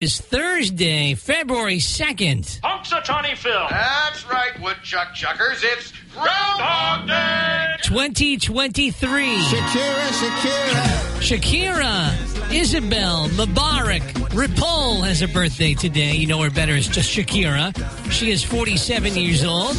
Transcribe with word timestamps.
is 0.00 0.20
Thursday, 0.20 1.14
February 1.14 1.78
2nd. 1.78 2.60
Punxsutawney 2.60 3.36
Phil. 3.36 3.66
That's 3.68 4.24
right, 4.30 4.52
woodchuck 4.60 5.12
chuckers. 5.12 5.64
It's 5.64 5.92
Groundhog 6.14 7.08
Day. 7.08 7.74
2023. 7.82 9.38
Shakira, 9.38 10.08
Shakira. 10.20 11.18
Shakira, 11.18 12.52
Isabel, 12.54 13.28
Mebarak, 13.30 14.02
Ripoll 14.30 15.04
has 15.04 15.22
a 15.22 15.26
birthday 15.26 15.74
today. 15.74 16.12
You 16.14 16.28
know 16.28 16.40
her 16.42 16.50
better 16.50 16.74
as 16.74 16.86
just 16.86 17.10
Shakira. 17.10 17.74
She 18.12 18.30
is 18.30 18.44
47 18.44 19.16
years 19.16 19.42
old. 19.42 19.74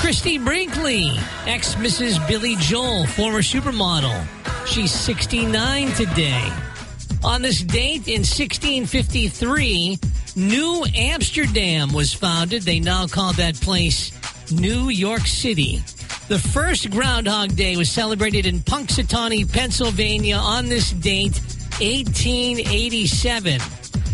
Christie 0.00 0.38
Brinkley, 0.38 1.12
ex 1.46 1.76
Mrs. 1.76 2.26
Billy 2.26 2.56
Joel, 2.56 3.06
former 3.06 3.42
supermodel. 3.42 4.26
She's 4.66 4.90
69 4.90 5.92
today. 5.92 6.52
On 7.22 7.42
this 7.42 7.60
date 7.60 8.08
in 8.08 8.22
1653, 8.22 9.98
New 10.36 10.84
Amsterdam 10.94 11.92
was 11.92 12.14
founded. 12.14 12.62
They 12.62 12.80
now 12.80 13.06
call 13.06 13.34
that 13.34 13.60
place 13.60 14.10
New 14.50 14.88
York 14.88 15.26
City. 15.26 15.82
The 16.28 16.38
first 16.38 16.90
Groundhog 16.90 17.56
Day 17.56 17.76
was 17.76 17.90
celebrated 17.90 18.46
in 18.46 18.60
Punxsutawney, 18.60 19.52
Pennsylvania 19.52 20.36
on 20.36 20.68
this 20.68 20.92
date, 20.92 21.38
1887. 21.80 23.60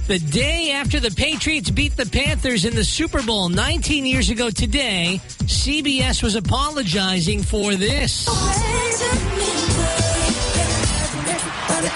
The 0.08 0.18
day 0.18 0.72
after 0.72 0.98
the 0.98 1.10
Patriots 1.10 1.70
beat 1.70 1.96
the 1.96 2.06
Panthers 2.06 2.64
in 2.64 2.74
the 2.74 2.84
Super 2.84 3.22
Bowl 3.22 3.48
19 3.48 4.04
years 4.06 4.30
ago 4.30 4.50
today, 4.50 5.20
CBS 5.44 6.22
was 6.22 6.34
apologizing 6.34 7.42
for 7.42 7.74
this. 7.74 8.26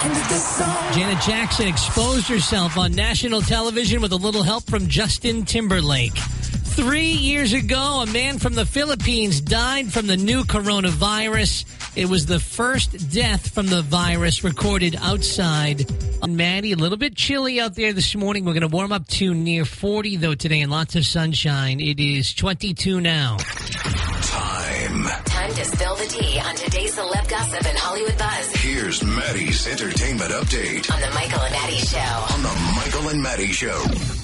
Janet 0.01 1.21
Jackson 1.21 1.67
exposed 1.67 2.27
herself 2.27 2.75
on 2.75 2.91
national 2.93 3.41
television 3.41 4.01
with 4.01 4.11
a 4.11 4.15
little 4.15 4.41
help 4.41 4.63
from 4.63 4.87
Justin 4.87 5.45
Timberlake. 5.45 6.15
Three 6.15 7.11
years 7.11 7.53
ago, 7.53 8.01
a 8.01 8.11
man 8.11 8.39
from 8.39 8.55
the 8.55 8.65
Philippines 8.65 9.41
died 9.41 9.93
from 9.93 10.07
the 10.07 10.17
new 10.17 10.43
coronavirus. 10.43 11.65
It 11.95 12.05
was 12.09 12.25
the 12.25 12.39
first 12.39 13.11
death 13.11 13.53
from 13.53 13.67
the 13.67 13.83
virus 13.83 14.43
recorded 14.43 14.95
outside. 14.99 15.85
Maddie, 16.27 16.71
a 16.71 16.77
little 16.77 16.97
bit 16.97 17.15
chilly 17.15 17.59
out 17.59 17.75
there 17.75 17.93
this 17.93 18.15
morning. 18.15 18.43
We're 18.43 18.53
going 18.53 18.61
to 18.61 18.75
warm 18.75 18.91
up 18.91 19.05
to 19.07 19.35
near 19.35 19.65
40 19.65 20.15
though 20.17 20.33
today 20.33 20.61
and 20.61 20.71
lots 20.71 20.95
of 20.95 21.05
sunshine. 21.05 21.79
It 21.79 21.99
is 21.99 22.33
22 22.33 23.01
now. 23.01 23.37
The 26.01 26.07
tea 26.07 26.39
on 26.39 26.55
today's 26.55 26.95
celeb 26.95 27.29
gossip 27.29 27.63
and 27.63 27.77
Hollywood 27.77 28.17
buzz 28.17 28.51
Here's 28.55 29.03
Maddie's 29.03 29.67
entertainment 29.67 30.31
update 30.31 30.91
on 30.91 30.99
the 30.99 31.11
Michael 31.13 31.41
and 31.41 31.53
Maddie 31.53 31.75
Show. 31.75 32.25
on 32.33 32.41
the 32.41 32.73
Michael 32.75 33.09
and 33.09 33.21
Maddie 33.21 33.51
Show. 33.51 33.83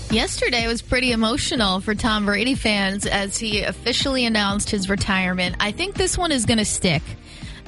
Yesterday 0.10 0.66
was 0.68 0.82
pretty 0.82 1.12
emotional 1.12 1.80
for 1.80 1.94
Tom 1.94 2.26
Brady 2.26 2.56
fans 2.56 3.06
as 3.06 3.38
he 3.38 3.62
officially 3.62 4.26
announced 4.26 4.72
his 4.72 4.90
retirement. 4.90 5.56
I 5.60 5.72
think 5.72 5.96
this 5.96 6.18
one 6.18 6.32
is 6.32 6.46
going 6.46 6.58
to 6.58 6.66
stick. 6.66 7.04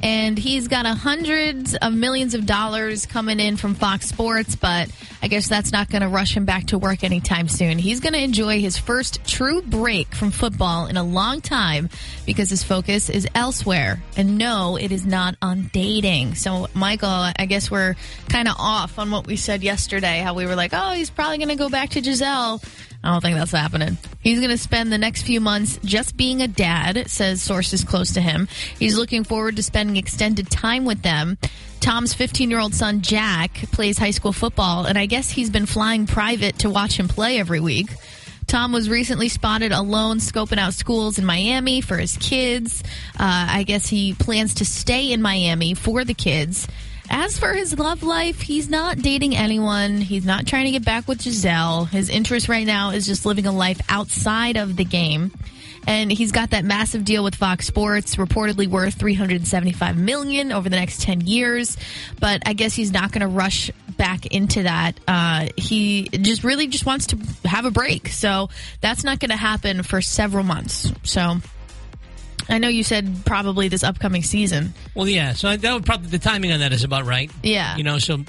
And 0.01 0.37
he's 0.37 0.67
got 0.67 0.85
a 0.85 0.93
hundreds 0.93 1.75
of 1.75 1.93
millions 1.93 2.33
of 2.33 2.45
dollars 2.45 3.05
coming 3.05 3.39
in 3.39 3.57
from 3.57 3.75
Fox 3.75 4.07
Sports, 4.07 4.55
but 4.55 4.89
I 5.21 5.27
guess 5.27 5.49
that's 5.49 5.71
not 5.71 5.89
going 5.89 6.01
to 6.01 6.07
rush 6.07 6.35
him 6.35 6.45
back 6.45 6.67
to 6.67 6.77
work 6.77 7.03
anytime 7.03 7.49
soon. 7.49 7.77
He's 7.77 7.99
going 7.99 8.13
to 8.13 8.23
enjoy 8.23 8.61
his 8.61 8.77
first 8.77 9.25
true 9.25 9.61
break 9.61 10.15
from 10.15 10.31
football 10.31 10.87
in 10.87 10.95
a 10.95 11.03
long 11.03 11.41
time 11.41 11.89
because 12.25 12.49
his 12.49 12.63
focus 12.63 13.09
is 13.09 13.27
elsewhere. 13.35 14.01
And 14.15 14.37
no, 14.37 14.77
it 14.77 14.91
is 14.91 15.05
not 15.05 15.35
on 15.41 15.69
dating. 15.73 16.35
So, 16.35 16.67
Michael, 16.73 17.09
I 17.09 17.45
guess 17.47 17.69
we're 17.69 17.95
kind 18.29 18.47
of 18.47 18.55
off 18.57 18.97
on 18.97 19.11
what 19.11 19.27
we 19.27 19.35
said 19.35 19.63
yesterday, 19.63 20.19
how 20.19 20.33
we 20.33 20.45
were 20.45 20.55
like, 20.55 20.71
oh, 20.73 20.91
he's 20.91 21.09
probably 21.09 21.37
going 21.37 21.49
to 21.49 21.55
go 21.55 21.69
back 21.69 21.89
to 21.91 22.01
Gisele. 22.01 22.61
I 23.01 23.11
don't 23.11 23.21
think 23.21 23.37
that's 23.37 23.51
happening. 23.51 23.97
He's 24.19 24.39
going 24.39 24.49
to 24.49 24.57
spend 24.57 24.91
the 24.91 24.97
next 24.97 25.21
few 25.21 25.39
months 25.39 25.79
just 25.85 26.17
being 26.17 26.41
a 26.41 26.49
dad, 26.49 27.09
says 27.09 27.41
sources 27.41 27.85
close 27.85 28.13
to 28.13 28.21
him. 28.21 28.49
He's 28.77 28.97
looking 28.97 29.23
forward 29.23 29.55
to 29.55 29.63
spending 29.63 29.88
extended 29.97 30.49
time 30.49 30.85
with 30.85 31.01
them. 31.01 31.37
Tom's 31.79 32.13
15 32.13 32.49
year 32.49 32.59
old 32.59 32.73
son, 32.73 33.01
Jack, 33.01 33.53
plays 33.71 33.97
high 33.97 34.11
school 34.11 34.33
football, 34.33 34.85
and 34.85 34.97
I 34.97 35.05
guess 35.05 35.29
he's 35.29 35.49
been 35.49 35.65
flying 35.65 36.07
private 36.07 36.59
to 36.59 36.69
watch 36.69 36.99
him 36.99 37.07
play 37.07 37.39
every 37.39 37.59
week. 37.59 37.89
Tom 38.47 38.71
was 38.71 38.89
recently 38.89 39.29
spotted 39.29 39.71
alone 39.71 40.17
scoping 40.17 40.57
out 40.57 40.73
schools 40.73 41.19
in 41.19 41.25
Miami 41.25 41.81
for 41.81 41.97
his 41.97 42.17
kids. 42.17 42.83
Uh, 43.13 43.47
I 43.49 43.63
guess 43.63 43.87
he 43.87 44.13
plans 44.15 44.55
to 44.55 44.65
stay 44.65 45.11
in 45.11 45.21
Miami 45.21 45.75
for 45.75 46.03
the 46.03 46.15
kids. 46.15 46.67
As 47.09 47.39
for 47.39 47.53
his 47.53 47.77
love 47.77 48.03
life, 48.03 48.39
he's 48.39 48.69
not 48.69 48.99
dating 48.99 49.35
anyone. 49.35 49.97
He's 49.97 50.25
not 50.25 50.45
trying 50.45 50.65
to 50.65 50.71
get 50.71 50.85
back 50.85 51.07
with 51.07 51.23
Gisele. 51.23 51.85
His 51.85 52.09
interest 52.09 52.47
right 52.47 52.67
now 52.67 52.91
is 52.91 53.05
just 53.05 53.25
living 53.25 53.47
a 53.47 53.51
life 53.51 53.81
outside 53.89 54.57
of 54.57 54.75
the 54.75 54.85
game. 54.85 55.31
And 55.87 56.11
he's 56.11 56.31
got 56.31 56.51
that 56.51 56.65
massive 56.65 57.03
deal 57.03 57.23
with 57.23 57.33
Fox 57.33 57.65
Sports, 57.65 58.15
reportedly 58.17 58.67
worth 58.67 58.93
375 58.93 59.97
million 59.97 60.51
over 60.51 60.69
the 60.69 60.75
next 60.75 61.01
10 61.01 61.21
years. 61.21 61.77
But 62.19 62.43
I 62.45 62.53
guess 62.53 62.75
he's 62.75 62.91
not 62.91 63.11
going 63.11 63.21
to 63.21 63.27
rush 63.27 63.71
back 63.97 64.27
into 64.27 64.63
that. 64.63 64.99
Uh, 65.07 65.47
he 65.57 66.03
just 66.09 66.43
really 66.43 66.67
just 66.67 66.85
wants 66.85 67.07
to 67.07 67.17
have 67.45 67.65
a 67.65 67.71
break. 67.71 68.09
So 68.09 68.49
that's 68.81 69.03
not 69.03 69.19
going 69.19 69.31
to 69.31 69.37
happen 69.37 69.81
for 69.81 70.01
several 70.01 70.43
months. 70.43 70.91
So 71.03 71.37
I 72.49 72.57
know 72.57 72.67
you 72.67 72.83
said 72.83 73.25
probably 73.25 73.67
this 73.67 73.83
upcoming 73.83 74.23
season. 74.23 74.73
Well, 74.95 75.07
yeah. 75.07 75.33
So 75.33 75.55
that 75.55 75.73
would 75.73 75.85
probably 75.85 76.07
the 76.09 76.19
timing 76.19 76.51
on 76.51 76.59
that 76.61 76.73
is 76.73 76.83
about 76.83 77.05
right. 77.05 77.29
Yeah. 77.43 77.77
You 77.77 77.83
know, 77.83 77.99
so 77.99 78.23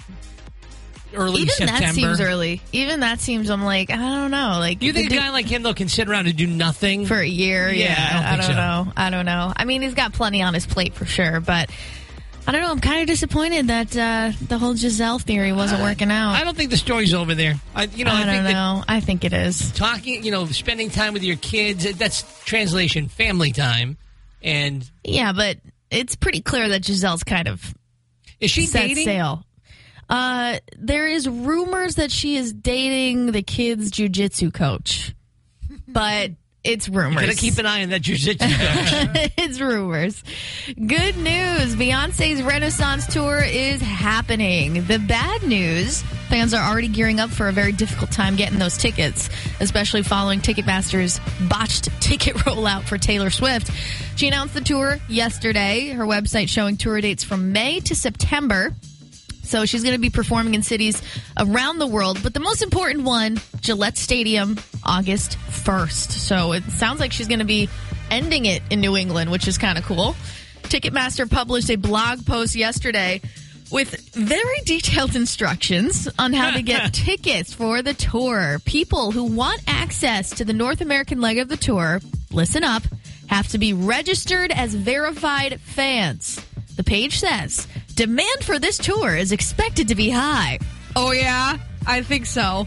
early 1.14 1.42
Even 1.42 1.54
September. 1.54 1.81
that 1.86 1.94
seems 1.94 2.20
early. 2.20 2.62
Even 2.72 3.00
that 3.00 3.20
seems. 3.20 3.50
I'm 3.50 3.64
like, 3.64 3.91
I 3.91 3.97
don't 3.97 4.30
know. 4.30 4.56
Like, 4.59 4.82
You 4.82 4.92
think 4.92 5.10
a 5.10 5.16
guy 5.16 5.30
like 5.30 5.47
him 5.47 5.62
though 5.62 5.75
can 5.75 5.88
sit 5.88 6.09
around 6.09 6.26
and 6.26 6.36
do 6.36 6.47
nothing 6.47 7.06
for 7.06 7.19
a 7.19 7.26
year? 7.26 7.70
Yeah, 7.70 7.86
Yeah, 7.86 7.97
I 8.09 8.12
don't 8.12 8.25
I 8.25 8.36
don't, 8.36 8.47
so. 8.47 8.53
know. 8.54 8.92
I 8.97 9.10
don't 9.10 9.26
know. 9.26 9.53
I 9.56 9.64
mean, 9.64 9.82
he's 9.82 9.94
got 9.94 10.12
plenty 10.12 10.42
on 10.42 10.54
his 10.54 10.66
plate 10.66 10.94
for 10.94 11.06
sure, 11.06 11.41
but. 11.41 11.70
I 12.47 12.53
don't 12.53 12.62
know. 12.62 12.70
I'm 12.72 12.80
kind 12.80 13.03
of 13.03 13.06
disappointed 13.06 13.69
that 13.69 13.94
uh, 13.97 14.32
the 14.48 14.59
whole 14.59 14.72
Gisele 14.75 15.19
theory 15.19 15.53
wasn't 15.53 15.82
working 15.82 16.10
out. 16.10 16.32
I 16.32 16.42
don't 16.42 16.56
think 16.56 16.70
the 16.70 16.76
story's 16.78 17.12
over 17.12 17.34
there. 17.34 17.54
I, 17.76 17.84
you 17.84 18.04
know, 18.04 18.10
I 18.10 18.22
I, 18.22 18.25
don't 18.25 18.44
know. 18.44 18.82
I 18.88 19.00
think 19.00 19.25
it 19.25 19.34
is. 19.34 19.70
talking, 19.72 20.25
you 20.25 20.32
know, 20.32 20.47
spending 20.47 20.88
time 20.91 21.12
with 21.12 21.22
your 21.22 21.36
kids, 21.36 21.84
that's 21.97 22.25
translation 22.44 23.09
family 23.09 23.53
time. 23.53 23.98
And 24.42 24.88
Yeah, 25.04 25.32
but 25.32 25.58
it's 25.90 26.16
pretty 26.16 26.40
clear 26.40 26.68
that 26.70 26.82
Gisele's 26.82 27.24
kind 27.24 27.48
of 27.48 27.74
is 28.40 28.50
she 28.50 28.66
set 28.66 28.88
dating? 28.88 29.04
sail. 29.04 29.44
Uh, 30.08 30.58
there 30.76 31.06
is 31.06 31.28
rumors 31.28 31.96
that 31.96 32.10
she 32.10 32.36
is 32.36 32.52
dating 32.52 33.32
the 33.32 33.42
kid's 33.42 33.92
jujitsu 33.92 34.52
coach, 34.52 35.14
but 35.86 36.32
it's 36.64 36.88
rumors. 36.88 37.26
Gotta 37.26 37.36
keep 37.36 37.58
an 37.58 37.66
eye 37.66 37.82
on 37.82 37.90
that 37.90 38.02
jujitsu 38.02 38.38
coach. 38.40 39.32
it's 39.38 39.60
rumors. 39.60 40.22
Good 40.74 41.16
news. 41.16 41.76
Beyonce's 41.76 42.42
Renaissance 42.42 43.06
tour 43.06 43.40
is 43.40 43.80
happening. 43.80 44.84
The 44.84 44.98
bad 44.98 45.42
news 45.44 46.02
fans 46.30 46.54
are 46.54 46.64
already 46.64 46.86
gearing 46.86 47.18
up 47.18 47.28
for 47.28 47.48
a 47.48 47.52
very 47.52 47.72
difficult 47.72 48.12
time 48.12 48.36
getting 48.36 48.60
those 48.60 48.78
tickets, 48.78 49.28
especially 49.58 50.04
following 50.04 50.41
Ticketmaster's 50.41 51.20
botched 51.48 51.88
ticket 52.00 52.36
rollout 52.36 52.84
for 52.84 52.96
Taylor 52.96 53.30
Swift. 53.30 53.68
She 54.14 54.28
announced 54.28 54.54
the 54.54 54.60
tour 54.60 54.98
yesterday, 55.08 55.88
her 55.88 56.04
website 56.04 56.48
showing 56.48 56.76
tour 56.76 57.00
dates 57.00 57.24
from 57.24 57.50
May 57.50 57.80
to 57.80 57.96
September. 57.96 58.72
So 59.42 59.66
she's 59.66 59.82
going 59.82 59.96
to 59.96 60.00
be 60.00 60.10
performing 60.10 60.54
in 60.54 60.62
cities 60.62 61.02
around 61.36 61.80
the 61.80 61.88
world, 61.88 62.22
but 62.22 62.32
the 62.32 62.41
most 62.41 62.62
important 62.62 63.04
one, 63.04 63.41
Gillette 63.60 63.98
Stadium, 63.98 64.56
August 64.84 65.36
1st. 65.48 66.12
So 66.12 66.52
it 66.52 66.62
sounds 66.70 67.00
like 67.00 67.12
she's 67.12 67.26
going 67.26 67.41
to 67.41 67.44
be 67.44 67.68
ending 68.08 68.47
it 68.47 68.62
in 68.70 68.80
New 68.80 68.97
England, 68.97 69.32
which 69.32 69.48
is 69.48 69.58
kind 69.58 69.76
of 69.76 69.84
cool. 69.84 70.14
Ticketmaster 70.62 71.28
published 71.28 71.70
a 71.70 71.76
blog 71.76 72.24
post 72.24 72.54
yesterday 72.54 73.20
with 73.70 74.12
very 74.14 74.60
detailed 74.64 75.14
instructions 75.16 76.08
on 76.19 76.32
how 76.32 76.50
to 76.50 76.62
get 76.62 76.92
tickets 76.94 77.53
for 77.54 77.83
the 77.83 77.94
tour. 77.94 78.59
People 78.65 79.12
who 79.12 79.24
want 79.24 79.62
access 79.66 80.30
to 80.30 80.44
the 80.44 80.53
North 80.53 80.80
American 80.80 81.21
leg 81.21 81.39
of 81.39 81.48
the 81.48 81.56
tour, 81.56 82.00
listen 82.33 82.65
up, 82.65 82.83
have 83.28 83.48
to 83.48 83.59
be 83.59 83.72
registered 83.72 84.50
as 84.50 84.74
verified 84.74 85.60
fans. 85.60 86.44
The 86.77 86.84
page 86.84 87.18
says 87.21 87.68
demand 87.94 88.42
for 88.42 88.59
this 88.59 88.78
tour 88.78 89.16
is 89.16 89.33
expected 89.33 89.89
to 89.89 89.94
be 89.94 90.10
high. 90.10 90.59
Oh, 90.97 91.12
yeah? 91.12 91.59
I 91.86 92.03
think 92.03 92.27
so. 92.27 92.66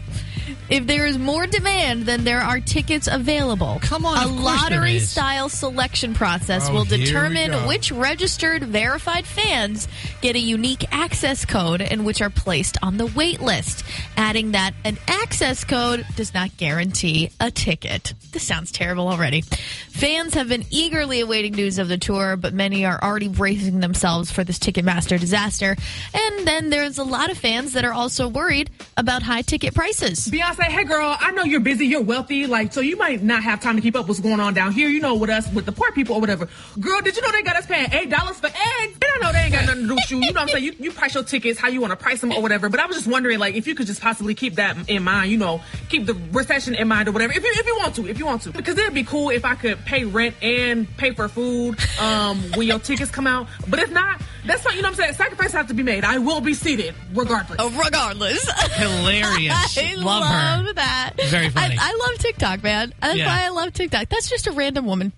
If 0.70 0.86
there 0.86 1.06
is 1.06 1.18
more 1.18 1.46
demand 1.46 2.06
than 2.06 2.24
there 2.24 2.40
are 2.40 2.58
tickets 2.58 3.06
available, 3.10 3.78
Come 3.82 4.06
on, 4.06 4.16
a 4.16 4.20
of 4.22 4.26
course 4.30 4.38
there 4.68 4.78
lottery 4.80 4.98
style 4.98 5.50
selection 5.50 6.14
process 6.14 6.68
Oh, 6.70 6.72
will 6.72 6.84
determine 6.84 7.52
which 7.68 7.92
registered, 7.92 8.64
verified 8.64 9.26
fans 9.26 9.88
get 10.22 10.36
a 10.36 10.38
unique 10.38 10.86
access 10.90 11.44
code 11.44 11.82
and 11.82 12.06
which 12.06 12.22
are 12.22 12.30
placed 12.30 12.78
on 12.82 12.96
the 12.96 13.04
wait 13.06 13.40
list. 13.42 13.84
Adding 14.16 14.52
that 14.52 14.72
an 14.84 14.96
access 15.06 15.64
code 15.64 16.06
does 16.16 16.32
not 16.32 16.56
guarantee 16.56 17.30
a 17.40 17.50
ticket. 17.50 18.14
This 18.32 18.42
sounds 18.42 18.72
terrible 18.72 19.08
already. 19.08 19.42
Fans 19.42 20.32
have 20.34 20.48
been 20.48 20.64
eagerly 20.70 21.20
awaiting 21.20 21.52
news 21.52 21.78
of 21.78 21.88
the 21.88 21.98
tour, 21.98 22.36
but 22.36 22.54
many 22.54 22.86
are 22.86 22.98
already 23.02 23.28
bracing 23.28 23.80
themselves 23.80 24.30
for 24.30 24.42
this 24.44 24.58
Ticketmaster 24.58 25.20
disaster. 25.20 25.76
And 26.14 26.46
then 26.46 26.70
there's 26.70 26.96
a 26.98 27.04
lot 27.04 27.30
of 27.30 27.36
fans 27.36 27.74
that 27.74 27.84
are 27.84 27.92
also 27.92 28.28
worried 28.28 28.70
about 28.96 29.22
high 29.22 29.42
ticket 29.42 29.74
prices. 29.74 30.26
Beyonce, 30.28 30.53
hey 30.62 30.84
girl, 30.84 31.16
I 31.18 31.30
know 31.32 31.44
you're 31.44 31.60
busy, 31.60 31.86
you're 31.86 32.02
wealthy, 32.02 32.46
like 32.46 32.72
so 32.72 32.80
you 32.80 32.96
might 32.96 33.22
not 33.22 33.42
have 33.42 33.60
time 33.60 33.76
to 33.76 33.82
keep 33.82 33.96
up 33.96 34.08
what's 34.08 34.20
going 34.20 34.40
on 34.40 34.54
down 34.54 34.72
here. 34.72 34.88
You 34.88 35.00
know, 35.00 35.14
with 35.14 35.30
us, 35.30 35.50
with 35.52 35.66
the 35.66 35.72
poor 35.72 35.90
people 35.92 36.16
or 36.16 36.20
whatever. 36.20 36.48
Girl, 36.80 37.00
did 37.00 37.16
you 37.16 37.22
know 37.22 37.32
they 37.32 37.42
got 37.42 37.56
us 37.56 37.66
paying 37.66 37.92
eight 37.92 38.10
dollars 38.10 38.38
for 38.40 38.46
eggs? 38.46 38.98
They 38.98 39.06
don't 39.06 39.22
know 39.22 39.32
they 39.32 39.38
ain't 39.38 39.52
got 39.52 39.66
nothing 39.66 39.82
to 39.82 39.88
do 39.88 39.94
with 39.94 40.10
you. 40.10 40.18
You 40.18 40.32
know 40.32 40.40
what 40.40 40.42
I'm 40.42 40.48
saying? 40.48 40.64
You, 40.64 40.72
you 40.78 40.92
price 40.92 41.14
your 41.14 41.24
tickets 41.24 41.58
how 41.58 41.68
you 41.68 41.80
want 41.80 41.92
to 41.92 41.96
price 41.96 42.20
them 42.20 42.32
or 42.32 42.42
whatever. 42.42 42.68
But 42.68 42.80
I 42.80 42.86
was 42.86 42.96
just 42.96 43.08
wondering, 43.08 43.38
like, 43.38 43.54
if 43.54 43.66
you 43.66 43.74
could 43.74 43.86
just 43.86 44.00
possibly 44.00 44.34
keep 44.34 44.56
that 44.56 44.88
in 44.88 45.02
mind. 45.02 45.30
You 45.30 45.38
know, 45.38 45.60
keep 45.88 46.06
the 46.06 46.14
recession 46.32 46.74
in 46.74 46.88
mind 46.88 47.08
or 47.08 47.12
whatever. 47.12 47.32
If 47.32 47.42
you 47.42 47.50
if 47.54 47.66
you 47.66 47.76
want 47.78 47.94
to, 47.96 48.08
if 48.08 48.18
you 48.18 48.26
want 48.26 48.42
to, 48.42 48.52
because 48.52 48.78
it'd 48.78 48.94
be 48.94 49.04
cool 49.04 49.30
if 49.30 49.44
I 49.44 49.54
could 49.54 49.84
pay 49.84 50.04
rent 50.04 50.36
and 50.42 50.88
pay 50.96 51.12
for 51.12 51.28
food 51.28 51.78
um 52.00 52.38
when 52.56 52.66
your 52.66 52.78
tickets 52.78 53.10
come 53.10 53.26
out. 53.26 53.48
But 53.68 53.80
if 53.80 53.90
not, 53.90 54.20
that's 54.46 54.62
fine. 54.62 54.76
You 54.76 54.82
know 54.82 54.88
what 54.88 54.98
I'm 54.98 55.04
saying? 55.04 55.14
Sacrifices 55.14 55.52
have 55.52 55.68
to 55.68 55.74
be 55.74 55.82
made. 55.82 56.04
I 56.04 56.18
will 56.18 56.40
be 56.40 56.54
seated 56.54 56.94
regardless. 57.14 57.56
Oh, 57.58 57.70
regardless. 57.70 58.48
Hilarious. 58.72 59.54
Love, 59.94 60.04
love, 60.04 60.24
her. 60.24 60.43
That. 60.74 61.12
Very 61.28 61.48
funny. 61.50 61.76
I, 61.78 61.90
I 61.90 62.08
love 62.08 62.18
TikTok, 62.18 62.62
man. 62.62 62.92
That's 63.00 63.16
Yeah. 63.16 63.26
why 63.26 63.44
I 63.46 63.48
love 63.50 63.72
TikTok. 63.72 64.08
That's 64.08 64.28
just 64.28 64.46
a 64.46 64.52
random 64.52 64.86
woman. 64.86 65.12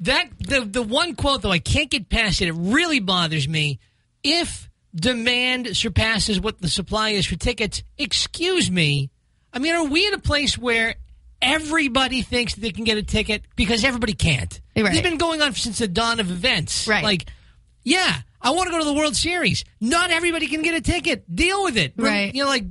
That 0.00 0.28
the 0.38 0.60
the 0.60 0.82
one 0.82 1.14
quote 1.16 1.42
though 1.42 1.50
I 1.50 1.58
can't 1.58 1.90
get 1.90 2.08
past 2.08 2.40
it. 2.40 2.48
It 2.48 2.52
really 2.56 3.00
bothers 3.00 3.48
me. 3.48 3.80
If 4.22 4.68
demand 4.94 5.76
surpasses 5.76 6.40
what 6.40 6.60
the 6.60 6.68
supply 6.68 7.10
is 7.10 7.26
for 7.26 7.36
tickets, 7.36 7.82
excuse 7.96 8.70
me. 8.70 9.10
I 9.52 9.58
mean, 9.58 9.74
are 9.74 9.84
we 9.84 10.06
in 10.06 10.14
a 10.14 10.18
place 10.18 10.56
where 10.56 10.94
everybody 11.42 12.22
thinks 12.22 12.54
they 12.54 12.70
can 12.70 12.84
get 12.84 12.98
a 12.98 13.02
ticket 13.02 13.42
because 13.56 13.84
everybody 13.84 14.14
can't? 14.14 14.60
Right. 14.76 14.92
It's 14.92 15.02
been 15.02 15.18
going 15.18 15.42
on 15.42 15.52
since 15.54 15.78
the 15.78 15.88
dawn 15.88 16.20
of 16.20 16.30
events. 16.30 16.86
Right. 16.86 17.02
Like, 17.02 17.26
yeah, 17.84 18.14
I 18.40 18.50
want 18.50 18.66
to 18.66 18.70
go 18.70 18.78
to 18.78 18.84
the 18.84 18.92
World 18.94 19.16
Series. 19.16 19.64
Not 19.80 20.10
everybody 20.10 20.46
can 20.46 20.62
get 20.62 20.74
a 20.74 20.80
ticket. 20.80 21.24
Deal 21.34 21.64
with 21.64 21.76
it. 21.76 21.94
Right. 21.96 22.32
You 22.34 22.44
know, 22.44 22.48
like 22.48 22.64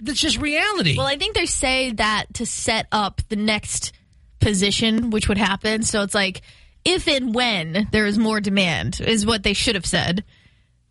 that's 0.00 0.20
just 0.20 0.38
reality. 0.40 0.96
Well, 0.96 1.06
I 1.06 1.16
think 1.16 1.34
they 1.34 1.46
say 1.46 1.92
that 1.92 2.26
to 2.34 2.46
set 2.46 2.86
up 2.92 3.20
the 3.28 3.36
next 3.36 3.92
position, 4.40 5.10
which 5.10 5.28
would 5.28 5.38
happen. 5.38 5.82
So 5.82 6.02
it's 6.02 6.14
like, 6.14 6.42
if 6.84 7.06
and 7.08 7.34
when 7.34 7.88
there 7.92 8.06
is 8.06 8.16
more 8.18 8.40
demand, 8.40 9.00
is 9.00 9.26
what 9.26 9.42
they 9.42 9.52
should 9.52 9.74
have 9.74 9.86
said, 9.86 10.24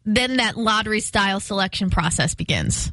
then 0.05 0.37
that 0.37 0.55
lottery 0.57 0.99
style 0.99 1.39
selection 1.39 1.89
process 1.89 2.35
begins. 2.35 2.91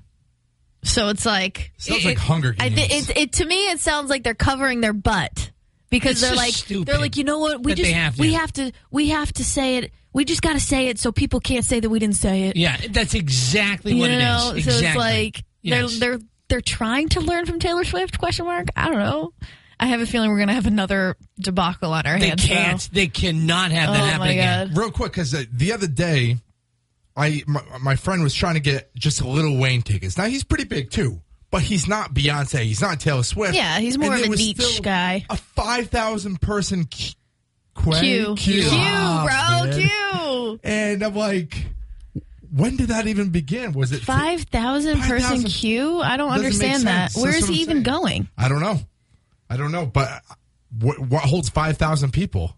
So 0.83 1.09
it's 1.09 1.27
like, 1.27 1.73
Sounds 1.77 2.05
It- 2.05 2.09
like 2.09 2.19
Hunger 2.19 2.55
I 2.59 2.69
Games. 2.69 3.07
thi- 3.07 3.13
it, 3.13 3.17
it 3.17 3.33
to 3.35 3.45
me 3.45 3.71
it 3.71 3.81
sounds 3.81 4.09
like 4.09 4.23
they're 4.23 4.35
covering 4.35 4.81
their 4.81 4.93
butt 4.93 5.51
because 5.91 6.13
It's 6.13 6.21
they're 6.23 6.35
like 6.37 6.87
they're 6.87 6.99
like 6.99 7.17
you 7.17 7.25
know 7.25 7.39
what 7.39 7.63
we 7.63 7.75
just 7.75 7.91
have 7.91 8.15
to. 8.17 8.21
we 8.21 8.33
have 8.35 8.53
to 8.55 8.73
we 8.91 9.09
have 9.11 9.33
to 9.35 9.45
say 9.45 9.77
it 9.79 9.93
we 10.13 10.25
just 10.25 10.43
got 10.43 10.53
to 10.55 10.61
say 10.61 10.89
it 10.89 10.99
so 10.99 11.13
people 11.13 11.41
can't 11.41 11.65
say 11.65 11.81
that 11.81 11.89
we 11.91 11.99
didn't 11.99 12.17
say 12.17 12.45
it. 12.45 12.57
yeah, 12.57 12.77
that's 12.91 13.15
exactly 13.15 13.95
you 13.95 14.01
what 14.01 14.11
know, 14.11 14.53
it 14.55 14.59
is. 14.59 14.65
so 14.65 14.71
Exactly. 14.71 14.87
it's 14.87 14.97
like 14.97 15.45
Yes. 15.67 15.99
they're 15.99 16.11
they're 16.19 16.27
they're 16.49 16.61
trying 16.61 17.09
to 17.11 17.21
learn 17.21 17.47
from 17.47 17.59
Taylor 17.59 17.85
Swift? 17.85 18.19
Question 18.19 18.47
mark. 18.47 18.69
I 18.77 18.87
don't 18.89 18.99
know. 18.99 19.33
I 19.79 19.87
have 19.89 20.01
a 20.01 20.07
feeling 20.07 20.31
we're 20.31 20.39
gonna 20.39 20.55
have 20.55 20.67
another 20.67 21.17
debacle 21.39 21.93
on 21.93 22.07
our 22.07 22.19
They 22.19 22.29
hands. 22.29 22.43
though. 22.43 22.55
can't. 22.55 22.89
They 22.93 23.07
cannot 23.09 23.73
have 23.73 23.93
that 23.93 24.01
Oh 24.01 24.05
happen 24.07 24.29
again. 24.29 24.73
Real 24.75 24.91
quick, 24.91 25.13
because 25.13 25.35
uh, 25.35 25.43
the 25.53 25.73
other 25.73 25.87
day, 25.87 26.37
I 27.17 27.43
my, 27.47 27.61
my 27.83 27.97
friend 27.97 28.23
was 28.23 28.33
trying 28.35 28.55
to 28.55 28.61
get 28.61 28.95
just 28.95 29.21
a 29.21 29.29
Lil 29.29 29.59
Wayne 29.59 29.83
tickets. 29.83 30.17
Now 30.17 30.25
he's 30.27 30.45
pretty 30.45 30.65
big 30.65 30.91
too, 30.91 31.21
but 31.51 31.61
he's 31.63 31.87
not 31.89 32.15
Beyonce. 32.15 32.63
He's 32.63 32.81
not 32.81 33.01
Taylor 33.01 33.23
Swift. 33.23 33.55
Yeah, 33.55 33.79
he's 33.81 33.99
more 33.99 34.13
And 34.13 34.21
of 34.23 34.27
a 34.27 34.31
was 34.31 34.39
niche 34.41 34.57
still 34.57 34.83
guy. 34.83 35.27
A 35.29 35.37
five 35.37 35.89
thousand 35.89 36.41
person 36.41 36.85
queue. 36.87 37.13
Q, 37.79 38.35
Q, 38.37 38.63
Ah, 38.73 39.61
bro, 39.61 39.71
man. 39.71 39.81
Q. 39.81 40.61
And 40.65 41.03
I'm 41.03 41.15
like, 41.15 41.67
when 42.53 42.77
did 42.77 42.89
that 42.89 43.07
even 43.07 43.31
begin? 43.31 43.73
Was 43.73 43.93
it 43.93 44.03
Five 44.03 44.43
thousand 44.43 45.01
person 45.01 45.21
5,000 45.43 45.51
queue. 45.51 46.01
I 46.01 46.17
don't 46.17 46.29
Doesn't 46.31 46.45
understand 46.47 46.83
that. 46.85 47.13
sense. 47.13 47.23
Where 47.23 47.33
That's 47.33 47.45
is 47.45 47.49
he 47.49 47.63
even 47.63 47.77
saying. 47.77 47.83
going? 47.85 48.29
I 48.37 48.49
don't 48.49 48.61
know. 48.61 48.79
I 49.49 49.57
don't 49.57 49.73
know, 49.73 49.87
but 49.87 50.09
uh, 50.09 50.35
what, 50.81 50.99
what 50.99 51.23
holds 51.23 51.49
five 51.49 51.77
thousand 51.79 52.13
people? 52.13 52.57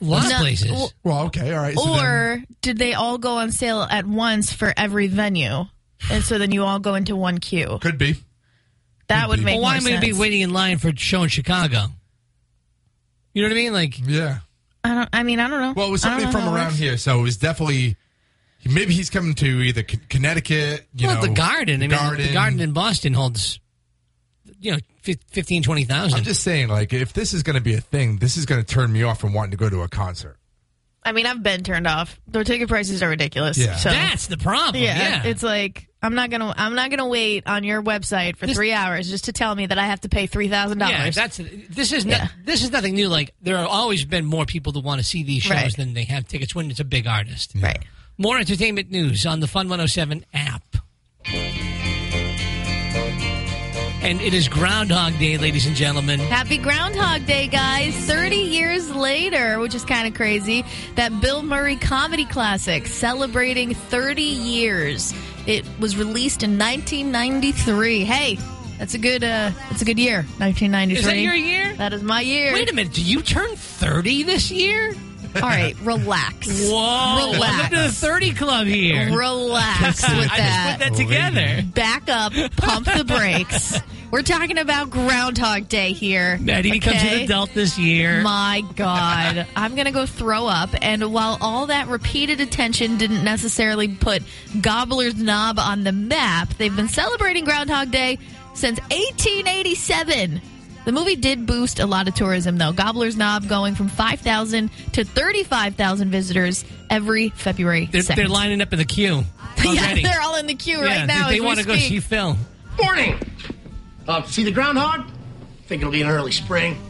Lots 0.00 0.26
of 0.26 0.32
No, 0.32 0.38
places. 0.38 0.70
well, 0.70 0.92
Well, 1.02 1.26
okay, 1.26 1.52
all 1.52 1.60
right. 1.60 1.76
so 1.76 1.84
then- 1.96 2.04
Or 2.04 2.44
did 2.62 2.78
they 2.78 2.94
all 2.94 3.18
go 3.18 3.38
on 3.38 3.50
sale 3.50 3.82
at 3.82 4.06
once 4.06 4.52
for 4.52 4.72
every 4.76 5.08
venue? 5.08 5.64
And 6.10 6.22
so 6.22 6.38
then 6.38 6.52
you 6.52 6.62
all 6.62 6.78
go 6.78 6.94
into 6.94 7.16
one 7.16 7.38
queue. 7.38 7.78
could 7.80 7.98
be. 7.98 8.14
That 9.08 9.28
would 9.28 9.40
be. 9.40 9.44
make 9.46 9.54
well, 9.56 9.62
why 9.64 9.76
am 9.78 9.86
I 9.86 9.98
be 10.00 10.12
waiting 10.12 10.42
in 10.42 10.52
line 10.52 10.78
for 10.78 10.88
a 10.88 10.96
show 10.96 11.24
in 11.24 11.28
Chicago? 11.30 11.86
You 13.34 13.42
know 13.42 13.48
what 13.48 13.52
I 13.56 13.60
mean? 13.60 13.72
Like, 13.72 13.98
Yeah. 14.06 14.38
I 14.84 14.94
don't. 14.94 15.08
I 15.12 15.22
mean, 15.24 15.40
I 15.40 15.48
don't 15.48 15.60
know. 15.60 15.72
Well, 15.76 15.88
it 15.88 15.90
was 15.90 16.04
I 16.04 16.10
somebody 16.20 16.30
from 16.32 16.54
around 16.54 16.72
here, 16.74 16.96
so 16.96 17.18
it 17.18 17.22
was 17.22 17.36
definitely. 17.36 17.96
Maybe 18.64 18.92
he's 18.92 19.08
coming 19.10 19.34
to 19.36 19.46
either 19.46 19.82
Connecticut, 19.82 20.86
you 20.94 21.06
well, 21.06 21.16
know, 21.16 21.22
the 21.28 21.34
Garden. 21.34 21.76
I 21.76 21.86
mean, 21.86 21.90
Garden. 21.90 22.26
the 22.26 22.32
Garden 22.32 22.60
in 22.60 22.72
Boston 22.72 23.14
holds, 23.14 23.60
you 24.60 24.72
know, 24.72 24.78
fif- 25.02 25.22
15, 25.28 25.62
20,000. 25.62 26.18
I'm 26.18 26.24
just 26.24 26.42
saying, 26.42 26.68
like, 26.68 26.92
if 26.92 27.12
this 27.12 27.32
is 27.32 27.42
going 27.42 27.54
to 27.56 27.62
be 27.62 27.74
a 27.74 27.80
thing, 27.80 28.18
this 28.18 28.36
is 28.36 28.46
going 28.46 28.62
to 28.62 28.66
turn 28.66 28.92
me 28.92 29.02
off 29.04 29.20
from 29.20 29.32
wanting 29.32 29.52
to 29.52 29.56
go 29.56 29.70
to 29.70 29.82
a 29.82 29.88
concert. 29.88 30.36
I 31.04 31.12
mean, 31.12 31.24
I've 31.24 31.42
been 31.42 31.62
turned 31.62 31.86
off. 31.86 32.20
The 32.26 32.44
ticket 32.44 32.68
prices 32.68 33.02
are 33.02 33.08
ridiculous. 33.08 33.56
Yeah. 33.56 33.76
So. 33.76 33.88
That's 33.90 34.26
the 34.26 34.36
problem. 34.36 34.82
yeah, 34.82 34.98
Yeah. 35.22 35.30
it's 35.30 35.42
like 35.42 35.88
I'm 36.02 36.14
not 36.14 36.28
gonna 36.28 36.52
I'm 36.56 36.74
not 36.74 36.90
gonna 36.90 37.08
wait 37.08 37.46
on 37.46 37.64
your 37.64 37.82
website 37.82 38.36
for 38.36 38.46
This- 38.46 38.56
three 38.56 38.72
hours 38.72 39.08
just 39.08 39.24
to 39.26 39.32
tell 39.32 39.54
me 39.54 39.66
that 39.66 39.78
I 39.78 39.86
have 39.86 40.00
to 40.02 40.08
pay 40.10 40.26
three 40.26 40.48
thousand 40.48 40.80
yeah, 40.80 40.98
dollars. 40.98 41.14
that's 41.14 41.38
this 41.70 41.92
is 41.92 42.04
Yeah. 42.04 42.18
not 42.18 42.30
this 42.44 42.62
is 42.62 42.72
nothing 42.72 42.94
new. 42.94 43.08
Like 43.08 43.32
there 43.40 43.56
have 43.56 43.68
always 43.68 44.04
been 44.04 44.26
more 44.26 44.44
people 44.44 44.72
that 44.72 44.80
want 44.84 45.00
to 45.00 45.04
see 45.06 45.22
these 45.22 45.44
shows 45.44 45.54
Right. 45.56 45.76
than 45.76 45.94
they 45.94 46.04
have 46.04 46.28
tickets 46.28 46.54
when 46.54 46.70
it's 46.70 46.80
a 46.80 46.84
big 46.84 47.06
artist. 47.06 47.52
right. 47.58 47.78
More 48.20 48.36
entertainment 48.36 48.90
news 48.90 49.26
on 49.26 49.38
the 49.38 49.46
Fun 49.46 49.68
107 49.68 50.24
app. 50.34 50.64
And 54.02 54.20
it 54.20 54.34
is 54.34 54.48
Groundhog 54.48 55.16
Day, 55.20 55.38
ladies 55.38 55.66
and 55.66 55.76
gentlemen. 55.76 56.18
Happy 56.18 56.58
Groundhog 56.58 57.26
Day, 57.26 57.46
guys! 57.46 57.94
Thirty 57.94 58.36
years 58.38 58.90
later, 58.90 59.60
which 59.60 59.74
is 59.74 59.84
kind 59.84 60.08
of 60.08 60.14
crazy. 60.14 60.64
That 60.96 61.20
Bill 61.20 61.42
Murray 61.42 61.76
comedy 61.76 62.24
classic 62.24 62.88
celebrating 62.88 63.74
30 63.74 64.22
years. 64.22 65.14
It 65.46 65.64
was 65.78 65.96
released 65.96 66.42
in 66.42 66.58
1993. 66.58 68.04
Hey, 68.04 68.38
that's 68.78 68.94
a 68.94 68.98
good 68.98 69.22
uh, 69.22 69.52
that's 69.68 69.82
a 69.82 69.84
good 69.84 69.98
year. 69.98 70.22
1993. 70.38 70.98
Is 70.98 71.04
that 71.04 71.18
your 71.18 71.34
year? 71.34 71.72
That 71.74 71.92
is 71.92 72.02
my 72.02 72.22
year. 72.22 72.52
Wait 72.52 72.68
a 72.68 72.74
minute, 72.74 72.94
do 72.94 73.02
you 73.02 73.22
turn 73.22 73.54
30 73.54 74.24
this 74.24 74.50
year? 74.50 74.94
All 75.36 75.42
right, 75.42 75.76
relax. 75.82 76.68
Whoa. 76.68 77.32
Relax. 77.32 77.38
Welcome 77.40 77.76
to 77.76 77.82
the 77.82 77.92
30 77.92 78.34
Club 78.34 78.66
here. 78.66 79.16
Relax 79.16 80.02
with 80.02 80.28
that. 80.28 80.78
I 80.80 80.94
just 80.94 80.96
put 80.96 80.96
that 80.96 80.96
together. 80.96 81.62
Back 81.74 82.08
up, 82.08 82.32
pump 82.56 82.86
the 82.86 83.04
brakes. 83.04 83.80
We're 84.10 84.22
talking 84.22 84.56
about 84.56 84.88
Groundhog 84.88 85.68
Day 85.68 85.92
here. 85.92 86.38
Maddie 86.38 86.70
becomes 86.70 87.02
an 87.02 87.06
okay? 87.06 87.24
adult 87.24 87.52
this 87.52 87.78
year. 87.78 88.22
My 88.22 88.64
God. 88.74 89.46
I'm 89.56 89.74
going 89.74 89.84
to 89.84 89.92
go 89.92 90.06
throw 90.06 90.46
up. 90.46 90.70
And 90.80 91.12
while 91.12 91.36
all 91.42 91.66
that 91.66 91.88
repeated 91.88 92.40
attention 92.40 92.96
didn't 92.96 93.22
necessarily 93.22 93.88
put 93.88 94.22
Gobbler's 94.62 95.16
Knob 95.16 95.58
on 95.58 95.84
the 95.84 95.92
map, 95.92 96.54
they've 96.54 96.74
been 96.74 96.88
celebrating 96.88 97.44
Groundhog 97.44 97.90
Day 97.90 98.18
since 98.54 98.80
1887. 98.80 100.40
The 100.88 100.92
movie 100.92 101.16
did 101.16 101.44
boost 101.44 101.80
a 101.80 101.86
lot 101.86 102.08
of 102.08 102.14
tourism, 102.14 102.56
though. 102.56 102.72
Gobbler's 102.72 103.14
Knob 103.14 103.46
going 103.46 103.74
from 103.74 103.88
5,000 103.88 104.70
to 104.94 105.04
35,000 105.04 106.10
visitors 106.10 106.64
every 106.88 107.28
February 107.28 107.90
they're, 107.92 108.00
they're 108.00 108.26
lining 108.26 108.62
up 108.62 108.72
in 108.72 108.78
the 108.78 108.86
queue. 108.86 109.22
yeah, 109.62 109.96
they're 109.96 110.22
all 110.22 110.36
in 110.36 110.46
the 110.46 110.54
queue 110.54 110.78
Yeah, 110.78 111.00
right 111.00 111.06
now. 111.06 111.28
They, 111.28 111.34
as 111.34 111.40
we 111.40 111.44
want 111.44 111.58
to 111.58 111.66
go 111.66 111.76
see 111.76 112.00
Phil. 112.00 112.38
Morning. 112.82 113.20
Uh, 114.08 114.22
see 114.22 114.44
the 114.44 114.50
groundhog? 114.50 115.04
Think 115.66 115.82
it'll 115.82 115.92
be 115.92 116.00
an 116.00 116.08
early 116.08 116.32
spring. 116.32 116.80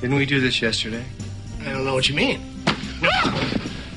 Didn't 0.00 0.16
we 0.16 0.24
do 0.24 0.40
this 0.40 0.62
yesterday? 0.62 1.04
I 1.60 1.72
don't 1.72 1.84
know 1.84 1.92
what 1.92 2.08
you 2.08 2.14
mean. 2.14 2.40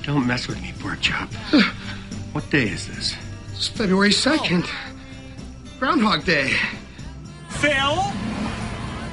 Don't 0.01 0.27
mess 0.27 0.49
with 0.49 0.61
me, 0.61 0.73
pork 0.79 0.99
chop. 0.99 1.33
what 2.33 2.49
day 2.49 2.67
is 2.67 2.87
this? 2.87 3.15
It's 3.53 3.69
February 3.69 4.09
2nd. 4.09 4.69
Groundhog 5.79 6.25
Day. 6.25 6.57
Phil? 7.47 8.03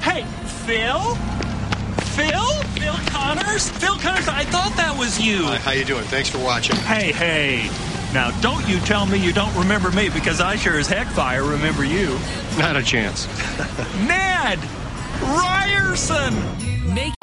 Hey, 0.01 0.23
Phil? 0.65 1.15
Phil? 2.15 2.53
Phil 2.73 2.95
Connors? 3.11 3.69
Phil 3.69 3.95
Connors, 3.97 4.27
I 4.27 4.43
thought 4.45 4.73
that 4.77 4.95
was 4.97 5.19
you. 5.19 5.43
Hi, 5.43 5.57
how 5.57 5.71
you 5.71 5.85
doing? 5.85 6.03
Thanks 6.05 6.29
for 6.29 6.39
watching. 6.39 6.75
Hey, 6.77 7.11
hey. 7.11 7.69
Now, 8.13 8.31
don't 8.41 8.67
you 8.67 8.79
tell 8.79 9.05
me 9.05 9.19
you 9.23 9.31
don't 9.31 9.55
remember 9.55 9.91
me 9.91 10.09
because 10.09 10.41
I 10.41 10.55
sure 10.55 10.79
as 10.79 10.87
heck 10.87 11.05
fire 11.07 11.43
remember 11.43 11.85
you. 11.85 12.17
Not 12.57 12.75
a 12.75 12.81
chance. 12.83 13.27
Ned 14.07 14.59
Ryerson. 15.21 16.33
Make 16.93 17.13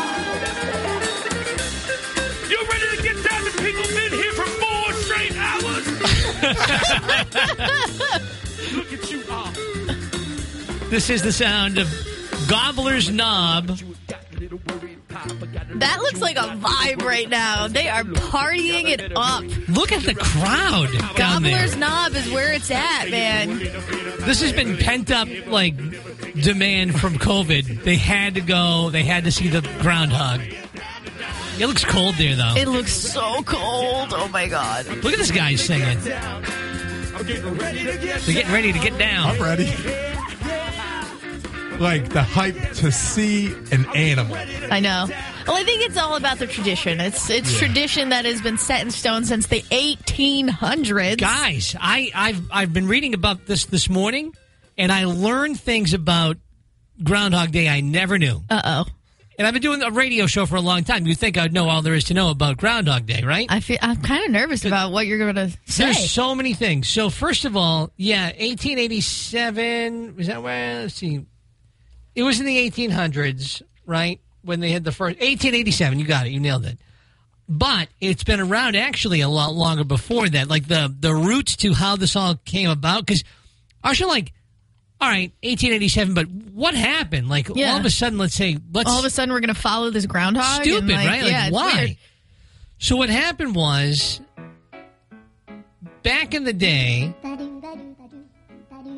You 2.49 2.59
ready 2.71 2.97
to 2.97 3.03
get 3.03 3.23
down 3.29 3.45
to 3.45 3.51
people 3.61 3.83
been 3.89 4.13
here 4.13 4.33
for 4.33 4.47
four 4.47 4.93
straight 4.95 5.37
hours? 5.37 5.87
Look 8.73 8.93
at 8.93 9.11
you 9.11 9.23
all. 9.31 9.51
this 10.91 11.11
is 11.11 11.23
the 11.23 11.33
sound 11.33 11.79
of 11.79 11.89
Gobbler's 12.49 13.11
Knob. 13.11 13.67
That 15.77 15.99
looks 16.01 16.21
like 16.21 16.37
a 16.37 16.57
vibe 16.57 17.03
right 17.03 17.29
now. 17.29 17.69
They 17.69 17.89
are 17.89 18.03
partying 18.05 18.89
it 18.89 19.13
up. 19.15 19.45
Look 19.69 19.93
at 19.93 20.03
the 20.03 20.15
crowd 20.15 20.91
down 21.17 21.43
there. 21.43 21.53
Gobbler's 21.53 21.77
Knob 21.77 22.15
is 22.15 22.31
where 22.33 22.53
it's 22.53 22.71
at, 22.71 23.11
man. 23.11 23.59
This 23.59 24.41
has 24.41 24.53
been 24.53 24.77
pent 24.77 25.11
up 25.11 25.29
like 25.47 25.77
demand 26.41 26.99
from 26.99 27.15
COVID. 27.15 27.85
They 27.85 27.97
had 27.97 28.35
to 28.37 28.41
go. 28.41 28.91
They 28.91 29.03
had 29.03 29.25
to 29.25 29.33
see 29.33 29.49
the 29.49 29.61
groundhog. 29.81 30.41
It 31.61 31.67
looks 31.67 31.85
cold 31.85 32.15
there 32.15 32.37
though. 32.37 32.55
It 32.57 32.69
looks 32.69 32.93
so 32.93 33.43
cold. 33.43 34.13
Oh 34.13 34.29
my 34.33 34.47
god. 34.47 34.87
Look 34.87 35.13
at 35.13 35.19
this 35.19 35.33
guy 35.33 35.57
singing. 35.57 35.99
They're 36.01 37.25
getting 37.25 38.53
ready 38.53 38.73
to 38.73 38.79
get 38.79 38.97
down. 38.97 39.31
I'm 39.31 39.43
ready. 39.43 40.18
Like 41.79 42.09
the 42.09 42.23
hype 42.23 42.57
to 42.75 42.91
see 42.91 43.53
an 43.71 43.87
animal. 43.95 44.37
I 44.71 44.81
know. 44.81 45.07
Well, 45.47 45.57
I 45.57 45.63
think 45.65 45.83
it's 45.83 45.97
all 45.97 46.17
about 46.17 46.39
the 46.39 46.47
tradition. 46.49 46.99
It's 47.01 47.31
it's 47.31 47.53
Yeah. 47.53 47.59
tradition 47.67 48.09
that 48.09 48.25
has 48.25 48.43
been 48.43 48.59
set 48.59 48.83
in 48.83 48.91
stone 48.91 49.25
since 49.25 49.47
the 49.47 49.63
1800s. 49.71 51.19
Guys, 51.19 51.77
I, 51.81 52.11
I've 52.15 52.43
I've 52.51 52.73
been 52.73 52.89
reading 52.89 53.15
about 53.15 53.47
this 53.47 53.67
this 53.67 53.89
morning, 53.89 54.35
and 54.77 54.91
I 54.91 55.05
learned 55.05 55.61
things 55.61 55.95
about 55.95 56.37
Groundhog 57.03 57.53
Day 57.53 57.69
I 57.69 57.81
never 57.81 58.19
knew. 58.19 58.43
Uh 58.51 58.61
oh. 58.65 58.85
And 59.39 59.47
I've 59.47 59.53
been 59.55 59.63
doing 59.63 59.83
a 59.83 59.91
radio 59.93 60.27
show 60.27 60.47
for 60.47 60.57
a 60.57 60.61
long 60.61 60.83
time. 60.83 61.07
You 61.07 61.15
think 61.15 61.39
I'd 61.39 61.53
know 61.53 61.69
all 61.69 61.81
there 61.81 61.95
is 61.95 62.03
to 62.05 62.15
know 62.15 62.31
about 62.31 62.57
Groundhog 62.57 63.07
Day, 63.07 63.23
right? 63.23 63.47
I 63.49 63.61
feel 63.61 63.79
I'm 63.81 64.03
kind 64.03 64.25
of 64.25 64.33
nervous 64.33 64.65
about 64.65 64.91
what 64.91 65.07
you're 65.07 65.19
going 65.19 65.37
to 65.37 65.57
say. 65.73 65.85
There's 65.85 66.11
so 66.11 66.35
many 66.35 66.55
things. 66.55 66.89
So 66.89 67.09
first 67.09 67.45
of 67.45 67.57
all, 67.57 67.93
yeah, 67.97 68.33
1887 68.33 70.17
was 70.17 70.27
that 70.27 70.43
where? 70.43 70.81
Let's 70.83 70.95
see. 70.95 71.25
It 72.19 72.25
was 72.25 72.41
in 72.41 72.47
the 72.47 72.69
1800s, 72.69 73.63
right? 73.87 74.21
When 74.43 74.59
they 74.59 74.73
had 74.73 74.83
the 74.83 74.91
first 74.91 75.21
1887. 75.21 76.01
You 76.01 76.05
got 76.05 76.27
it. 76.27 76.31
You 76.31 76.41
nailed 76.41 76.67
it. 76.67 76.77
But 77.49 77.87
it's 78.01 78.25
been 78.25 78.41
around 78.41 78.75
actually 78.75 79.21
a 79.21 79.29
lot 79.29 79.55
longer 79.55 79.85
before 79.85 80.29
that. 80.29 80.49
Like 80.49 80.67
the 80.67 80.93
the 80.99 81.15
roots 81.15 81.55
to 81.59 81.75
how 81.75 81.95
this 81.95 82.17
all 82.17 82.35
came 82.45 82.71
about. 82.71 83.07
Because 83.07 83.23
I 83.85 83.91
was 83.91 84.01
like, 84.01 84.33
all 85.01 85.09
right, 85.09 85.31
1887. 85.45 86.15
But 86.15 86.27
what 86.29 86.75
happened? 86.75 87.29
Like 87.29 87.51
Yeah. 87.55 87.71
all 87.71 87.79
of 87.79 87.85
a 87.85 87.91
sudden, 87.91 88.19
let's 88.19 88.35
say, 88.35 88.59
let's 88.73 88.91
all 88.91 88.99
of 88.99 89.05
a 89.05 89.11
sudden 89.11 89.33
we're 89.33 89.39
going 89.39 89.55
to 89.55 89.61
follow 89.61 89.91
this 89.91 90.07
groundhog. 90.07 90.63
stupid, 90.63 90.81
and, 90.81 90.89
like, 90.91 91.07
right? 91.07 91.23
Like 91.23 91.31
yeah, 91.31 91.47
it's 91.47 91.55
why? 91.55 91.75
weird. 91.77 91.97
So 92.79 92.97
what 92.97 93.11
happened 93.11 93.55
was 93.55 94.21
back 96.03 96.35
in 96.35 96.43
the 96.43 96.53
day 96.53 97.15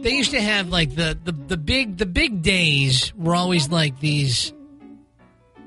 they 0.03 0.11
used 0.11 0.31
to 0.33 0.41
have 0.41 0.69
like 0.69 0.95
the, 0.95 1.19
the, 1.23 1.33
the 1.33 1.57
big 1.57 1.97
the 1.97 2.07
big 2.07 2.43
days 2.43 3.13
were 3.15 3.35
always 3.35 3.69
like 3.69 3.99
these 4.01 4.53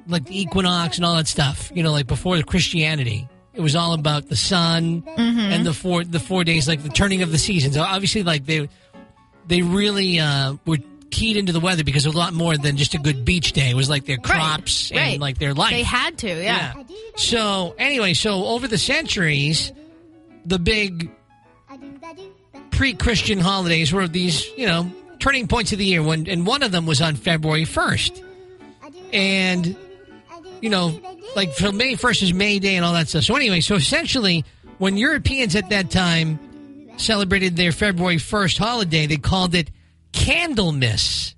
like 0.08 0.26
the 0.26 0.42
equinox 0.42 0.98
and 0.98 1.06
all 1.06 1.16
that 1.16 1.28
stuff, 1.28 1.72
you 1.74 1.84
know, 1.84 1.92
like 1.92 2.08
before 2.08 2.38
the 2.38 2.44
Christianity. 2.44 3.28
It 3.54 3.62
was 3.62 3.76
all 3.76 3.94
about 3.94 4.30
the 4.30 4.36
sun 4.36 5.04
and 5.16 5.66
the 5.66 5.74
four 5.74 6.04
the 6.04 6.20
four 6.20 6.44
days, 6.44 6.68
like 6.68 6.82
the 6.82 6.90
turning 6.90 7.22
of 7.22 7.32
the 7.32 7.38
seasons. 7.38 7.78
Obviously, 7.78 8.24
like 8.24 8.46
they 8.46 8.68
they 9.46 9.62
really 9.62 10.20
uh, 10.20 10.56
were 10.66 10.78
keyed 11.12 11.38
into 11.38 11.52
the 11.52 11.60
weather 11.60 11.84
because 11.84 12.06
it 12.06 12.10
was 12.10 12.16
a 12.16 12.20
lot 12.20 12.34
more 12.34 12.58
than 12.58 12.78
just 12.78 12.96
a 12.96 12.98
good 12.98 13.24
beach 13.24 13.52
day. 13.52 13.70
It 13.70 13.76
was 13.76 13.90
like 13.90 14.06
their 14.06 14.18
crops 14.18 14.92
right. 14.92 15.14
and 15.14 15.22
like 15.22 15.38
their 15.38 15.54
life. 15.54 15.70
They 15.70 15.84
had 15.84 16.18
to, 16.20 16.28
yeah. 16.28 16.74
So 17.16 17.76
anyway, 17.78 18.16
so 18.16 18.46
over 18.46 18.68
the 18.68 18.80
centuries, 18.80 19.72
the 20.46 20.58
big 20.58 21.12
pre-Christian 22.74 23.40
holidays 23.40 23.94
were 23.94 24.08
these, 24.08 24.48
you 24.58 24.68
know, 24.68 24.92
turning 25.20 25.48
points 25.48 25.72
of 25.72 25.80
the 25.80 25.86
year. 25.86 26.04
When 26.04 26.28
and 26.28 26.46
one 26.46 26.64
of 26.64 26.72
them 26.72 26.86
was 26.86 27.02
on 27.02 27.16
February 27.16 27.66
first, 27.66 28.22
and 29.12 29.76
you 30.62 30.70
know, 30.70 31.00
like 31.36 31.54
so 31.54 31.72
May 31.72 31.96
first 31.96 32.22
is 32.22 32.34
May 32.34 32.60
Day 32.60 32.76
and 32.76 32.86
all 32.86 32.94
that 32.94 33.08
stuff. 33.08 33.24
So 33.24 33.36
anyway, 33.36 33.62
so 33.62 33.76
essentially, 33.76 34.46
when 34.78 34.98
Europeans 34.98 35.56
at 35.56 35.70
that 35.70 35.90
time 35.90 36.40
celebrated 36.98 37.56
their 37.56 37.72
February 37.72 38.18
first 38.18 38.58
holiday, 38.58 39.08
they 39.08 39.18
called 39.18 39.56
it 39.56 39.72
Candlemas 40.12 41.34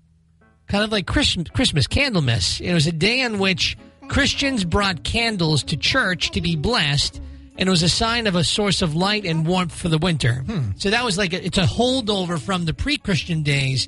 kind 0.68 0.84
of 0.84 0.92
like 0.92 1.08
Christmas, 1.08 1.50
Christmas 1.50 1.88
Candlemas. 1.88 2.60
It 2.62 2.74
was 2.74 2.88
a 2.88 2.92
day 2.92 3.24
on 3.24 3.40
which 3.40 3.78
Christians 4.08 4.64
brought 4.64 5.04
candles 5.04 5.64
to 5.64 5.78
church 5.78 6.32
to 6.32 6.42
be 6.42 6.56
blessed, 6.56 7.22
and 7.58 7.68
it 7.68 7.70
was 7.70 7.84
a 7.84 7.90
sign 7.90 8.28
of 8.28 8.36
a 8.36 8.44
source 8.44 8.82
of 8.82 8.96
light 8.96 9.26
and 9.26 9.46
warmth 9.46 9.74
for 9.76 9.90
the 9.90 9.98
winter. 9.98 10.44
Hmm. 10.46 10.72
So 10.78 10.90
that 10.90 11.04
was 11.06 11.18
like 11.18 11.34
a, 11.34 11.46
it's 11.46 11.58
a 11.58 11.64
holdover 11.66 12.40
from 12.40 12.66
the 12.66 12.74
pre-Christian 12.74 13.44
days, 13.44 13.88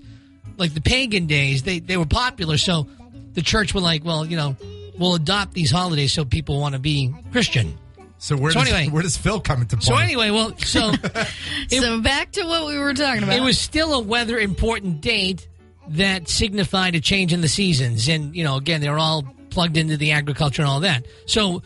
like 0.58 0.74
the 0.74 0.82
pagan 0.82 1.26
days. 1.28 1.64
They 1.64 1.80
they 1.80 1.98
were 1.98 2.06
popular, 2.06 2.58
so 2.58 2.88
the 3.34 3.42
church 3.42 3.74
were 3.74 3.82
like, 3.82 4.04
well, 4.06 4.26
you 4.26 4.38
know, 4.38 4.56
we'll 4.98 5.16
adopt 5.16 5.54
these 5.54 5.72
holidays 5.72 6.14
so 6.14 6.26
people 6.26 6.60
want 6.60 6.74
to 6.74 6.80
be 6.80 7.14
Christian. 7.32 7.78
So 8.20 8.36
where 8.36 8.52
So 8.52 8.62
does 8.62 8.74
anyway- 8.74 8.92
where 8.92 9.04
does 9.04 9.16
Phil 9.16 9.40
come 9.40 9.62
into 9.62 9.78
play? 9.78 9.86
So 9.86 9.96
anyway, 9.96 10.32
well, 10.32 10.58
so 10.58 10.92
so 11.70 12.02
back 12.02 12.32
to 12.32 12.44
what 12.46 12.66
we 12.66 12.78
were 12.80 12.94
talking 12.94 13.24
about. 13.24 13.36
It 13.38 13.42
was 13.44 13.60
still 13.60 13.94
a 13.94 14.00
weather 14.02 14.40
important 14.40 15.02
date 15.02 15.48
that 15.90 16.28
signified 16.28 16.96
a 16.96 17.00
change 17.00 17.32
in 17.32 17.42
the 17.42 17.48
seasons. 17.48 18.08
And, 18.10 18.36
you 18.36 18.44
know, 18.44 18.56
again, 18.58 18.82
they're 18.82 18.98
all 18.98 19.24
plugged 19.52 19.78
into 19.78 19.98
the 19.98 20.12
agriculture 20.14 20.62
and 20.64 20.70
all 20.70 20.80
that. 20.82 21.06
So 21.28 21.62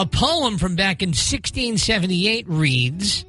a 0.00 0.06
poem 0.06 0.56
from 0.56 0.76
back 0.76 1.02
in 1.02 1.10
1678 1.10 2.48
reads 2.48 3.26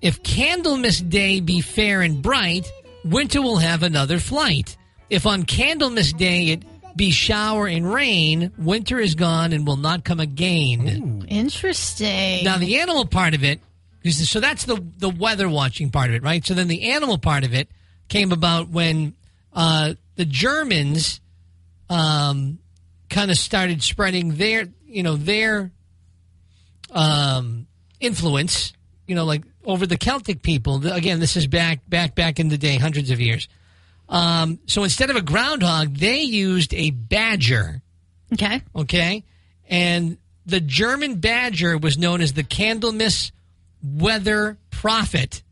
If 0.00 0.22
Candlemas 0.22 1.00
Day 1.00 1.40
be 1.40 1.60
fair 1.60 2.02
and 2.02 2.22
bright, 2.22 2.70
winter 3.04 3.42
will 3.42 3.56
have 3.56 3.82
another 3.82 4.20
flight. 4.20 4.76
If 5.10 5.26
on 5.26 5.42
Candlemas 5.42 6.16
Day 6.16 6.50
it 6.50 6.62
be 6.96 7.10
shower 7.10 7.66
and 7.66 7.92
rain, 7.92 8.52
winter 8.56 9.00
is 9.00 9.16
gone 9.16 9.52
and 9.52 9.66
will 9.66 9.76
not 9.76 10.04
come 10.04 10.20
again. 10.20 11.26
Interesting. 11.28 12.44
Now 12.44 12.58
the 12.58 12.78
animal 12.78 13.06
part 13.06 13.34
of 13.34 13.42
it, 13.42 13.60
so 14.08 14.38
that's 14.38 14.66
the 14.66 14.80
the 14.98 15.10
weather 15.10 15.48
watching 15.48 15.90
part 15.90 16.10
of 16.10 16.14
it, 16.14 16.22
right? 16.22 16.46
So 16.46 16.54
then 16.54 16.68
the 16.68 16.90
animal 16.90 17.18
part 17.18 17.42
of 17.42 17.54
it 17.54 17.68
came 18.06 18.30
about 18.30 18.68
when 18.68 19.14
uh, 19.52 19.94
the 20.14 20.24
Germans 20.24 21.20
um, 21.90 22.60
kind 23.10 23.32
of 23.32 23.36
started 23.36 23.82
spreading 23.82 24.36
their, 24.36 24.68
you 24.86 25.02
know, 25.02 25.16
their 25.16 25.72
um, 26.94 27.66
influence, 28.00 28.72
you 29.06 29.14
know, 29.14 29.24
like 29.24 29.42
over 29.64 29.86
the 29.86 29.98
Celtic 29.98 30.42
people. 30.42 30.86
Again, 30.86 31.20
this 31.20 31.36
is 31.36 31.46
back 31.46 31.88
back 31.88 32.14
back 32.14 32.40
in 32.40 32.48
the 32.48 32.58
day, 32.58 32.76
hundreds 32.76 33.10
of 33.10 33.20
years. 33.20 33.48
Um, 34.08 34.60
so 34.66 34.84
instead 34.84 35.10
of 35.10 35.16
a 35.16 35.22
groundhog, 35.22 35.96
they 35.96 36.20
used 36.20 36.72
a 36.74 36.90
badger. 36.90 37.82
Okay. 38.32 38.62
Okay. 38.74 39.24
And 39.68 40.18
the 40.46 40.60
German 40.60 41.16
badger 41.16 41.78
was 41.78 41.96
known 41.96 42.20
as 42.20 42.34
the 42.34 42.44
Candlemas 42.44 43.32
weather 43.82 44.58
prophet. 44.70 45.42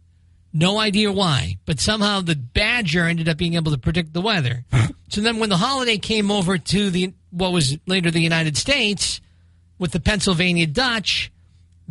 No 0.52 0.78
idea 0.78 1.10
why, 1.10 1.56
but 1.64 1.80
somehow 1.80 2.20
the 2.20 2.36
badger 2.36 3.06
ended 3.06 3.28
up 3.28 3.38
being 3.38 3.54
able 3.54 3.72
to 3.72 3.78
predict 3.78 4.12
the 4.12 4.20
weather. 4.20 4.64
so 5.08 5.22
then 5.22 5.38
when 5.38 5.48
the 5.48 5.56
holiday 5.56 5.96
came 5.96 6.30
over 6.30 6.58
to 6.58 6.90
the 6.90 7.14
what 7.30 7.52
was 7.52 7.78
later 7.86 8.10
the 8.10 8.20
United 8.20 8.58
States 8.58 9.22
with 9.78 9.92
the 9.92 10.00
Pennsylvania 10.00 10.66
Dutch, 10.66 11.31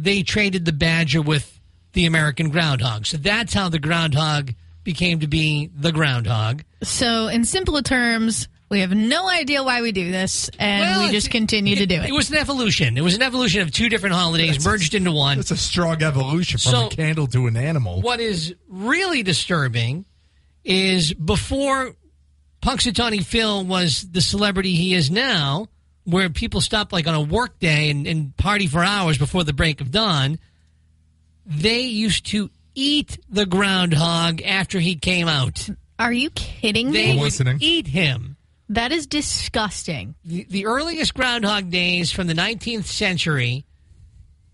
they 0.03 0.23
traded 0.23 0.65
the 0.65 0.71
badger 0.73 1.21
with 1.21 1.59
the 1.93 2.05
American 2.05 2.49
groundhog. 2.49 3.05
So 3.05 3.17
that's 3.17 3.53
how 3.53 3.69
the 3.69 3.79
groundhog 3.79 4.53
became 4.83 5.19
to 5.19 5.27
be 5.27 5.69
the 5.75 5.91
groundhog. 5.91 6.63
So, 6.81 7.27
in 7.27 7.45
simpler 7.45 7.81
terms, 7.81 8.47
we 8.69 8.79
have 8.79 8.91
no 8.91 9.29
idea 9.29 9.63
why 9.63 9.81
we 9.81 9.91
do 9.91 10.11
this, 10.11 10.49
and 10.57 10.81
Well, 10.81 11.05
we 11.05 11.11
just 11.11 11.29
continue 11.29 11.75
to 11.75 11.85
do 11.85 11.95
it. 11.95 12.09
It 12.09 12.13
was 12.13 12.31
an 12.31 12.37
evolution. 12.37 12.97
It 12.97 13.01
was 13.01 13.13
an 13.15 13.21
evolution 13.21 13.61
of 13.61 13.71
two 13.71 13.89
different 13.89 14.15
holidays 14.15 14.65
merged 14.65 14.95
into 14.95 15.11
one. 15.11 15.37
It's 15.39 15.51
a 15.51 15.57
strong 15.57 16.01
evolution 16.01 16.57
from 16.57 16.71
So- 16.71 16.87
a 16.87 16.89
candle 16.89 17.27
to 17.27 17.47
an 17.47 17.57
animal. 17.57 18.01
What 18.01 18.19
is 18.19 18.55
really 18.69 19.21
disturbing 19.23 20.05
is 20.63 21.13
before 21.13 21.95
Punxsutawney 22.63 23.23
Phil 23.25 23.65
was 23.65 24.09
the 24.11 24.21
celebrity 24.21 24.73
he 24.75 24.93
is 24.93 25.11
now, 25.11 25.67
where 26.03 26.29
people 26.29 26.61
stop 26.61 26.91
like 26.91 27.07
on 27.07 27.13
a 27.13 27.21
work 27.21 27.59
day 27.59 27.89
and, 27.89 28.07
and 28.07 28.35
party 28.37 28.67
for 28.67 28.83
hours 28.83 29.17
before 29.17 29.43
the 29.43 29.53
break 29.53 29.81
of 29.81 29.91
dawn, 29.91 30.39
they 31.45 31.81
used 31.81 32.25
to 32.27 32.49
eat 32.75 33.19
the 33.29 33.45
groundhog 33.45 34.41
after 34.41 34.79
he 34.79 34.95
came 34.95 35.27
out. 35.27 35.69
Are 35.99 36.13
you 36.13 36.29
kidding 36.31 36.91
They 36.91 37.15
me? 37.15 37.19
would 37.19 37.61
eat 37.61 37.87
him. 37.87 38.37
That 38.69 38.91
is 38.91 39.05
disgusting. 39.05 40.15
The, 40.23 40.45
the 40.49 40.65
earliest 40.65 41.13
Groundhog 41.13 41.69
Days 41.69 42.09
from 42.11 42.27
the 42.27 42.33
19th 42.33 42.85
century 42.85 43.65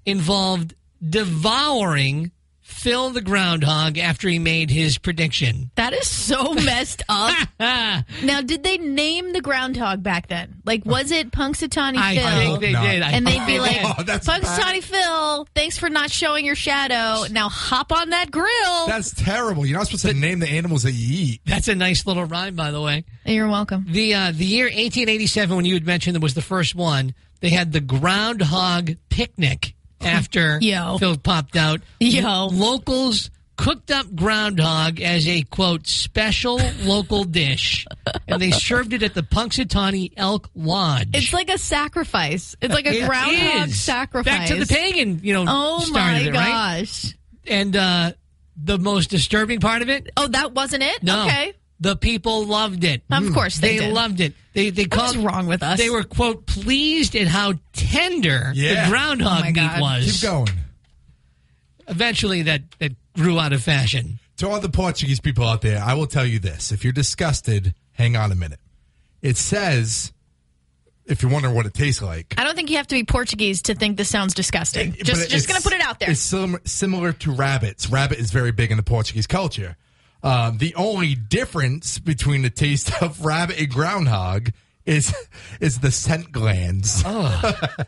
involved 0.06 0.74
devouring 1.08 2.32
Phil 2.68 3.10
the 3.12 3.22
groundhog 3.22 3.98
after 3.98 4.28
he 4.28 4.40
made 4.40 4.70
his 4.70 4.98
prediction. 4.98 5.72
That 5.76 5.94
is 5.94 6.08
so 6.08 6.54
messed 6.54 7.02
up. 7.08 7.48
now, 7.60 8.42
did 8.42 8.62
they 8.62 8.78
name 8.78 9.32
the 9.32 9.42
groundhog 9.42 10.04
back 10.04 10.28
then? 10.28 10.62
Like, 10.66 10.86
was 10.86 11.10
it 11.12 11.32
Punxsutawney 11.32 11.98
I 11.98 12.18
Phil? 12.18 12.28
think 12.28 12.60
they 12.60 12.74
did. 12.74 13.02
I 13.02 13.12
and 13.12 13.26
they'd 13.26 13.40
be 13.46 13.54
they 13.54 13.60
like, 13.60 14.06
did. 14.06 14.22
Punxsutawney 14.22 14.84
Phil, 14.84 15.48
thanks 15.56 15.78
for 15.78 15.90
not 15.90 16.12
showing 16.12 16.46
your 16.46 16.56
shadow. 16.56 17.24
Now 17.32 17.48
hop 17.48 17.92
on 17.94 18.10
that 18.10 18.32
grill. 18.32 18.86
That's 18.86 19.12
terrible. 19.14 19.66
You're 19.66 19.78
not 19.78 19.88
supposed 19.88 20.06
to 20.06 20.14
name 20.14 20.40
the 20.40 20.50
animals 20.50 20.84
that 20.84 20.92
you 20.92 21.26
eat. 21.26 21.42
That's 21.46 21.70
a 21.70 21.76
nice 21.76 22.06
little 22.06 22.26
rhyme, 22.26 22.56
by 22.56 22.72
the 22.72 22.82
way. 22.82 23.06
You're 23.26 23.48
welcome. 23.48 23.86
The 23.90 24.14
uh, 24.14 24.32
the 24.34 24.46
year 24.46 24.66
1887, 24.66 25.56
when 25.56 25.66
you 25.66 25.74
had 25.74 25.86
mentioned 25.86 26.16
that 26.16 26.22
was 26.22 26.34
the 26.34 26.42
first 26.42 26.76
one, 26.76 27.16
they 27.40 27.50
had 27.50 27.72
the 27.72 27.82
groundhog 27.82 28.92
picnic 29.10 29.74
after 30.02 30.60
Yo. 30.62 30.98
Phil 30.98 31.18
popped 31.18 31.56
out. 31.56 31.82
Yo. 32.00 32.48
Locals 32.48 33.30
cooked 33.56 33.90
up 33.90 34.14
groundhog 34.16 35.02
as 35.02 35.28
a 35.28 35.42
quote 35.42 35.88
special 35.88 36.60
local 36.84 37.24
dish, 37.24 37.86
and 38.28 38.40
they 38.42 38.52
served 38.52 38.94
it 38.94 39.02
at 39.02 39.16
the 39.16 39.24
Punxsutawney 39.24 40.12
Elk 40.16 40.50
Lodge. 40.56 41.10
It's 41.14 41.34
like 41.34 41.50
a 41.50 41.58
sacrifice. 41.58 42.56
It's 42.62 42.74
like 42.74 42.86
a 42.86 43.02
It 43.04 43.08
groundhog 43.08 43.70
is. 43.70 43.82
sacrifice. 43.82 44.32
Back 44.38 44.48
to 44.50 44.56
the 44.64 44.68
pagan, 44.68 45.22
you 45.24 45.34
know, 45.34 45.46
Oh 45.48 45.90
my 45.92 46.20
it, 46.20 46.34
right? 46.34 46.82
gosh. 46.86 47.16
And 47.48 47.76
uh, 47.76 48.12
the 48.62 48.78
most 48.78 49.10
disturbing 49.10 49.60
part 49.60 49.82
of 49.82 49.90
it, 49.90 50.10
Oh, 50.18 50.28
that 50.28 50.54
wasn't 50.54 50.84
it? 50.84 51.02
no, 51.02 51.26
Okay. 51.26 51.54
The 51.80 51.96
people 51.96 52.46
loved 52.46 52.84
it. 52.84 53.04
Of 53.12 53.24
mm. 53.24 53.34
course 53.34 53.58
they 53.58 53.78
did. 53.78 53.94
loved 53.94 54.20
it. 54.20 54.34
They 54.54 54.70
they 54.72 54.84
What's 54.84 55.14
called 55.14 55.18
wrong 55.18 55.48
with 55.48 55.62
us? 55.64 55.78
They 55.78 55.90
were 55.90 56.04
quote 56.04 56.46
pleased 56.48 57.16
at 57.16 57.28
how 57.28 57.54
tender 57.74 58.52
Yeah. 58.56 58.86
the 58.86 58.90
groundhog 58.92 59.40
Oh 59.40 59.42
my 59.42 59.46
meat 59.48 59.56
God. 59.56 59.82
was. 59.82 60.12
Keep 60.20 60.30
going. 60.30 60.50
Eventually, 61.88 62.42
that 62.44 62.62
that 62.80 62.94
grew 63.14 63.40
out 63.40 63.54
of 63.54 63.64
fashion. 63.64 64.20
To 64.38 64.50
all 64.50 64.60
the 64.60 64.70
Portuguese 64.70 65.20
people 65.20 65.46
out 65.46 65.62
there, 65.62 65.82
I 65.84 65.94
will 65.96 66.06
tell 66.08 66.26
you 66.26 66.38
this. 66.40 66.72
If 66.72 66.84
you're 66.84 66.94
disgusted, 66.94 67.74
hang 67.94 68.16
on 68.16 68.32
a 68.32 68.36
minute. 68.36 68.60
It 69.22 69.36
says, 69.38 70.14
if 71.06 71.24
you're 71.24 71.32
wondering 71.32 71.56
what 71.56 71.66
it 71.66 71.74
tastes 71.74 72.04
like, 72.04 72.36
I 72.38 72.44
don't 72.44 72.56
think 72.56 72.70
you 72.70 72.78
have 72.78 72.86
to 72.88 72.96
be 72.96 73.04
Portuguese 73.04 73.64
to 73.64 73.74
think 73.74 73.98
this 73.98 74.10
sounds 74.10 74.36
disgusting. 74.36 74.92
But 74.92 75.00
just 75.04 75.22
it's- 75.24 75.32
just 75.32 75.48
going 75.48 75.58
to 75.60 75.64
put 75.64 75.74
it 75.74 75.82
out 75.82 76.00
there. 76.00 76.12
It's 76.12 76.20
sim- 76.20 76.60
similar 76.66 77.14
to 77.14 77.32
rabbits. 77.32 77.90
Rabbit 77.90 78.20
is 78.20 78.30
very 78.32 78.52
big 78.52 78.70
in 78.70 78.78
the 78.78 78.84
Portuguese 78.84 79.26
culture. 79.26 79.76
Um, 80.28 80.58
the 80.58 80.76
only 80.76 81.16
difference 81.16 82.00
between 82.00 82.42
the 82.42 82.50
taste 82.50 82.92
of 83.02 83.24
rabbit 83.26 83.60
and 83.60 83.70
groundhog 83.70 84.50
is 84.86 85.14
is 85.60 85.80
the 85.80 85.92
scent 85.92 86.32
glands. 86.32 87.04
Oh. 87.06 87.42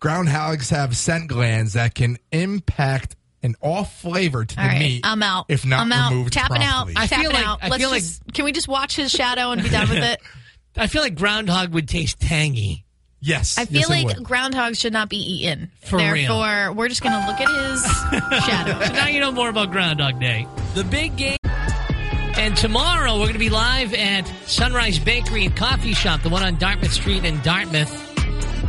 Groundhogs 0.00 0.70
have 0.70 0.96
scent 0.96 1.28
glands 1.28 1.72
that 1.74 1.94
can 1.94 2.18
impact 2.32 3.16
an 3.42 3.54
off 3.60 4.00
flavor 4.00 4.44
to 4.44 4.56
All 4.60 4.64
the 4.64 4.68
right, 4.68 4.78
meat. 4.78 5.00
I'm 5.04 5.22
out. 5.22 5.46
If 5.48 5.64
not 5.64 5.80
I'm 5.80 5.92
out. 5.92 6.10
removed 6.10 6.32
Tapping 6.32 6.56
promptly. 6.56 6.94
out. 6.96 7.02
I 7.02 7.06
tapping 7.06 7.24
feel 7.26 7.32
like- 7.34 7.46
out. 7.46 7.58
I 7.62 7.68
Let's 7.68 7.82
feel 7.82 7.90
like- 7.90 8.34
can 8.34 8.44
we 8.44 8.52
just 8.52 8.68
watch 8.68 8.96
his 8.96 9.10
shadow 9.10 9.50
and 9.52 9.62
be 9.62 9.68
done 9.68 9.88
with 9.88 10.02
it? 10.02 10.20
I 10.76 10.86
feel 10.86 11.02
like 11.02 11.14
groundhog 11.16 11.72
would 11.72 11.88
taste 11.88 12.20
tangy. 12.20 12.84
Yes, 13.20 13.58
I 13.58 13.64
feel 13.64 13.80
yes, 13.80 13.90
like 13.90 14.16
groundhogs 14.18 14.78
should 14.80 14.92
not 14.92 15.08
be 15.08 15.16
eaten. 15.16 15.70
For 15.84 15.96
real. 15.96 16.38
Therefore, 16.38 16.72
we're 16.74 16.88
just 16.88 17.02
going 17.02 17.20
to 17.20 17.26
look 17.26 17.40
at 17.40 17.70
his 17.70 17.82
shadow. 18.44 18.84
So 18.86 18.92
now 18.92 19.08
you 19.08 19.18
know 19.20 19.32
more 19.32 19.48
about 19.48 19.70
Groundhog 19.72 20.20
Day. 20.20 20.46
The 20.74 20.84
big 20.84 21.16
game. 21.16 21.36
And 21.44 22.56
tomorrow 22.56 23.14
we're 23.14 23.22
going 23.26 23.32
to 23.32 23.38
be 23.40 23.50
live 23.50 23.92
at 23.94 24.28
Sunrise 24.46 25.00
Bakery 25.00 25.46
and 25.46 25.56
Coffee 25.56 25.92
Shop, 25.94 26.22
the 26.22 26.28
one 26.28 26.44
on 26.44 26.56
Dartmouth 26.56 26.92
Street 26.92 27.24
in 27.24 27.40
Dartmouth. 27.42 27.90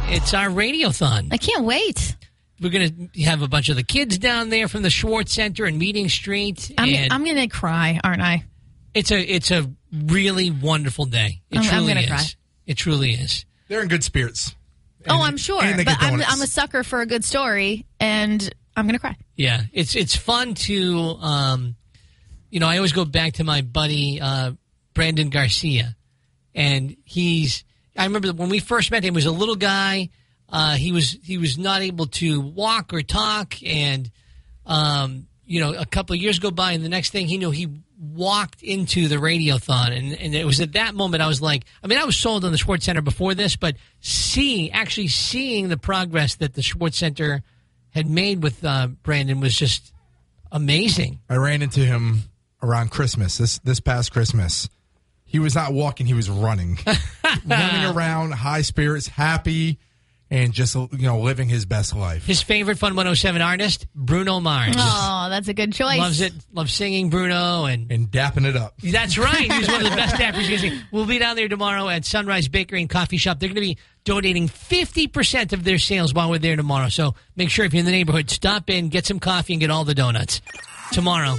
It's 0.09 0.33
our 0.33 0.47
radiothon. 0.47 1.27
I 1.31 1.37
can't 1.37 1.65
wait. 1.65 2.15
We're 2.59 2.71
going 2.71 3.09
to 3.13 3.21
have 3.21 3.43
a 3.43 3.47
bunch 3.47 3.69
of 3.69 3.75
the 3.75 3.83
kids 3.83 4.17
down 4.17 4.49
there 4.49 4.67
from 4.67 4.81
the 4.81 4.89
Schwartz 4.89 5.33
Center 5.33 5.65
and 5.65 5.77
Meeting 5.77 6.09
Street. 6.09 6.71
I'm, 6.79 7.11
I'm 7.11 7.23
going 7.23 7.37
to 7.37 7.47
cry, 7.47 7.99
aren't 8.03 8.21
I? 8.23 8.45
it's 8.95 9.11
a 9.11 9.21
it's 9.21 9.51
a 9.51 9.69
really 9.93 10.49
wonderful 10.49 11.05
day. 11.05 11.41
It 11.51 11.57
I'm- 11.59 11.63
I'm 11.63 11.69
truly 11.69 11.87
gonna 11.89 11.99
is. 12.01 12.07
cry. 12.09 12.23
It 12.65 12.73
truly 12.75 13.11
is. 13.11 13.45
They're 13.69 13.81
in 13.81 13.87
good 13.87 14.03
spirits. 14.03 14.55
oh, 15.07 15.21
I'm 15.21 15.37
sure. 15.37 15.63
and 15.63 15.79
they 15.79 15.85
But 15.85 15.99
get 15.99 16.11
I'm. 16.11 16.21
I'm 16.21 16.41
a 16.41 16.47
sucker 16.47 16.83
for 16.83 16.99
a 16.99 17.05
good 17.05 17.23
story, 17.23 17.85
and 17.99 18.53
I'm 18.75 18.85
going 18.85 18.95
to 18.95 18.99
cry. 18.99 19.15
Yeah, 19.37 19.61
it's 19.71 19.95
it's 19.95 20.15
fun 20.15 20.55
to, 20.55 21.17
um, 21.21 21.75
you 22.49 22.59
know, 22.59 22.67
I 22.67 22.75
always 22.77 22.91
go 22.91 23.05
back 23.05 23.33
to 23.33 23.43
my 23.45 23.61
buddy 23.61 24.19
uh, 24.19 24.51
Brandon 24.93 25.29
Garcia, 25.29 25.95
and 26.53 26.97
he's. 27.05 27.63
I 27.95 28.05
remember 28.05 28.33
when 28.33 28.49
we 28.49 28.59
first 28.59 28.91
met 28.91 29.03
him, 29.03 29.13
he 29.13 29.17
was 29.17 29.25
a 29.25 29.31
little 29.31 29.55
guy. 29.55 30.09
Uh, 30.49 30.75
he 30.75 30.91
was 30.91 31.15
he 31.23 31.37
was 31.37 31.57
not 31.57 31.81
able 31.81 32.07
to 32.07 32.41
walk 32.41 32.91
or 32.93 33.01
talk, 33.03 33.55
and 33.63 34.09
um, 34.65 35.27
you 35.49 35.59
know, 35.59 35.73
a 35.73 35.85
couple 35.85 36.13
of 36.13 36.21
years 36.21 36.37
go 36.37 36.51
by, 36.51 36.73
and 36.73 36.85
the 36.85 36.89
next 36.89 37.09
thing 37.09 37.27
he 37.27 37.39
knew, 37.39 37.49
he 37.49 37.67
walked 37.99 38.61
into 38.61 39.07
the 39.07 39.15
radiothon, 39.15 39.97
and 39.97 40.13
and 40.13 40.35
it 40.35 40.45
was 40.45 40.59
at 40.61 40.73
that 40.73 40.93
moment 40.93 41.23
I 41.23 41.27
was 41.27 41.41
like, 41.41 41.65
I 41.83 41.87
mean, 41.87 41.97
I 41.97 42.03
was 42.03 42.15
sold 42.15 42.45
on 42.45 42.51
the 42.51 42.57
Schwartz 42.59 42.85
Center 42.85 43.01
before 43.01 43.33
this, 43.33 43.55
but 43.55 43.75
seeing 43.99 44.71
actually 44.71 45.07
seeing 45.07 45.67
the 45.67 45.77
progress 45.77 46.35
that 46.35 46.53
the 46.53 46.61
Schwartz 46.61 46.99
Center 46.99 47.41
had 47.89 48.07
made 48.07 48.43
with 48.43 48.63
uh, 48.63 48.89
Brandon 49.01 49.39
was 49.39 49.55
just 49.55 49.91
amazing. 50.51 51.19
I 51.27 51.37
ran 51.37 51.63
into 51.63 51.79
him 51.79 52.21
around 52.61 52.91
Christmas. 52.91 53.39
This 53.39 53.57
this 53.57 53.79
past 53.79 54.11
Christmas, 54.13 54.69
he 55.25 55.39
was 55.39 55.55
not 55.55 55.73
walking; 55.73 56.05
he 56.05 56.13
was 56.13 56.29
running, 56.29 56.77
running 57.47 57.97
around, 57.97 58.33
high 58.33 58.61
spirits, 58.61 59.07
happy, 59.07 59.79
and 60.31 60.53
just 60.53 60.75
you 60.75 60.89
know 60.93 61.19
living 61.19 61.49
his 61.49 61.65
best 61.65 61.95
life. 61.95 62.25
His 62.25 62.41
favorite 62.41 62.77
Fun 62.77 62.91
107 62.95 63.41
artist, 63.41 63.87
Bruno 63.95 64.39
Mars. 64.39 64.75
Oh, 64.77 65.27
that's 65.29 65.47
a 65.47 65.53
good 65.53 65.73
choice. 65.73 65.97
Loves 65.97 66.21
it. 66.21 66.33
Loves 66.53 66.73
singing 66.73 67.09
Bruno 67.09 67.65
and 67.65 67.91
and 67.91 68.09
dapping 68.09 68.45
it 68.45 68.55
up. 68.55 68.75
That's 68.81 69.17
right. 69.17 69.51
He's 69.51 69.67
one 69.67 69.85
of 69.85 69.89
the 69.89 69.95
best 69.95 70.15
dappers 70.21 70.43
you 70.47 70.57
can 70.57 70.59
see. 70.59 70.81
We'll 70.91 71.05
be 71.05 71.19
down 71.19 71.35
there 71.35 71.47
tomorrow 71.47 71.87
at 71.89 72.05
Sunrise 72.05 72.47
Bakery 72.47 72.81
and 72.81 72.89
Coffee 72.89 73.17
Shop. 73.17 73.39
They're 73.39 73.49
going 73.49 73.55
to 73.55 73.61
be 73.61 73.77
donating 74.05 74.47
50% 74.47 75.53
of 75.53 75.63
their 75.63 75.77
sales 75.77 76.13
while 76.13 76.29
we're 76.29 76.39
there 76.39 76.55
tomorrow. 76.55 76.89
So 76.89 77.15
make 77.35 77.49
sure 77.49 77.65
if 77.65 77.73
you're 77.73 77.79
in 77.79 77.85
the 77.85 77.91
neighborhood, 77.91 78.29
stop 78.29 78.69
in, 78.69 78.89
get 78.89 79.05
some 79.05 79.19
coffee, 79.19 79.53
and 79.53 79.59
get 79.59 79.69
all 79.69 79.83
the 79.85 79.95
donuts. 79.95 80.41
Tomorrow 80.91 81.37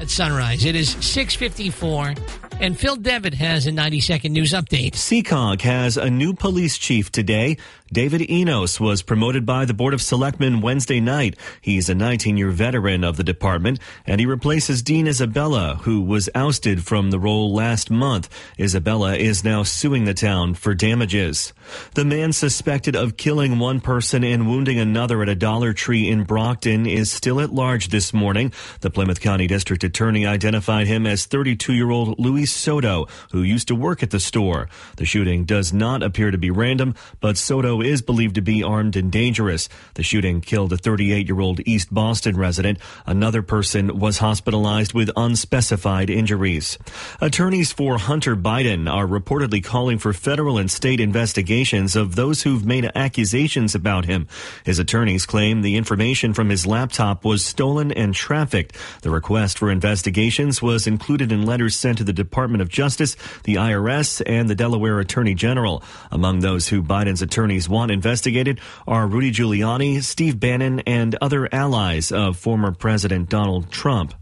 at 0.00 0.10
Sunrise. 0.10 0.64
It 0.64 0.74
is 0.74 0.90
654, 0.90 2.14
and 2.60 2.78
Phil 2.78 2.96
Devitt 2.96 3.34
has 3.34 3.66
a 3.66 3.70
90-second 3.70 4.32
news 4.32 4.52
update. 4.52 4.92
Seekonk 4.92 5.60
has 5.62 5.96
a 5.96 6.10
new 6.10 6.34
police 6.34 6.76
chief 6.78 7.12
today. 7.12 7.58
David 7.90 8.30
Enos 8.30 8.78
was 8.78 9.00
promoted 9.00 9.46
by 9.46 9.64
the 9.64 9.72
Board 9.72 9.94
of 9.94 10.02
Selectmen 10.02 10.60
Wednesday 10.60 11.00
night. 11.00 11.38
He's 11.62 11.88
a 11.88 11.94
19-year 11.94 12.50
veteran 12.50 13.02
of 13.02 13.16
the 13.16 13.24
department, 13.24 13.78
and 14.06 14.20
he 14.20 14.26
replaces 14.26 14.82
Dean 14.82 15.06
Isabella, 15.06 15.76
who 15.82 16.02
was 16.02 16.28
ousted 16.34 16.84
from 16.84 17.10
the 17.10 17.18
role 17.18 17.54
last 17.54 17.90
month. 17.90 18.28
Isabella 18.60 19.16
is 19.16 19.42
now 19.42 19.62
suing 19.62 20.04
the 20.04 20.12
town 20.12 20.52
for 20.52 20.74
damages. 20.74 21.54
The 21.94 22.04
man 22.04 22.34
suspected 22.34 22.94
of 22.94 23.16
killing 23.16 23.58
one 23.58 23.80
person 23.80 24.22
and 24.22 24.46
wounding 24.46 24.78
another 24.78 25.22
at 25.22 25.30
a 25.30 25.34
Dollar 25.34 25.72
Tree 25.72 26.10
in 26.10 26.24
Brockton 26.24 26.84
is 26.84 27.10
still 27.10 27.40
at 27.40 27.54
large 27.54 27.88
this 27.88 28.12
morning. 28.12 28.52
The 28.82 28.90
Plymouth 28.90 29.20
County 29.20 29.46
District 29.46 29.82
Attorney 29.82 30.26
identified 30.26 30.88
him 30.88 31.06
as 31.06 31.26
32-year-old 31.26 32.18
Louis 32.18 32.44
Soto, 32.44 33.06
who 33.32 33.42
used 33.42 33.68
to 33.68 33.74
work 33.74 34.02
at 34.02 34.10
the 34.10 34.20
store. 34.20 34.68
The 34.96 35.06
shooting 35.06 35.46
does 35.46 35.72
not 35.72 36.02
appear 36.02 36.30
to 36.30 36.38
be 36.38 36.50
random, 36.50 36.94
but 37.20 37.38
Soto 37.38 37.77
is 37.80 38.02
believed 38.02 38.34
to 38.36 38.40
be 38.40 38.62
armed 38.62 38.96
and 38.96 39.10
dangerous. 39.10 39.68
The 39.94 40.02
shooting 40.02 40.40
killed 40.40 40.72
a 40.72 40.76
38-year-old 40.76 41.60
East 41.66 41.92
Boston 41.92 42.36
resident. 42.36 42.78
Another 43.06 43.42
person 43.42 43.98
was 43.98 44.18
hospitalized 44.18 44.92
with 44.92 45.10
unspecified 45.16 46.10
injuries. 46.10 46.78
Attorneys 47.20 47.72
for 47.72 47.98
Hunter 47.98 48.36
Biden 48.36 48.90
are 48.92 49.06
reportedly 49.06 49.62
calling 49.62 49.98
for 49.98 50.12
federal 50.12 50.58
and 50.58 50.70
state 50.70 51.00
investigations 51.00 51.96
of 51.96 52.14
those 52.14 52.42
who've 52.42 52.64
made 52.64 52.90
accusations 52.94 53.74
about 53.74 54.04
him. 54.04 54.26
His 54.64 54.78
attorneys 54.78 55.26
claim 55.26 55.62
the 55.62 55.76
information 55.76 56.34
from 56.34 56.48
his 56.48 56.66
laptop 56.66 57.24
was 57.24 57.44
stolen 57.44 57.92
and 57.92 58.14
trafficked. 58.14 58.76
The 59.02 59.10
request 59.10 59.58
for 59.58 59.70
investigations 59.70 60.60
was 60.62 60.86
included 60.86 61.32
in 61.32 61.46
letters 61.46 61.76
sent 61.76 61.98
to 61.98 62.04
the 62.04 62.12
Department 62.12 62.62
of 62.62 62.68
Justice, 62.68 63.16
the 63.44 63.56
IRS, 63.56 64.22
and 64.26 64.48
the 64.48 64.54
Delaware 64.54 65.00
Attorney 65.00 65.34
General. 65.34 65.82
Among 66.10 66.40
those 66.40 66.68
who 66.68 66.82
Biden's 66.82 67.22
attorneys 67.22 67.67
want 67.68 67.90
investigated 67.90 68.60
are 68.86 69.06
Rudy 69.06 69.30
Giuliani, 69.30 70.02
Steve 70.02 70.40
Bannon, 70.40 70.80
and 70.80 71.16
other 71.20 71.48
allies 71.52 72.12
of 72.12 72.36
former 72.36 72.72
President 72.72 73.28
Donald 73.28 73.70
Trump. 73.70 74.14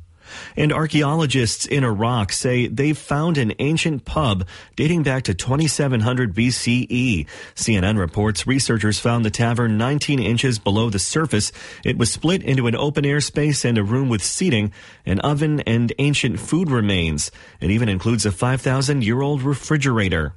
And 0.57 0.73
archaeologists 0.73 1.67
in 1.67 1.85
Iraq 1.85 2.33
say 2.33 2.67
they've 2.67 2.97
found 2.97 3.39
an 3.39 3.53
ancient 3.59 4.05
pub 4.05 4.47
dating 4.75 5.03
back 5.03 5.25
to 5.25 5.35
2700 5.35 6.35
BCE. 6.35 7.27
CNN 7.55 7.99
reports 7.99 8.47
researchers 8.47 8.99
found 8.99 9.25
the 9.25 9.31
tavern 9.31 9.79
19 9.79 10.19
inches 10.19 10.59
below 10.59 10.91
the 10.91 10.99
surface. 10.99 11.53
It 11.85 11.99
was 11.99 12.13
split 12.13 12.43
into 12.43 12.67
an 12.67 12.77
open 12.77 13.05
air 13.05 13.21
space 13.21 13.65
and 13.65 13.79
a 13.79 13.85
room 13.85 14.09
with 14.09 14.23
seating, 14.23 14.73
an 15.05 15.21
oven, 15.21 15.61
and 15.61 15.93
ancient 15.99 16.41
food 16.41 16.71
remains. 16.71 17.31
It 17.61 17.71
even 17.71 17.89
includes 17.89 18.27
a 18.27 18.33
5,000 18.33 19.05
year 19.05 19.23
old 19.23 19.43
refrigerator. 19.43 20.35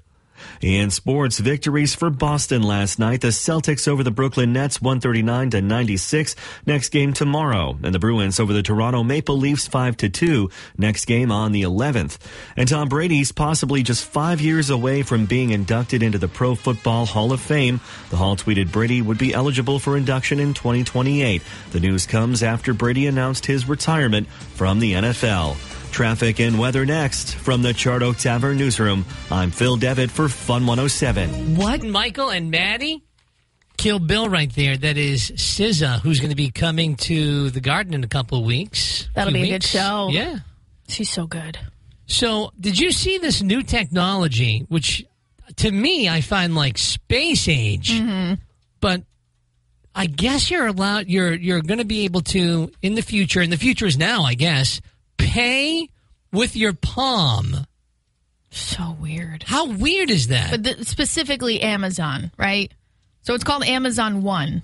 In 0.62 0.90
sports, 0.90 1.40
victories 1.40 1.96
for 1.96 2.10
Boston 2.10 2.62
last 2.62 3.00
night. 3.00 3.22
The 3.22 3.30
Celtics 3.30 3.88
over 3.88 4.04
the 4.04 4.12
Brooklyn 4.12 4.54
Nets 4.54 4.82
139 4.82 5.52
to 5.52 5.62
96. 5.62 6.36
Next 6.66 6.90
game 6.90 7.14
tomorrow. 7.14 7.78
And 7.84 7.94
the 7.94 8.00
Bruins 8.00 8.40
over 8.40 8.54
the 8.54 8.64
Toronto 8.64 9.04
Maple 9.04 9.38
Leafs 9.38 9.68
5 9.68 9.98
to 9.98 10.10
2. 10.10 10.50
Next 10.78 11.06
game 11.06 11.32
on 11.32 11.52
the 11.52 11.64
11th. 11.64 12.18
And 12.56 12.68
Tom 12.68 12.90
Brady's 12.90 13.32
possibly 13.32 13.84
just 13.84 14.06
five 14.06 14.42
years 14.42 14.70
away 14.70 15.04
from 15.04 15.26
being 15.26 15.52
inducted 15.52 16.04
into 16.04 16.18
the 16.18 16.28
Pro 16.28 16.56
Football 16.56 17.06
Hall 17.06 17.32
of 17.32 17.42
Fame. 17.42 17.80
The 18.10 18.18
Hall 18.18 18.36
tweeted 18.36 18.72
Brady 18.72 19.02
would 19.02 19.18
be 19.18 19.34
eligible 19.34 19.80
for 19.80 19.98
induction 19.98 20.40
in 20.40 20.54
2028. 20.54 21.42
The 21.72 21.80
news 21.80 22.06
comes 22.06 22.44
after 22.44 22.74
Brady 22.74 23.08
announced 23.08 23.46
his 23.46 23.68
retirement 23.68 24.28
from 24.28 24.80
the 24.80 24.94
NFL. 24.94 25.79
Traffic 26.04 26.40
and 26.40 26.58
weather 26.58 26.86
next 26.86 27.36
from 27.36 27.62
the 27.62 27.74
Charred 27.74 28.04
Oak 28.04 28.16
Tavern 28.16 28.56
Newsroom. 28.56 29.04
I'm 29.30 29.52
Phil 29.52 29.76
Devitt 29.76 30.10
for 30.10 30.30
Fun 30.30 30.66
107. 30.66 31.58
What? 31.58 31.84
Michael 31.84 32.30
and 32.30 32.50
Maddie? 32.50 33.04
Kill 33.76 34.00
Bill 34.00 34.30
right 34.30 34.50
there. 34.56 34.78
That 34.78 34.96
is 34.96 35.30
SZA, 35.32 36.00
who's 36.00 36.22
going 36.22 36.30
to 36.30 36.38
be 36.38 36.52
coming 36.52 36.96
to 36.96 37.50
the 37.50 37.60
garden 37.60 37.94
in 37.94 38.06
a 38.06 38.08
couple 38.08 38.40
of 38.40 38.46
weeks. 38.46 39.10
That'll 39.14 39.34
Few 39.34 39.42
be 39.42 39.50
a 39.50 39.56
good 39.56 39.64
show. 39.66 40.08
Yeah. 40.10 40.38
She's 40.88 41.10
so 41.10 41.28
good. 41.28 41.60
So, 42.08 42.54
did 42.58 42.80
you 42.80 42.94
see 42.94 43.18
this 43.18 43.42
new 43.42 43.62
technology, 43.62 44.66
which 44.70 45.06
to 45.58 45.70
me 45.70 46.08
I 46.08 46.22
find 46.22 46.56
like 46.56 46.78
space 46.78 47.50
age, 47.50 47.92
Mm-hmm. 47.92 48.36
but 48.80 49.04
I 49.94 50.06
guess 50.06 50.50
you're 50.50 50.68
allowed. 50.68 51.08
You're 51.10 51.34
you're 51.34 51.62
going 51.62 51.80
to 51.80 51.84
be 51.86 52.06
able 52.06 52.22
to 52.22 52.72
in 52.82 52.96
the 52.96 53.02
future. 53.02 53.42
And 53.42 53.52
the 53.52 53.58
future 53.58 53.86
is 53.86 53.98
now, 53.98 54.24
I 54.24 54.36
guess. 54.36 54.80
Pay 55.20 55.90
with 56.32 56.56
your 56.56 56.74
palm. 56.74 57.66
So 58.52 58.98
weird. 59.00 59.44
How 59.44 59.68
weird 59.68 60.10
is 60.10 60.28
that? 60.28 60.52
But 60.52 60.64
the, 60.64 60.86
specifically 60.86 61.62
Amazon, 61.62 62.32
right? 62.38 62.74
So 63.22 63.36
it's 63.36 63.44
called 63.44 63.64
Amazon 63.64 64.24
One, 64.24 64.64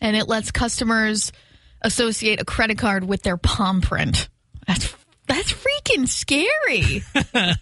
and 0.00 0.16
it 0.16 0.26
lets 0.28 0.50
customers 0.50 1.32
associate 1.82 2.40
a 2.40 2.44
credit 2.44 2.78
card 2.78 3.04
with 3.04 3.22
their 3.22 3.36
palm 3.36 3.82
print. 3.82 4.28
That's 4.66 4.94
that's 5.26 5.52
freaking 5.52 6.08
scary. 6.08 7.02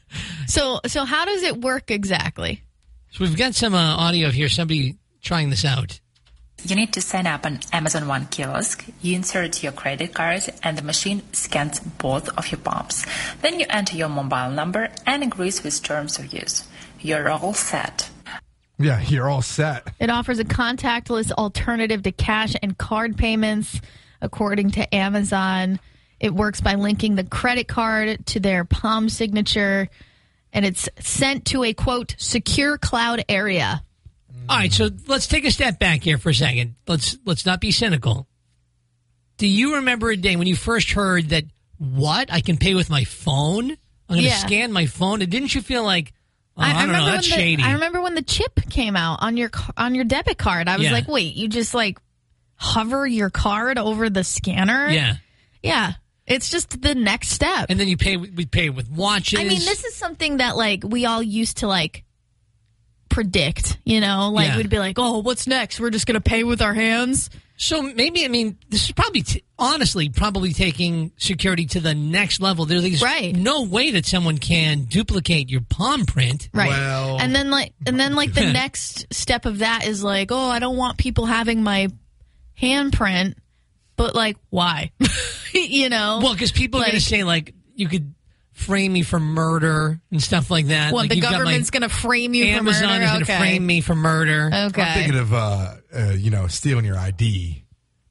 so 0.47 0.81
so 0.87 1.05
how 1.05 1.25
does 1.25 1.43
it 1.43 1.61
work 1.61 1.91
exactly? 1.91 2.63
So 3.11 3.25
we've 3.25 3.37
got 3.37 3.55
some 3.55 3.75
uh, 3.75 3.97
audio 3.97 4.31
here. 4.31 4.49
Somebody 4.49 4.99
trying 5.23 5.51
this 5.51 5.65
out. 5.65 6.01
You 6.67 6.77
need 6.77 6.95
to 6.95 7.03
sign 7.03 7.27
up 7.27 7.45
on 7.45 7.61
Amazon 7.75 8.09
One 8.09 8.25
kiosk. 8.27 8.87
You 9.03 9.17
insert 9.17 9.63
your 9.63 9.73
credit 9.73 10.15
card 10.15 10.45
and 10.63 10.79
the 10.79 10.83
machine 10.83 11.21
scans 11.33 11.79
both 11.79 12.31
of 12.39 12.51
your 12.51 12.59
palms. 12.59 13.05
Then 13.43 13.61
you 13.61 13.67
enter 13.69 13.99
your 13.99 14.09
mobile 14.09 14.51
number 14.51 14.89
and 15.05 15.23
agrees 15.23 15.63
with 15.63 15.83
terms 15.83 16.19
of 16.19 16.33
use. 16.33 16.67
You're 17.01 17.29
all 17.29 17.53
set. 17.53 18.09
Yeah, 18.79 18.99
you're 19.03 19.29
all 19.29 19.43
set. 19.43 19.89
It 20.01 20.09
offers 20.09 20.39
a 20.39 20.45
contactless 20.45 21.31
alternative 21.33 22.03
to 22.05 22.13
cash 22.13 22.55
and 22.63 22.79
card 22.79 23.19
payments, 23.19 23.81
according 24.23 24.71
to 24.73 24.95
Amazon. 24.95 25.79
It 26.19 26.33
works 26.33 26.63
by 26.63 26.77
linking 26.77 27.15
the 27.15 27.25
credit 27.25 27.69
card 27.69 28.25
to 28.29 28.41
their 28.41 28.65
palm 28.65 29.11
signature, 29.11 29.91
and 30.51 30.65
it's 30.65 30.89
sent 30.99 31.45
to 31.47 31.63
a 31.63 31.75
quote 31.75 32.15
secure 32.17 32.79
cloud 32.79 33.23
area. 33.29 33.83
All 34.49 34.57
right, 34.57 34.73
so 34.73 34.89
let's 35.07 35.27
take 35.27 35.45
a 35.45 35.51
step 35.51 35.79
back 35.79 36.03
here 36.03 36.19
for 36.19 36.31
a 36.31 36.35
second. 36.35 36.75
Let's 36.87 37.17
let's 37.25 37.47
not 37.47 37.61
be 37.61 37.71
cynical. 37.71 38.27
Do 39.39 39.47
you 39.47 39.77
remember 39.77 40.11
a 40.11 40.17
day 40.17 40.37
when 40.37 40.47
you 40.47 40.55
first 40.57 40.93
heard 40.93 41.31
that 41.31 41.45
what 41.79 42.33
I 42.33 42.41
can 42.41 42.57
pay 42.57 42.75
with 42.75 42.91
my 42.91 43.05
phone? 43.05 43.71
I'm 43.73 44.17
going 44.17 44.21
to 44.21 44.27
Yeah. 44.29 44.37
scan 44.37 44.71
my 44.73 44.87
phone. 44.87 45.23
And 45.23 45.31
didn't 45.31 45.55
you 45.55 45.61
feel 45.63 45.83
like 45.83 46.13
oh, 46.57 46.63
I, 46.63 46.73
don't 46.73 46.89
know, 46.89 46.95
remember 46.99 47.11
that's 47.13 47.27
the, 47.29 47.35
shady? 47.35 47.63
I 47.63 47.73
remember 47.73 48.01
when 48.03 48.15
the 48.15 48.23
chip 48.23 48.61
came 48.71 48.97
out 48.97 49.19
on 49.23 49.37
your 49.37 49.49
ca- 49.49 49.73
on 49.77 49.95
your 49.95 50.05
debit 50.05 50.39
card. 50.39 50.69
I 50.69 50.77
was 50.77 50.87
Yeah. 50.87 50.93
like, 50.93 51.09
wait, 51.09 51.35
you 51.35 51.49
just 51.49 51.75
like 51.75 51.99
hover 52.57 53.07
your 53.07 53.31
card 53.31 53.79
over 53.79 54.09
the 54.11 54.23
scanner? 54.25 54.89
yeah, 54.89 55.15
yeah. 55.63 55.95
It's 56.27 56.49
just 56.49 56.81
the 56.81 56.95
next 56.95 57.29
step. 57.31 57.67
and 57.71 57.79
then 57.79 57.87
you 57.89 57.97
pay. 57.99 58.17
We 58.17 58.47
pay 58.47 58.71
with 58.71 58.89
watches. 58.91 59.39
I 59.41 59.45
mean, 59.45 59.59
this 59.59 59.85
is 59.85 59.95
something 59.95 60.39
that 60.39 60.57
like 60.57 60.83
we 60.85 61.05
all 61.07 61.23
used 61.23 61.59
to 61.59 61.67
like 61.67 62.05
predict. 63.15 63.79
You 63.85 64.01
know, 64.01 64.31
like 64.31 64.49
Yeah. 64.49 64.57
we'd 64.57 64.69
be 64.69 64.79
like, 64.81 64.99
"Oh, 64.99 65.19
what's 65.21 65.47
next? 65.47 65.79
We're 65.79 65.91
just 65.91 66.07
gonna 66.07 66.21
pay 66.21 66.43
with 66.45 66.61
our 66.61 66.75
hands." 66.75 67.31
So 67.57 67.81
maybe 67.83 68.25
I 68.25 68.29
mean 68.29 68.59
this 68.69 68.87
is 68.87 68.91
probably 68.93 69.23
t- 69.23 69.45
honestly 69.57 70.09
probably 70.09 70.53
taking 70.53 71.13
security 71.17 71.67
to 71.67 71.81
the 71.81 71.95
next 71.95 72.41
level. 72.41 72.67
There's 72.67 73.01
Right. 73.01 73.35
no 73.35 73.63
way 73.63 73.93
that 73.93 74.05
someone 74.07 74.39
can 74.39 74.87
duplicate 74.87 75.49
your 75.49 75.61
palm 75.61 76.05
print. 76.05 76.49
Right. 76.53 76.69
Well- 76.71 77.21
and 77.21 77.33
then 77.35 77.51
like 77.51 77.73
and 77.87 77.99
then 78.01 78.17
like 78.17 78.35
the 78.35 78.53
next 78.53 79.07
step 79.15 79.47
of 79.47 79.59
that 79.59 79.87
is 79.87 80.03
like, 80.03 80.33
"Oh, 80.33 80.49
I 80.51 80.59
don't 80.59 80.77
want 80.77 80.99
people 80.99 81.27
having 81.27 81.63
my 81.63 81.89
handprint." 82.61 83.35
But 83.97 84.17
like, 84.17 84.37
why? 84.51 84.91
you 85.55 85.89
know? 85.89 86.19
Well, 86.21 86.33
because 86.33 86.51
people 86.51 86.81
are 86.81 86.85
going 86.87 86.95
to 86.95 87.01
say 87.01 87.23
like 87.23 87.55
you 87.77 87.87
could 87.89 88.13
frame 88.55 88.93
me 88.93 89.03
for 89.03 89.21
murder 89.21 90.01
and 90.11 90.23
stuff 90.23 90.51
like 90.51 90.67
that. 90.69 90.93
What 90.93 91.01
like, 91.03 91.09
the 91.11 91.17
you've 91.17 91.23
got 91.23 91.33
my- 91.33 91.39
government's 91.39 91.71
going 91.71 91.83
to 91.83 91.89
frame 91.89 92.35
you 92.35 92.45
Amazon 92.47 92.83
for 92.83 92.89
murder? 92.89 93.05
is 93.05 93.11
going 93.11 93.23
okay. 93.23 93.33
to 93.33 93.39
frame 93.39 93.67
me 93.67 93.81
for 93.81 93.95
murder. 93.95 94.51
Okay. 94.53 94.83
I'm 94.83 94.95
thinking 94.99 95.19
of 95.21 95.33
uh, 95.35 95.75
uh, 95.95 96.13
you 96.17 96.31
know 96.31 96.47
stealing 96.47 96.85
your 96.85 96.97
ID. 96.97 97.61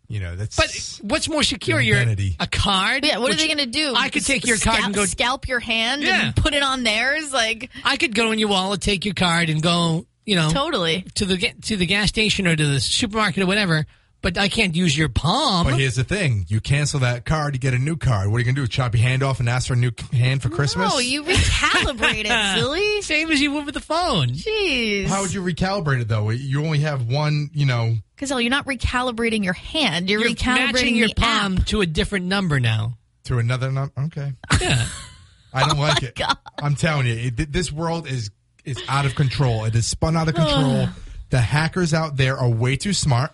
You 0.10 0.20
know 0.20 0.36
that's 0.36 0.56
But 0.56 1.10
what's 1.10 1.28
more 1.28 1.42
secure? 1.44 1.80
Your 1.82 1.96
Your 1.96 2.02
identity. 2.04 2.36
a 2.40 2.46
card? 2.46 3.04
yeah, 3.06 3.18
what 3.18 3.32
are 3.32 3.36
they 3.36 3.48
going 3.48 3.58
to 3.58 3.66
do? 3.66 3.94
I 3.96 4.10
could 4.10 4.24
take 4.26 4.46
your 4.46 4.58
card 4.58 4.84
and 4.84 4.94
go. 4.94 5.06
scalp 5.06 5.48
your 5.48 5.60
hand 5.60 6.04
Yeah. 6.04 6.28
and 6.28 6.36
put 6.36 6.54
it 6.54 6.62
on 6.62 6.84
theirs. 6.84 7.34
Like 7.34 7.72
I 7.84 7.98
could 7.98 8.14
go 8.14 8.32
in 8.32 8.38
your 8.38 8.50
wallet, 8.50 8.82
take 8.82 9.06
your 9.06 9.16
card, 9.16 9.50
and 9.50 9.62
go. 9.62 10.06
You 10.26 10.36
know, 10.38 10.50
totally. 10.52 11.02
to 11.16 11.26
the 11.26 11.38
to 11.64 11.76
the 11.78 11.86
gas 11.86 12.10
station 12.10 12.48
or 12.48 12.56
to 12.56 12.66
the 12.68 12.80
supermarket 12.80 13.44
or 13.44 13.46
whatever. 13.46 13.86
But 14.24 14.38
I 14.40 14.48
can't 14.48 14.74
use 14.76 14.98
your 14.98 15.10
palm. 15.10 15.68
But 15.68 15.76
here's 15.78 15.96
the 15.96 16.04
thing: 16.04 16.46
you 16.48 16.60
cancel 16.62 17.02
that 17.02 17.26
card, 17.26 17.54
you 17.54 17.60
get 17.60 17.74
a 17.76 17.78
new 17.78 17.96
card. 17.98 18.30
What 18.30 18.38
are 18.38 18.40
you 18.40 18.46
gonna 18.46 18.56
do? 18.56 18.66
Chop 18.68 18.96
your 18.96 19.04
hand 19.04 19.22
off 19.22 19.40
and 19.40 19.48
ask 19.48 19.68
for 19.68 19.74
a 19.74 19.78
new 19.78 19.92
hand 20.12 20.42
for 20.42 20.50
Christmas? 20.50 20.92
Oh, 20.92 21.00
you 21.00 21.24
recalibrate 21.24 22.26
it, 22.26 22.58
silly. 22.60 23.02
Same 23.02 23.30
as 23.32 23.40
you 23.42 23.52
would 23.52 23.66
with 23.66 23.76
the 23.76 23.82
phone. 23.82 24.30
Jeez. 24.30 25.06
How 25.08 25.22
would 25.22 25.34
you 25.34 25.42
recalibrate 25.44 26.02
it 26.02 26.08
though? 26.08 26.30
You 26.32 26.64
only 26.66 26.80
have 26.80 27.06
one, 27.08 27.50
you 27.54 27.66
know. 27.66 27.96
Because 28.16 28.30
you're 28.32 28.50
not 28.50 28.66
recalibrating 28.66 29.44
your 29.44 29.54
hand. 29.54 30.10
You're, 30.10 30.22
You're 30.22 30.30
recalibrating 30.36 30.96
your 30.96 31.10
palm 31.16 31.58
app. 31.58 31.66
to 31.68 31.82
a 31.82 31.86
different 31.86 32.26
number 32.26 32.60
now. 32.60 32.98
To 33.26 33.38
another 33.40 33.72
number. 33.72 33.94
Okay, 34.06 34.34
Yeah. 34.62 34.88
I 35.54 35.64
Oh 35.64 35.68
don't 35.68 35.80
like 35.80 36.02
oh 36.02 36.08
it. 36.08 36.22
I'm 36.60 36.76
telling 36.76 37.06
you, 37.08 37.14
it, 37.38 37.52
this 37.52 37.72
world 37.72 38.08
is 38.08 38.32
is 38.64 38.82
out 38.88 39.06
of 39.06 39.16
control. 39.16 39.66
It 39.66 39.76
is 39.76 39.86
spun 39.86 40.16
out 40.16 40.30
of 40.30 40.36
control. 40.36 40.88
the 41.30 41.42
hackers 41.42 41.94
out 41.94 42.16
there 42.16 42.38
are 42.38 42.50
way 42.50 42.76
too 42.78 42.94
smart. 42.94 43.32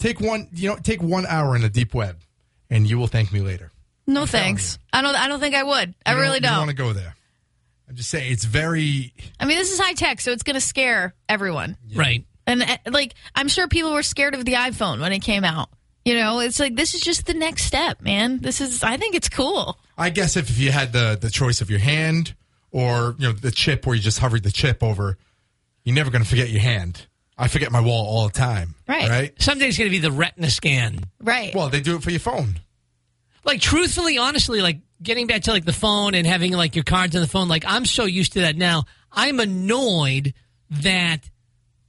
Take 0.00 0.20
one, 0.20 0.48
you 0.52 0.68
know, 0.70 0.76
take 0.76 1.00
one 1.02 1.24
hour 1.26 1.54
in 1.54 1.62
the 1.62 1.68
deep 1.68 1.94
web, 1.94 2.16
and 2.68 2.88
you 2.88 2.98
will 2.98 3.06
thank 3.06 3.32
me 3.32 3.40
later. 3.40 3.70
No 4.06 4.26
thanks. 4.26 4.78
I 4.92 5.02
don't. 5.02 5.14
I 5.14 5.28
don't 5.28 5.38
think 5.38 5.54
I 5.54 5.62
would. 5.62 5.94
I 6.04 6.14
You 6.14 6.18
really 6.20 6.34
You 6.36 6.40
don't. 6.40 6.56
want 6.58 6.70
to 6.70 6.74
go 6.76 6.92
there? 6.92 7.14
I'm 7.88 7.94
just 7.96 8.10
saying, 8.10 8.32
it's 8.32 8.44
very. 8.44 9.12
I 9.38 9.44
mean, 9.44 9.56
this 9.58 9.70
is 9.72 9.78
high 9.78 9.92
tech, 9.92 10.20
so 10.20 10.32
it's 10.32 10.42
going 10.42 10.54
to 10.54 10.60
scare 10.60 11.14
everyone. 11.28 11.76
Right. 11.94 12.24
And 12.46 12.62
uh, 12.62 12.76
like, 12.86 13.14
I'm 13.34 13.46
sure 13.48 13.68
people 13.68 13.92
were 13.92 14.02
scared 14.02 14.34
of 14.34 14.44
the 14.44 14.54
iPhone 14.54 15.00
when 15.00 15.12
it 15.12 15.20
came 15.20 15.44
out. 15.44 15.68
You 16.04 16.14
know, 16.14 16.40
it's 16.40 16.58
like 16.58 16.74
this 16.76 16.94
is 16.94 17.02
just 17.02 17.26
the 17.26 17.34
next 17.34 17.64
step, 17.64 18.00
man. 18.00 18.38
This 18.40 18.60
is. 18.60 18.82
I 18.82 18.96
think 18.96 19.14
it's 19.14 19.28
cool. 19.28 19.78
I 19.98 20.08
guess 20.10 20.36
if, 20.36 20.48
if 20.50 20.58
you 20.58 20.72
had 20.72 20.92
the 20.92 21.18
the 21.20 21.30
choice 21.30 21.60
of 21.60 21.68
your 21.68 21.78
hand 21.78 22.34
or 22.72 23.14
you 23.18 23.26
know 23.28 23.32
the 23.32 23.50
chip 23.50 23.86
where 23.86 23.94
you 23.94 24.00
just 24.02 24.18
hovered 24.18 24.42
the 24.44 24.50
chip 24.50 24.82
over, 24.82 25.18
you're 25.84 25.94
never 25.94 26.10
going 26.10 26.22
to 26.24 26.28
forget 26.28 26.48
your 26.48 26.62
hand. 26.62 27.06
I 27.40 27.48
forget 27.48 27.72
my 27.72 27.80
wallet 27.80 28.06
all 28.06 28.26
the 28.26 28.34
time. 28.34 28.74
Right. 28.86 29.08
Right. 29.08 29.42
Someday 29.42 29.68
it's 29.68 29.78
going 29.78 29.90
to 29.90 29.90
be 29.90 29.98
the 29.98 30.12
retina 30.12 30.50
scan. 30.50 31.04
Right. 31.22 31.54
Well, 31.54 31.70
they 31.70 31.80
do 31.80 31.96
it 31.96 32.02
for 32.02 32.10
your 32.10 32.20
phone. 32.20 32.60
Like, 33.44 33.62
truthfully, 33.62 34.18
honestly, 34.18 34.60
like 34.60 34.80
getting 35.02 35.26
back 35.26 35.42
to 35.42 35.50
like 35.50 35.64
the 35.64 35.72
phone 35.72 36.14
and 36.14 36.26
having 36.26 36.52
like 36.52 36.76
your 36.76 36.84
cards 36.84 37.16
on 37.16 37.22
the 37.22 37.28
phone, 37.28 37.48
like 37.48 37.64
I'm 37.66 37.86
so 37.86 38.04
used 38.04 38.34
to 38.34 38.42
that 38.42 38.56
now. 38.56 38.84
I'm 39.10 39.40
annoyed 39.40 40.34
that 40.82 41.30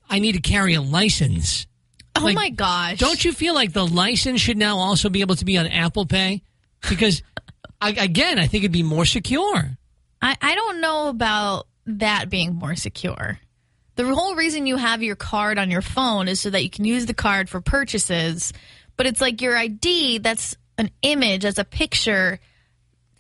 I 0.10 0.20
need 0.20 0.34
to 0.34 0.42
carry 0.42 0.74
a 0.76 0.82
license. 0.82 1.68
oh 2.16 2.24
like, 2.24 2.36
my 2.36 2.50
gosh. 2.50 2.98
Don't 2.98 3.24
you 3.24 3.34
feel 3.34 3.54
like 3.54 3.74
the 3.74 3.86
license 3.86 4.40
should 4.40 4.58
now 4.58 4.78
also 4.78 5.10
be 5.10 5.20
able 5.20 5.36
to 5.36 5.46
be 5.46 5.58
on 5.58 5.68
Apple 5.68 6.06
Pay? 6.06 6.44
Because, 6.90 7.24
I, 7.82 7.90
again, 7.90 8.40
I 8.40 8.48
think 8.48 8.64
it'd 8.64 8.72
be 8.72 8.84
more 8.84 9.06
secure. 9.06 9.78
I, 10.22 10.38
I 10.42 10.56
don't 10.56 10.80
know 10.80 11.10
about 11.10 11.68
that 11.88 12.30
being 12.30 12.56
more 12.56 12.76
secure. 12.76 13.38
The 13.96 14.14
whole 14.14 14.36
reason 14.36 14.66
you 14.66 14.78
have 14.78 15.04
your 15.04 15.16
card 15.16 15.60
on 15.60 15.70
your 15.70 15.82
phone 15.82 16.28
is 16.28 16.40
so 16.40 16.50
that 16.50 16.64
you 16.64 16.70
can 16.70 16.86
use 16.86 17.06
the 17.06 17.14
card 17.14 17.50
for 17.50 17.62
purchases. 17.62 18.54
But 18.98 19.06
it's 19.06 19.22
like 19.22 19.42
your 19.42 19.58
ID, 19.58 20.20
that's 20.20 20.56
an 20.78 20.92
image, 21.02 21.44
that's 21.44 21.60
a 21.60 21.66
picture. 21.66 22.40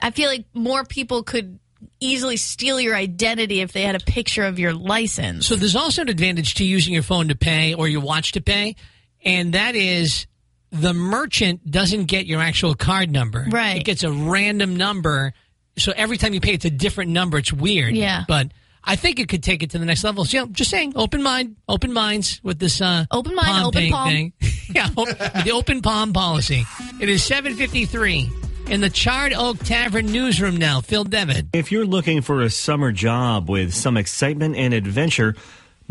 I 0.01 0.11
feel 0.11 0.29
like 0.29 0.45
more 0.53 0.83
people 0.83 1.23
could 1.23 1.59
easily 1.99 2.37
steal 2.37 2.79
your 2.79 2.95
identity 2.95 3.61
if 3.61 3.73
they 3.73 3.83
had 3.83 3.95
a 3.95 3.99
picture 3.99 4.43
of 4.43 4.59
your 4.59 4.73
license. 4.73 5.47
So 5.47 5.55
there's 5.55 5.75
also 5.75 6.03
an 6.03 6.09
advantage 6.09 6.55
to 6.55 6.65
using 6.65 6.93
your 6.93 7.03
phone 7.03 7.27
to 7.29 7.35
pay 7.35 7.73
or 7.73 7.87
your 7.87 8.01
watch 8.01 8.33
to 8.33 8.41
pay, 8.41 8.75
and 9.23 9.53
that 9.53 9.75
is 9.75 10.27
the 10.71 10.93
merchant 10.93 11.69
doesn't 11.69 12.05
get 12.05 12.25
your 12.25 12.41
actual 12.41 12.75
card 12.75 13.11
number. 13.11 13.45
Right. 13.49 13.77
It 13.77 13.83
gets 13.83 14.03
a 14.03 14.11
random 14.11 14.77
number. 14.77 15.33
So 15.77 15.91
every 15.95 16.17
time 16.17 16.33
you 16.33 16.41
pay, 16.41 16.53
it's 16.53 16.65
a 16.65 16.69
different 16.69 17.11
number. 17.11 17.37
It's 17.37 17.51
weird. 17.51 17.95
Yeah. 17.95 18.23
But 18.27 18.51
I 18.83 18.95
think 18.95 19.19
it 19.19 19.29
could 19.29 19.43
take 19.43 19.63
it 19.63 19.71
to 19.71 19.79
the 19.79 19.85
next 19.85 20.03
level. 20.03 20.25
So, 20.25 20.37
you 20.37 20.45
know, 20.45 20.51
just 20.51 20.71
saying, 20.71 20.93
open 20.95 21.21
mind, 21.21 21.55
open 21.69 21.93
minds 21.93 22.39
with 22.43 22.59
this 22.59 22.81
uh, 22.81 23.05
open 23.11 23.35
mind, 23.35 23.47
palm 23.47 23.65
open 23.67 23.81
thing, 23.81 23.91
palm. 23.91 24.09
thing. 24.09 24.33
yeah, 24.73 24.89
op- 24.97 25.43
the 25.43 25.51
open 25.53 25.81
palm 25.81 26.13
policy. 26.13 26.65
It 26.99 27.09
is 27.09 27.23
seven 27.23 27.55
fifty 27.55 27.85
three 27.85 28.29
in 28.67 28.81
the 28.81 28.89
Charred 28.89 29.33
Oak 29.33 29.59
Tavern 29.59 30.07
newsroom 30.07 30.57
now. 30.57 30.81
Phil 30.81 31.03
Devitt. 31.03 31.47
If 31.53 31.71
you're 31.71 31.85
looking 31.85 32.21
for 32.21 32.41
a 32.41 32.49
summer 32.49 32.91
job 32.91 33.49
with 33.49 33.73
some 33.73 33.97
excitement 33.97 34.55
and 34.55 34.73
adventure, 34.73 35.35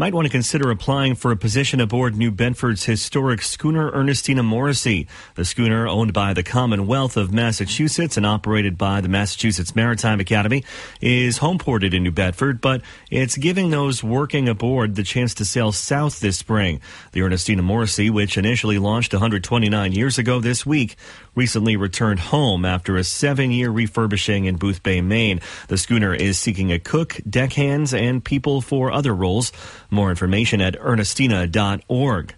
might 0.01 0.15
want 0.15 0.25
to 0.25 0.33
consider 0.33 0.71
applying 0.71 1.15
for 1.15 1.31
a 1.31 1.37
position 1.37 1.79
aboard 1.79 2.17
New 2.17 2.31
Bedford's 2.31 2.85
historic 2.85 3.43
schooner 3.43 3.93
Ernestina 3.93 4.43
Morrissey. 4.43 5.07
The 5.35 5.45
schooner, 5.45 5.87
owned 5.87 6.15
by 6.15 6.33
the 6.33 6.43
Commonwealth 6.43 7.19
of 7.19 7.35
Massachusetts 7.35 8.17
and 8.17 8.25
operated 8.25 8.79
by 8.79 9.03
the 9.03 9.11
Massachusetts 9.11 9.77
Maritime 9.77 10.19
Academy, 10.19 10.65
is 11.03 11.41
homeported 11.41 11.93
in 11.93 12.03
New 12.03 12.13
Bedford, 12.13 12.63
but 12.63 12.81
it's 13.11 13.37
giving 13.37 13.69
those 13.69 14.03
working 14.03 14.49
aboard 14.49 14.95
the 14.95 15.03
chance 15.03 15.35
to 15.35 15.45
sail 15.45 15.71
south 15.71 16.21
this 16.21 16.39
spring. 16.39 16.81
The 17.13 17.21
Ernestina 17.21 17.61
Morrissey, 17.61 18.09
which 18.09 18.39
initially 18.39 18.79
launched 18.79 19.13
129 19.13 19.93
years 19.93 20.17
ago 20.17 20.41
this 20.41 20.65
week, 20.65 20.97
recently 21.35 21.77
returned 21.77 22.21
home 22.21 22.64
after 22.64 22.97
a 22.97 23.05
seven 23.05 23.51
year 23.51 23.71
refurbishing 23.71 24.45
in 24.45 24.59
Boothbay, 24.59 25.05
Maine. 25.05 25.40
The 25.69 25.79
schooner 25.79 26.14
is 26.14 26.38
seeking 26.38 26.73
a 26.73 26.79
cook, 26.79 27.19
deckhands, 27.29 27.95
and 27.95 28.25
people 28.25 28.61
for 28.61 28.90
other 28.90 29.14
roles. 29.14 29.53
More 29.90 30.11
information 30.11 30.61
at 30.61 30.77
ernestina.org. 30.77 32.35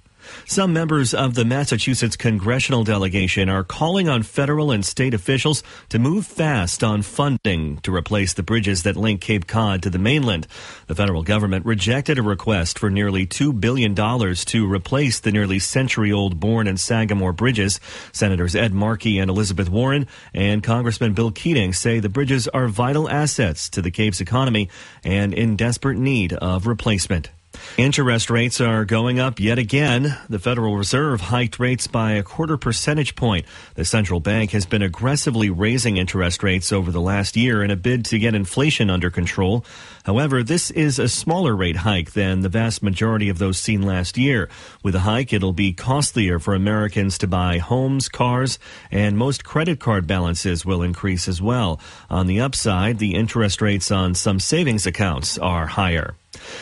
Some 0.46 0.72
members 0.72 1.14
of 1.14 1.34
the 1.34 1.44
Massachusetts 1.44 2.16
congressional 2.16 2.84
delegation 2.84 3.48
are 3.48 3.64
calling 3.64 4.08
on 4.08 4.22
federal 4.22 4.70
and 4.70 4.84
state 4.84 5.14
officials 5.14 5.62
to 5.88 5.98
move 5.98 6.26
fast 6.26 6.84
on 6.84 7.02
funding 7.02 7.78
to 7.78 7.94
replace 7.94 8.32
the 8.32 8.42
bridges 8.42 8.82
that 8.82 8.96
link 8.96 9.20
Cape 9.20 9.46
Cod 9.46 9.82
to 9.82 9.90
the 9.90 9.98
mainland. 9.98 10.46
The 10.86 10.94
federal 10.94 11.22
government 11.22 11.66
rejected 11.66 12.18
a 12.18 12.22
request 12.22 12.78
for 12.78 12.90
nearly 12.90 13.26
$2 13.26 13.60
billion 13.60 13.94
to 13.94 14.72
replace 14.72 15.20
the 15.20 15.32
nearly 15.32 15.58
century 15.58 16.12
old 16.12 16.40
Bourne 16.40 16.66
and 16.66 16.78
Sagamore 16.78 17.32
bridges. 17.32 17.80
Senators 18.12 18.54
Ed 18.54 18.72
Markey 18.72 19.18
and 19.18 19.30
Elizabeth 19.30 19.68
Warren 19.68 20.06
and 20.34 20.62
Congressman 20.62 21.14
Bill 21.14 21.30
Keating 21.30 21.72
say 21.72 22.00
the 22.00 22.08
bridges 22.08 22.48
are 22.48 22.68
vital 22.68 23.08
assets 23.08 23.68
to 23.70 23.82
the 23.82 23.90
Cape's 23.90 24.20
economy 24.20 24.68
and 25.04 25.32
in 25.34 25.56
desperate 25.56 25.98
need 25.98 26.32
of 26.32 26.66
replacement. 26.66 27.30
Interest 27.76 28.28
rates 28.30 28.60
are 28.60 28.84
going 28.84 29.18
up 29.18 29.40
yet 29.40 29.58
again. 29.58 30.16
The 30.28 30.38
Federal 30.38 30.76
Reserve 30.76 31.20
hiked 31.20 31.58
rates 31.58 31.86
by 31.86 32.12
a 32.12 32.22
quarter 32.22 32.56
percentage 32.56 33.16
point. 33.16 33.46
The 33.74 33.84
central 33.84 34.20
bank 34.20 34.50
has 34.50 34.66
been 34.66 34.82
aggressively 34.82 35.50
raising 35.50 35.96
interest 35.96 36.42
rates 36.42 36.72
over 36.72 36.90
the 36.90 37.00
last 37.00 37.36
year 37.36 37.62
in 37.62 37.70
a 37.70 37.76
bid 37.76 38.04
to 38.06 38.18
get 38.18 38.34
inflation 38.34 38.90
under 38.90 39.10
control. 39.10 39.64
However, 40.04 40.42
this 40.42 40.70
is 40.70 40.98
a 40.98 41.08
smaller 41.08 41.54
rate 41.54 41.76
hike 41.76 42.12
than 42.12 42.40
the 42.40 42.48
vast 42.48 42.82
majority 42.82 43.28
of 43.28 43.38
those 43.38 43.58
seen 43.58 43.82
last 43.82 44.18
year. 44.18 44.48
With 44.82 44.94
a 44.94 45.00
hike, 45.00 45.32
it'll 45.32 45.52
be 45.52 45.72
costlier 45.72 46.38
for 46.38 46.54
Americans 46.54 47.18
to 47.18 47.26
buy 47.26 47.58
homes, 47.58 48.08
cars, 48.08 48.58
and 48.90 49.16
most 49.16 49.44
credit 49.44 49.78
card 49.78 50.06
balances 50.06 50.64
will 50.64 50.82
increase 50.82 51.28
as 51.28 51.40
well. 51.40 51.80
On 52.10 52.26
the 52.26 52.40
upside, 52.40 52.98
the 52.98 53.14
interest 53.14 53.62
rates 53.62 53.90
on 53.90 54.14
some 54.14 54.40
savings 54.40 54.86
accounts 54.86 55.38
are 55.38 55.66
higher. 55.66 56.16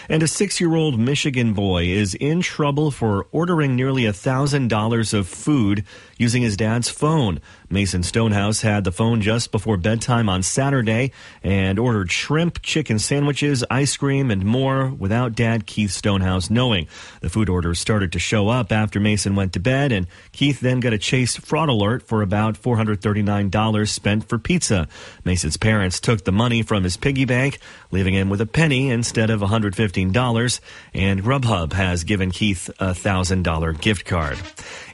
And 0.08 0.22
a 0.22 0.28
six 0.28 0.60
year 0.60 0.74
old 0.74 0.98
Michigan 0.98 1.54
boy 1.54 1.84
is 1.84 2.14
in 2.14 2.40
trouble 2.40 2.90
for 2.90 3.26
ordering 3.30 3.76
nearly 3.76 4.02
$1,000 4.02 5.14
of 5.14 5.28
food 5.28 5.84
using 6.20 6.42
his 6.42 6.54
dad's 6.54 6.90
phone. 6.90 7.40
Mason 7.70 8.02
Stonehouse 8.02 8.60
had 8.60 8.84
the 8.84 8.92
phone 8.92 9.22
just 9.22 9.50
before 9.50 9.78
bedtime 9.78 10.28
on 10.28 10.42
Saturday 10.42 11.12
and 11.42 11.78
ordered 11.78 12.12
shrimp, 12.12 12.60
chicken 12.60 12.98
sandwiches, 12.98 13.64
ice 13.70 13.96
cream, 13.96 14.30
and 14.30 14.44
more 14.44 14.88
without 14.88 15.34
dad 15.34 15.64
Keith 15.64 15.90
Stonehouse 15.90 16.50
knowing. 16.50 16.86
The 17.22 17.30
food 17.30 17.48
orders 17.48 17.78
started 17.78 18.12
to 18.12 18.18
show 18.18 18.48
up 18.50 18.70
after 18.70 19.00
Mason 19.00 19.34
went 19.34 19.54
to 19.54 19.60
bed, 19.60 19.92
and 19.92 20.08
Keith 20.32 20.60
then 20.60 20.80
got 20.80 20.92
a 20.92 20.98
chase 20.98 21.36
fraud 21.36 21.70
alert 21.70 22.02
for 22.02 22.20
about 22.20 22.60
$439 22.60 23.88
spent 23.88 24.28
for 24.28 24.38
pizza. 24.38 24.88
Mason's 25.24 25.56
parents 25.56 26.00
took 26.00 26.24
the 26.24 26.32
money 26.32 26.62
from 26.62 26.84
his 26.84 26.98
piggy 26.98 27.24
bank, 27.24 27.58
leaving 27.92 28.12
him 28.12 28.28
with 28.28 28.42
a 28.42 28.46
penny 28.46 28.90
instead 28.90 29.30
of 29.30 29.40
$115, 29.40 30.60
and 30.92 31.22
Grubhub 31.22 31.72
has 31.72 32.04
given 32.04 32.30
Keith 32.30 32.68
a 32.78 32.92
$1,000 32.92 33.80
gift 33.80 34.04
card. 34.04 34.38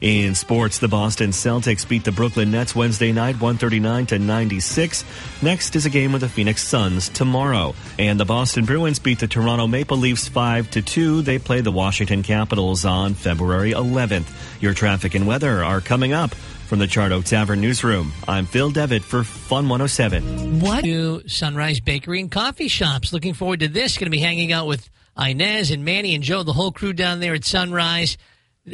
In 0.01 0.37
sports, 0.37 0.79
the 0.79 0.89
Boston 0.89 1.16
Celtics 1.17 1.89
beat 1.89 2.05
the 2.05 2.13
Brooklyn 2.13 2.51
Nets 2.51 2.75
Wednesday 2.75 3.13
night 3.13 3.35
139 3.35 4.07
to 4.07 4.19
96. 4.19 5.05
Next 5.43 5.75
is 5.75 5.87
a 5.87 5.91
game 5.91 6.13
with 6.13 6.21
the 6.21 6.29
Phoenix 6.29 6.63
Suns 6.63 7.09
tomorrow. 7.09 7.75
And 7.99 8.21
the 8.21 8.25
Boston 8.25 8.65
Bruins 8.65 8.99
beat 8.99 9.19
the 9.19 9.27
Toronto 9.27 9.67
Maple 9.67 9.97
Leafs 9.97 10.29
5 10.29 10.71
to 10.73 10.83
2. 10.83 11.23
They 11.23 11.39
play 11.39 11.61
the 11.61 11.73
Washington 11.73 12.23
Capitals 12.23 12.85
on 12.85 13.15
February 13.15 13.73
11th. 13.73 14.27
Your 14.61 14.75
traffic 14.75 15.15
and 15.15 15.27
weather 15.27 15.65
are 15.65 15.81
coming 15.81 16.13
up. 16.13 16.35
From 16.35 16.81
the 16.81 16.89
Charred 16.89 17.13
Oak 17.13 17.25
Tavern 17.25 17.61
Newsroom, 17.61 18.11
I'm 18.27 18.45
Phil 18.45 18.73
Devitt 18.73 19.05
for 19.05 19.23
Fun 19.23 19.69
107. 19.69 20.59
What? 20.59 20.83
New 20.83 21.23
Sunrise 21.29 21.79
Bakery 21.79 22.19
and 22.19 22.29
Coffee 22.29 22.67
Shops. 22.67 23.13
Looking 23.13 23.35
forward 23.35 23.61
to 23.61 23.69
this. 23.69 23.97
Going 23.99 24.07
to 24.07 24.11
be 24.11 24.19
hanging 24.19 24.53
out 24.53 24.67
with 24.67 24.91
Inez 25.17 25.71
and 25.71 25.85
Manny 25.85 26.17
and 26.17 26.25
Joe, 26.25 26.43
the 26.43 26.53
whole 26.53 26.73
crew 26.73 26.93
down 26.93 27.21
there 27.21 27.35
at 27.35 27.45
Sunrise, 27.45 28.19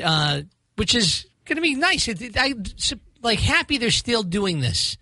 uh, 0.02 0.40
which 0.76 0.94
is 0.94 1.26
going 1.44 1.56
to 1.56 1.62
be 1.62 1.74
nice. 1.74 2.08
It, 2.08 2.22
it, 2.22 2.36
I 2.36 2.54
like 3.22 3.40
happy 3.40 3.78
they're 3.78 3.90
still 3.90 4.22
doing 4.22 4.60
this 4.60 4.96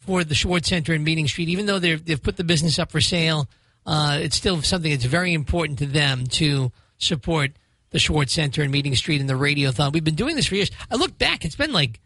for 0.00 0.24
the 0.24 0.34
Schwartz 0.34 0.68
Center 0.68 0.94
in 0.94 1.04
Meeting 1.04 1.28
Street, 1.28 1.48
even 1.48 1.66
though 1.66 1.78
they've 1.78 2.22
put 2.22 2.36
the 2.36 2.44
business 2.44 2.78
up 2.78 2.90
for 2.90 3.00
sale. 3.00 3.48
Uh, 3.84 4.18
it's 4.20 4.36
still 4.36 4.62
something 4.62 4.90
that's 4.90 5.04
very 5.04 5.32
important 5.32 5.78
to 5.78 5.86
them 5.86 6.26
to 6.26 6.72
support 6.98 7.52
the 7.90 7.98
Schwartz 7.98 8.32
Center 8.32 8.62
in 8.62 8.70
Meeting 8.70 8.94
Street 8.94 9.20
and 9.20 9.30
the 9.30 9.34
Radiothon. 9.34 9.92
We've 9.92 10.04
been 10.04 10.14
doing 10.16 10.36
this 10.36 10.46
for 10.46 10.56
years. 10.56 10.70
I 10.90 10.96
look 10.96 11.16
back; 11.18 11.44
it's 11.44 11.56
been 11.56 11.72
like 11.72 12.00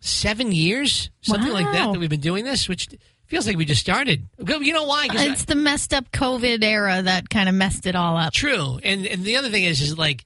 seven 0.00 0.52
years, 0.52 1.10
something 1.20 1.48
wow. 1.48 1.54
like 1.54 1.72
that, 1.72 1.92
that 1.92 1.98
we've 1.98 2.10
been 2.10 2.20
doing 2.20 2.44
this, 2.44 2.68
which 2.68 2.88
feels 3.26 3.46
like 3.46 3.56
we 3.56 3.64
just 3.64 3.80
started. 3.80 4.26
You 4.38 4.72
know 4.72 4.84
why? 4.84 5.08
It's 5.10 5.42
I, 5.42 5.44
the 5.46 5.54
messed 5.56 5.92
up 5.92 6.10
COVID 6.10 6.64
era 6.64 7.02
that 7.02 7.28
kind 7.28 7.48
of 7.48 7.54
messed 7.54 7.86
it 7.86 7.94
all 7.94 8.16
up. 8.16 8.32
True, 8.32 8.78
and 8.82 9.06
and 9.06 9.24
the 9.24 9.36
other 9.36 9.50
thing 9.50 9.64
is, 9.64 9.80
is 9.80 9.98
like 9.98 10.24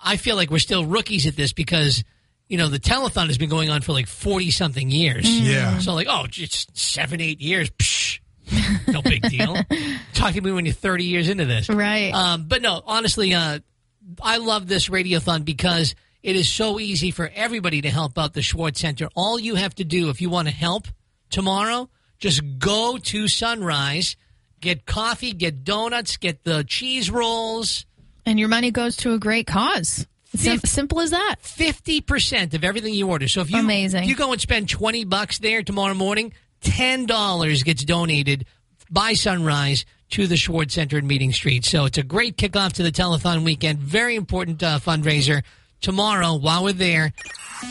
I 0.00 0.16
feel 0.16 0.36
like 0.36 0.50
we're 0.50 0.58
still 0.58 0.84
rookies 0.84 1.26
at 1.26 1.36
this 1.36 1.52
because 1.52 2.04
you 2.52 2.58
know, 2.58 2.68
the 2.68 2.78
telethon 2.78 3.28
has 3.28 3.38
been 3.38 3.48
going 3.48 3.70
on 3.70 3.80
for 3.80 3.92
like 3.92 4.06
40 4.06 4.50
something 4.50 4.90
years. 4.90 5.24
Mm. 5.24 5.40
Yeah. 5.40 5.78
So, 5.78 5.94
like, 5.94 6.06
oh, 6.10 6.26
just 6.26 6.76
seven, 6.76 7.18
eight 7.22 7.40
years. 7.40 7.70
Psh, 7.70 8.20
no 8.88 9.00
big 9.00 9.22
deal. 9.22 9.56
Talk 10.12 10.34
to 10.34 10.40
me 10.42 10.52
when 10.52 10.66
you're 10.66 10.74
30 10.74 11.04
years 11.04 11.30
into 11.30 11.46
this. 11.46 11.70
Right. 11.70 12.12
Um, 12.12 12.44
but 12.46 12.60
no, 12.60 12.82
honestly, 12.84 13.32
uh, 13.32 13.60
I 14.20 14.36
love 14.36 14.68
this 14.68 14.90
radiothon 14.90 15.46
because 15.46 15.94
it 16.22 16.36
is 16.36 16.46
so 16.46 16.78
easy 16.78 17.10
for 17.10 17.30
everybody 17.34 17.80
to 17.80 17.88
help 17.88 18.18
out 18.18 18.34
the 18.34 18.42
Schwartz 18.42 18.80
Center. 18.80 19.08
All 19.14 19.40
you 19.40 19.54
have 19.54 19.74
to 19.76 19.84
do 19.84 20.10
if 20.10 20.20
you 20.20 20.28
want 20.28 20.48
to 20.48 20.54
help 20.54 20.88
tomorrow, 21.30 21.88
just 22.18 22.42
go 22.58 22.98
to 22.98 23.28
Sunrise, 23.28 24.16
get 24.60 24.84
coffee, 24.84 25.32
get 25.32 25.64
donuts, 25.64 26.18
get 26.18 26.44
the 26.44 26.64
cheese 26.64 27.10
rolls. 27.10 27.86
And 28.26 28.38
your 28.38 28.48
money 28.48 28.72
goes 28.72 28.96
to 28.98 29.14
a 29.14 29.18
great 29.18 29.46
cause. 29.46 30.06
Sim- 30.34 30.60
simple 30.60 31.00
as 31.00 31.10
that. 31.10 31.36
Fifty 31.40 32.00
percent 32.00 32.54
of 32.54 32.64
everything 32.64 32.94
you 32.94 33.08
order. 33.08 33.28
So 33.28 33.40
if 33.40 33.50
you 33.50 33.58
Amazing. 33.58 34.04
If 34.04 34.08
you 34.08 34.16
go 34.16 34.32
and 34.32 34.40
spend 34.40 34.68
twenty 34.68 35.04
bucks 35.04 35.38
there 35.38 35.62
tomorrow 35.62 35.94
morning, 35.94 36.32
ten 36.60 37.06
dollars 37.06 37.62
gets 37.62 37.84
donated 37.84 38.46
by 38.90 39.14
Sunrise 39.14 39.84
to 40.10 40.26
the 40.26 40.36
Schwartz 40.36 40.74
Center 40.74 40.98
in 40.98 41.06
Meeting 41.06 41.32
Street. 41.32 41.64
So 41.64 41.86
it's 41.86 41.98
a 41.98 42.02
great 42.02 42.36
kickoff 42.36 42.74
to 42.74 42.82
the 42.82 42.92
telethon 42.92 43.44
weekend. 43.44 43.78
Very 43.78 44.14
important 44.14 44.62
uh, 44.62 44.78
fundraiser 44.78 45.42
tomorrow 45.82 46.36
while 46.36 46.64
we're 46.64 46.72
there. 46.72 47.12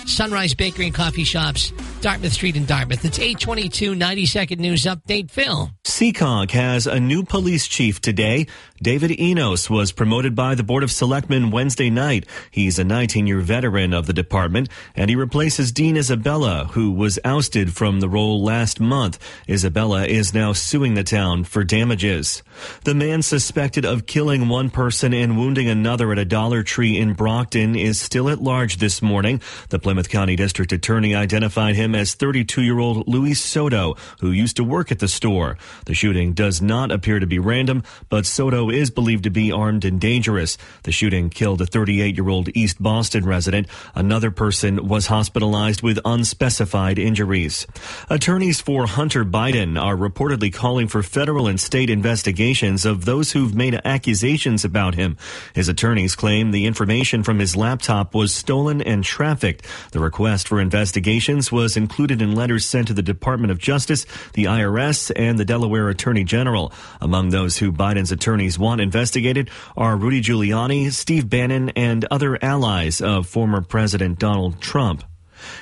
Sunrise 0.06 0.54
Bakery 0.54 0.86
and 0.86 0.96
Coffee 0.96 1.24
Shops, 1.24 1.72
Dartmouth 2.02 2.34
Street 2.34 2.56
in 2.56 2.66
Dartmouth. 2.66 3.04
It's 3.04 3.20
822 3.20 3.96
90 3.96 4.26
second 4.26 4.62
news 4.62 4.84
update. 4.84 5.30
Phil. 5.30 5.70
Seekonk 5.84 6.52
has 6.52 6.88
a 6.88 7.00
new 7.00 7.24
police 7.24 7.68
chief 7.68 8.02
today. 8.02 8.48
David 8.82 9.20
Enos 9.20 9.70
was 9.70 9.92
promoted 9.92 10.34
by 10.34 10.56
the 10.56 10.64
Board 10.64 10.82
of 10.82 10.92
Selectmen 10.92 11.52
Wednesday 11.52 11.92
night. 11.92 12.26
He's 12.50 12.80
a 12.80 12.84
19 12.84 13.28
year 13.28 13.42
veteran 13.42 13.94
of 13.94 14.08
the 14.08 14.14
department 14.14 14.70
and 14.96 15.10
he 15.10 15.16
replaces 15.16 15.72
Dean 15.72 15.98
Isabella, 15.98 16.70
who 16.72 16.92
was 16.92 17.20
ousted 17.24 17.76
from 17.76 18.00
the 18.00 18.10
role 18.10 18.44
last 18.44 18.80
month. 18.80 19.20
Isabella 19.48 20.06
is 20.06 20.34
now 20.34 20.54
suing 20.54 20.96
the 20.96 21.04
town 21.04 21.44
for 21.44 21.64
damages. 21.64 22.42
The 22.84 22.96
man 22.96 23.22
suspected 23.22 23.86
of 23.86 24.08
killing 24.08 24.50
one 24.50 24.72
person 24.72 25.14
and 25.14 25.38
wounding 25.38 25.68
another 25.68 26.12
at 26.12 26.18
a 26.18 26.26
Dollar 26.26 26.64
Tree 26.64 26.98
in 26.98 27.14
Brockton 27.14 27.76
is 27.76 28.01
still 28.02 28.30
at 28.30 28.42
large 28.42 28.78
this 28.78 29.02
morning. 29.02 29.42
The 29.70 29.80
Plymouth 29.80 30.10
County 30.10 30.36
District 30.36 30.72
Attorney 30.72 31.16
identified 31.16 31.76
him 31.76 31.94
as 31.94 32.16
32 32.16 32.62
year 32.62 32.80
old 32.80 33.08
Luis 33.08 33.42
Soto, 33.42 33.96
who 34.20 34.32
used 34.32 34.56
to 34.58 34.64
work 34.64 34.92
at 34.92 35.00
the 35.00 35.08
store. 35.08 35.58
The 35.86 35.94
shooting 35.94 36.34
does 36.34 36.62
not 36.62 36.92
appear 36.92 37.20
to 37.20 37.28
be 37.28 37.40
random, 37.40 37.84
but 38.10 38.26
Soto 38.26 38.70
is 38.70 38.90
believed 38.90 39.24
to 39.26 39.30
be 39.30 39.52
armed 39.52 39.86
and 39.86 40.02
dangerous. 40.02 40.58
The 40.84 40.92
shooting 40.92 41.30
killed 41.30 41.62
a 41.62 41.66
38 41.66 42.16
year 42.16 42.30
old 42.30 42.50
East 42.56 42.82
Boston 42.82 43.26
resident. 43.26 43.68
Another 43.94 44.32
person 44.32 44.88
was 44.88 45.08
hospitalized 45.08 45.82
with 45.82 46.00
unspecified 46.04 46.98
injuries. 46.98 47.68
Attorneys 48.10 48.60
for 48.60 48.88
Hunter 48.88 49.24
Biden 49.24 49.80
are 49.80 49.96
reportedly 49.96 50.52
calling 50.52 50.88
for 50.88 51.04
federal 51.04 51.48
and 51.48 51.60
state 51.60 51.90
investigations 51.90 52.86
of 52.86 53.06
those 53.06 53.32
who've 53.34 53.54
made 53.54 53.80
accusations 53.86 54.66
about 54.66 54.96
him. 54.96 55.18
His 55.54 55.70
attorneys 55.70 56.16
claim 56.16 56.52
the 56.52 56.66
information 56.66 57.24
from 57.24 57.40
his 57.40 57.56
laptop 57.56 57.91
was 58.14 58.34
stolen 58.34 58.82
and 58.82 59.04
trafficked. 59.04 59.66
The 59.92 60.00
request 60.00 60.48
for 60.48 60.62
investigations 60.62 61.52
was 61.52 61.76
included 61.76 62.22
in 62.22 62.36
letters 62.36 62.66
sent 62.66 62.88
to 62.88 62.94
the 62.94 63.02
Department 63.02 63.52
of 63.52 63.60
Justice, 63.60 64.06
the 64.34 64.46
IRS, 64.46 65.12
and 65.16 65.38
the 65.38 65.46
Delaware 65.46 65.90
Attorney 65.90 66.24
General. 66.24 66.72
Among 67.02 67.30
those 67.30 67.58
who 67.58 67.72
Biden's 67.72 68.12
attorneys 68.12 68.58
want 68.58 68.80
investigated 68.80 69.50
are 69.76 69.98
Rudy 69.98 70.22
Giuliani, 70.22 70.92
Steve 70.92 71.30
Bannon, 71.30 71.70
and 71.72 72.06
other 72.10 72.42
allies 72.42 73.02
of 73.02 73.28
former 73.28 73.62
President 73.62 74.20
Donald 74.20 74.62
Trump. 74.62 75.04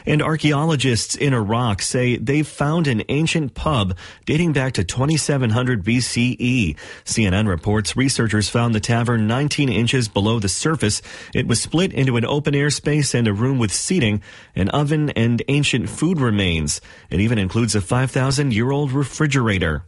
And 0.06 0.22
archaeologists 0.22 1.16
in 1.16 1.34
Iraq 1.34 1.82
say 1.82 2.18
they've 2.18 2.48
found 2.48 2.88
an 2.88 3.04
ancient 3.10 3.54
pub 3.54 3.98
dating 4.26 4.54
back 4.54 4.74
to 4.74 4.84
2700 4.84 5.84
BCE. 5.84 6.76
CNN 7.06 7.48
reports 7.48 7.96
researchers 7.96 8.50
found 8.50 8.74
the 8.74 8.80
tavern 8.80 9.28
19 9.28 9.70
inches 9.70 10.08
below 10.08 10.40
the 10.40 10.50
surface. 10.50 11.02
It 11.34 11.48
was 11.48 11.62
split 11.62 11.94
into 11.94 12.18
an 12.18 12.26
open 12.26 12.56
air 12.56 12.70
space 12.70 13.14
and 13.14 13.28
a 13.28 13.34
room 13.34 13.60
with 13.60 13.74
seating, 13.74 14.22
an 14.56 14.70
oven, 14.70 15.10
and 15.12 15.42
ancient 15.48 15.90
food 15.90 16.20
remains. 16.20 16.82
It 17.10 17.20
even 17.20 17.38
includes 17.38 17.76
a 17.76 17.82
5,000 17.82 18.54
year 18.54 18.72
old 18.72 18.92
refrigerator. 18.92 19.84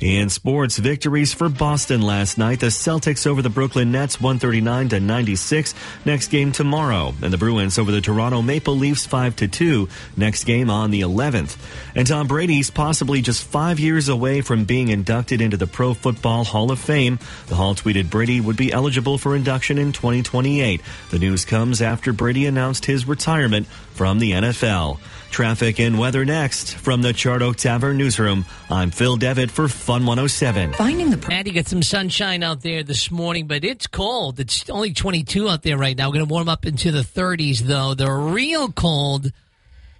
In 0.00 0.28
sports, 0.30 0.78
victories 0.78 1.32
for 1.32 1.48
Boston 1.48 2.02
last 2.02 2.38
night. 2.38 2.60
The 2.60 2.66
Celtics 2.66 3.26
over 3.26 3.42
the 3.42 3.50
Brooklyn 3.50 3.92
Nets 3.92 4.20
139 4.20 4.88
to 4.90 5.00
96. 5.00 5.74
Next 6.04 6.28
game 6.28 6.52
tomorrow. 6.52 7.14
And 7.22 7.32
the 7.32 7.38
Bruins 7.38 7.78
over 7.78 7.90
the 7.90 8.00
Toronto 8.00 8.42
Maple 8.42 8.76
Leafs 8.76 9.06
5 9.06 9.36
to 9.36 9.48
2. 9.48 9.88
Next 10.16 10.44
game 10.44 10.70
on 10.70 10.90
the 10.90 11.02
11th. 11.02 11.56
And 11.94 12.06
Tom 12.06 12.26
Brady's 12.26 12.70
possibly 12.70 13.22
just 13.22 13.44
five 13.44 13.78
years 13.78 14.08
away 14.08 14.40
from 14.40 14.64
being 14.64 14.88
inducted 14.88 15.40
into 15.40 15.56
the 15.56 15.66
Pro 15.66 15.94
Football 15.94 16.44
Hall 16.44 16.72
of 16.72 16.78
Fame. 16.78 17.18
The 17.46 17.54
Hall 17.54 17.74
tweeted 17.74 18.10
Brady 18.10 18.40
would 18.40 18.56
be 18.56 18.72
eligible 18.72 19.18
for 19.18 19.36
induction 19.36 19.78
in 19.78 19.92
2028. 19.92 20.80
The 21.10 21.18
news 21.18 21.44
comes 21.44 21.80
after 21.80 22.12
Brady 22.12 22.46
announced 22.46 22.86
his 22.86 23.06
retirement 23.06 23.66
from 23.92 24.18
the 24.18 24.32
NFL. 24.32 24.98
Traffic 25.30 25.80
and 25.80 25.98
weather 25.98 26.26
next 26.26 26.74
from 26.74 27.00
the 27.00 27.14
Charred 27.14 27.40
Oak 27.40 27.56
Tavern 27.56 27.96
Newsroom. 27.96 28.44
I'm 28.68 28.90
Phil 28.90 29.16
Devitt 29.16 29.50
for 29.50 29.66
Fun 29.66 30.04
107. 30.04 30.74
Finding 30.74 31.10
the 31.10 31.16
Maddie 31.26 31.52
got 31.52 31.66
some 31.66 31.82
sunshine 31.82 32.42
out 32.42 32.60
there 32.60 32.82
this 32.82 33.10
morning, 33.10 33.46
but 33.46 33.64
it's 33.64 33.86
cold. 33.86 34.38
It's 34.40 34.68
only 34.68 34.92
22 34.92 35.48
out 35.48 35.62
there 35.62 35.78
right 35.78 35.96
now. 35.96 36.08
We're 36.08 36.14
going 36.14 36.26
to 36.26 36.32
warm 36.32 36.50
up 36.50 36.66
into 36.66 36.92
the 36.92 37.00
30s, 37.00 37.60
though. 37.60 37.94
The 37.94 38.10
real 38.10 38.70
cold 38.70 39.32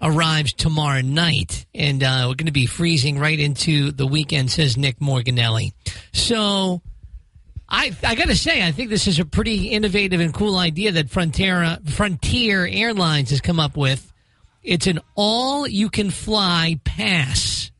arrives 0.01 0.53
tomorrow 0.53 1.01
night, 1.01 1.65
and 1.73 2.03
uh, 2.03 2.25
we're 2.27 2.35
going 2.35 2.45
to 2.45 2.51
be 2.51 2.67
freezing 2.67 3.17
right 3.17 3.39
into 3.39 3.91
the 3.91 4.05
weekend, 4.05 4.51
says 4.51 4.77
Nick 4.77 4.99
Morganelli. 4.99 5.71
So. 6.11 6.81
I, 7.67 7.95
I 8.03 8.15
got 8.15 8.27
to 8.27 8.35
say, 8.35 8.65
I 8.65 8.71
think 8.71 8.89
this 8.89 9.07
is 9.07 9.19
a 9.19 9.25
pretty 9.25 9.69
innovative 9.69 10.19
and 10.19 10.33
cool 10.33 10.57
idea 10.57 10.91
that 10.91 11.09
Frontier, 11.09 11.79
Frontier 11.85 12.67
Airlines 12.67 13.31
has 13.31 13.41
come 13.41 13.59
up 13.59 13.75
with 13.75 14.13
it's 14.63 14.87
an 14.87 14.99
all 15.15 15.67
you 15.67 15.89
can 15.89 16.09
fly 16.09 16.79
pass. 16.83 17.71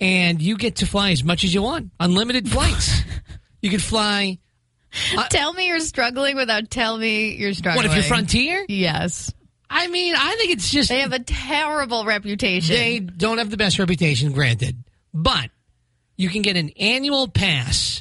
And 0.00 0.42
you 0.42 0.56
get 0.56 0.76
to 0.76 0.86
fly 0.86 1.12
as 1.12 1.22
much 1.22 1.44
as 1.44 1.54
you 1.54 1.62
want. 1.62 1.90
Unlimited 2.00 2.48
flights. 2.48 3.02
you 3.62 3.70
could 3.70 3.82
fly. 3.82 4.38
Uh, 5.16 5.28
tell 5.28 5.52
me 5.52 5.68
you're 5.68 5.80
struggling 5.80 6.36
without 6.36 6.70
tell 6.70 6.98
me 6.98 7.36
you're 7.36 7.54
struggling. 7.54 7.84
What, 7.84 7.86
if 7.86 7.94
you're 7.94 8.04
Frontier? 8.04 8.64
Yes. 8.68 9.32
I 9.70 9.86
mean, 9.88 10.14
I 10.16 10.36
think 10.36 10.52
it's 10.52 10.70
just. 10.70 10.88
They 10.88 11.00
have 11.00 11.12
a 11.12 11.22
terrible 11.22 12.04
reputation. 12.04 12.74
They 12.74 12.98
don't 12.98 13.38
have 13.38 13.50
the 13.50 13.56
best 13.56 13.78
reputation, 13.78 14.32
granted. 14.32 14.76
But 15.12 15.50
you 16.16 16.28
can 16.28 16.42
get 16.42 16.56
an 16.56 16.70
annual 16.78 17.28
pass 17.28 17.93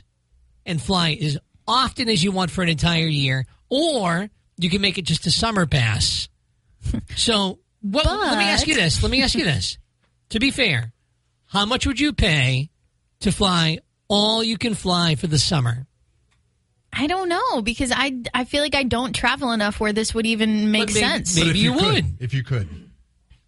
and 0.66 0.82
fly 0.82 1.18
as 1.22 1.38
often 1.68 2.10
as 2.10 2.24
you 2.24 2.32
want 2.32 2.52
for 2.52 2.62
an 2.62 2.70
entire 2.70 3.08
year, 3.08 3.46
or 3.70 4.30
you 4.58 4.70
can 4.70 4.82
make 4.82 4.98
it 4.98 5.04
just 5.04 5.26
a 5.26 5.32
summer 5.32 5.66
pass 5.66 6.30
so, 7.16 7.60
well, 7.82 8.04
but... 8.04 8.20
let 8.20 8.38
me 8.38 8.46
ask 8.46 8.68
you 8.68 8.76
this. 8.76 9.02
Let 9.02 9.12
me 9.12 9.22
ask 9.22 9.36
you 9.36 9.44
this. 9.46 9.78
to 10.30 10.40
be 10.40 10.52
fair, 10.52 10.92
how 11.48 11.66
much 11.66 11.86
would 11.86 12.00
you 12.00 12.14
pay 12.14 12.70
to 13.22 13.32
fly 13.32 13.80
all 14.08 14.44
you 14.44 14.58
can 14.58 14.74
fly 14.74 15.16
for 15.16 15.28
the 15.28 15.40
summer? 15.40 15.88
I 16.92 17.08
don't 17.08 17.28
know 17.28 17.62
because 17.62 17.92
I 17.94 18.22
I 18.34 18.46
feel 18.46 18.62
like 18.62 18.76
I 18.76 18.84
don't 18.84 19.14
travel 19.14 19.52
enough 19.52 19.80
where 19.80 19.94
this 19.94 20.14
would 20.14 20.28
even 20.28 20.72
make 20.72 20.90
maybe, 20.90 21.00
sense. 21.00 21.36
Maybe 21.36 21.58
you, 21.58 21.74
you 21.74 21.78
would 21.78 22.06
if 22.20 22.34
you 22.36 22.44
could. 22.44 22.70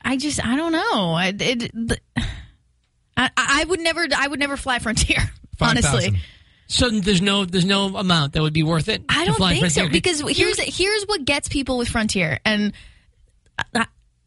I 0.02 0.18
just 0.18 0.44
I 0.44 0.56
don't 0.56 0.72
know. 0.72 1.14
I, 1.14 1.34
it, 1.38 1.72
I, 3.18 3.30
I 3.38 3.66
would 3.66 3.80
never 3.80 4.08
I 4.16 4.28
would 4.28 4.40
never 4.40 4.58
fly 4.58 4.80
Frontier. 4.80 5.20
5, 5.58 5.70
honestly. 5.70 6.10
000. 6.10 6.16
So 6.68 6.90
there's 6.90 7.22
no 7.22 7.46
there's 7.46 7.66
no 7.66 7.96
amount 7.96 8.34
that 8.34 8.42
would 8.42 8.54
be 8.54 8.64
worth 8.64 8.90
it. 8.90 9.04
I 9.08 9.26
don't 9.26 9.36
think 9.38 9.60
Frontier. 9.60 9.86
so 9.86 9.90
because 9.90 10.22
here's 10.22 10.60
here's 10.60 11.04
what 11.04 11.26
gets 11.26 11.48
people 11.48 11.78
with 11.78 11.90
Frontier 11.90 12.40
and 12.44 12.74
I, 13.74 13.86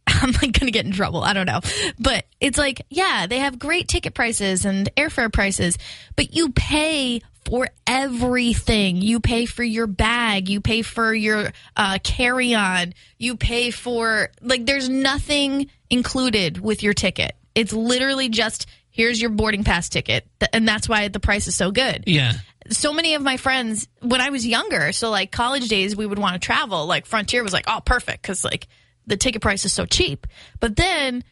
I'm 0.22 0.32
like 0.32 0.40
going 0.40 0.66
to 0.66 0.70
get 0.70 0.86
in 0.86 0.92
trouble. 0.92 1.22
I 1.22 1.32
don't 1.32 1.46
know. 1.46 1.60
But 1.98 2.26
it's 2.40 2.58
like, 2.58 2.82
yeah, 2.90 3.26
they 3.26 3.38
have 3.38 3.58
great 3.58 3.88
ticket 3.88 4.14
prices 4.14 4.64
and 4.64 4.88
airfare 4.96 5.32
prices, 5.32 5.78
but 6.16 6.34
you 6.34 6.50
pay 6.50 7.20
for 7.44 7.68
everything. 7.86 8.96
You 8.96 9.20
pay 9.20 9.46
for 9.46 9.62
your 9.62 9.86
bag, 9.86 10.48
you 10.48 10.60
pay 10.60 10.82
for 10.82 11.14
your 11.14 11.52
uh, 11.76 11.98
carry 12.02 12.54
on, 12.54 12.94
you 13.18 13.36
pay 13.36 13.70
for, 13.70 14.30
like, 14.42 14.66
there's 14.66 14.88
nothing 14.88 15.70
included 15.88 16.60
with 16.60 16.82
your 16.82 16.94
ticket. 16.94 17.36
It's 17.54 17.72
literally 17.72 18.28
just 18.28 18.66
here's 18.98 19.20
your 19.20 19.30
boarding 19.30 19.62
pass 19.62 19.88
ticket. 19.88 20.26
And 20.52 20.66
that's 20.66 20.88
why 20.88 21.06
the 21.06 21.20
price 21.20 21.46
is 21.46 21.54
so 21.54 21.70
good. 21.70 22.02
Yeah. 22.08 22.32
So 22.68 22.92
many 22.92 23.14
of 23.14 23.22
my 23.22 23.36
friends, 23.36 23.86
when 24.02 24.20
I 24.20 24.30
was 24.30 24.44
younger, 24.44 24.90
so 24.90 25.08
like 25.08 25.30
college 25.30 25.68
days, 25.68 25.94
we 25.94 26.04
would 26.04 26.18
want 26.18 26.34
to 26.34 26.44
travel. 26.44 26.84
Like 26.86 27.06
Frontier 27.06 27.44
was 27.44 27.52
like, 27.52 27.64
oh, 27.68 27.80
perfect. 27.84 28.24
Cause 28.24 28.44
like, 28.44 28.66
the 29.06 29.16
ticket 29.16 29.40
price 29.40 29.64
is 29.64 29.72
so 29.72 29.86
cheap. 29.86 30.26
But 30.58 30.74
then 30.74 31.22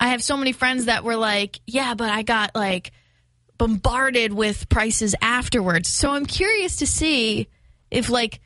I 0.00 0.08
have 0.08 0.22
so 0.22 0.36
many 0.36 0.50
friends 0.52 0.86
that 0.86 1.04
were 1.04 1.16
like, 1.16 1.60
yeah, 1.64 1.94
but 1.94 2.10
I 2.10 2.22
got 2.22 2.56
like 2.56 2.90
bombarded 3.56 4.32
with 4.32 4.68
prices 4.68 5.14
afterwards. 5.22 5.88
So 5.88 6.10
I'm 6.10 6.26
curious 6.26 6.76
to 6.78 6.88
see 6.88 7.48
if 7.88 8.10
like 8.10 8.40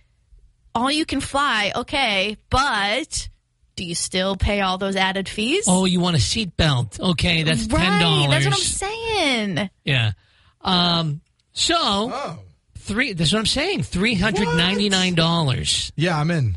all 0.74 0.90
you 0.90 1.06
can 1.06 1.20
fly, 1.22 1.72
okay, 1.74 2.36
but 2.50 3.30
do 3.76 3.84
you 3.84 3.94
still 3.94 4.36
pay 4.36 4.62
all 4.62 4.78
those 4.78 4.96
added 4.96 5.28
fees? 5.28 5.66
Oh, 5.68 5.84
you 5.84 6.00
want 6.00 6.16
a 6.16 6.18
seatbelt? 6.18 6.98
Okay, 6.98 7.42
that's 7.42 7.66
ten 7.66 8.00
dollars. 8.00 8.28
Right, 8.28 8.30
that's 8.30 8.46
what 8.46 8.54
I'm 8.54 8.60
saying. 8.60 9.70
Yeah. 9.84 10.12
Um. 10.62 11.20
So 11.52 11.76
oh. 11.78 12.38
three. 12.78 13.12
That's 13.12 13.32
what 13.32 13.38
I'm 13.38 13.46
saying. 13.46 13.82
Three 13.82 14.14
hundred 14.14 14.56
ninety 14.56 14.88
nine 14.88 15.14
dollars. 15.14 15.92
Yeah, 15.94 16.18
I'm 16.18 16.30
in. 16.30 16.56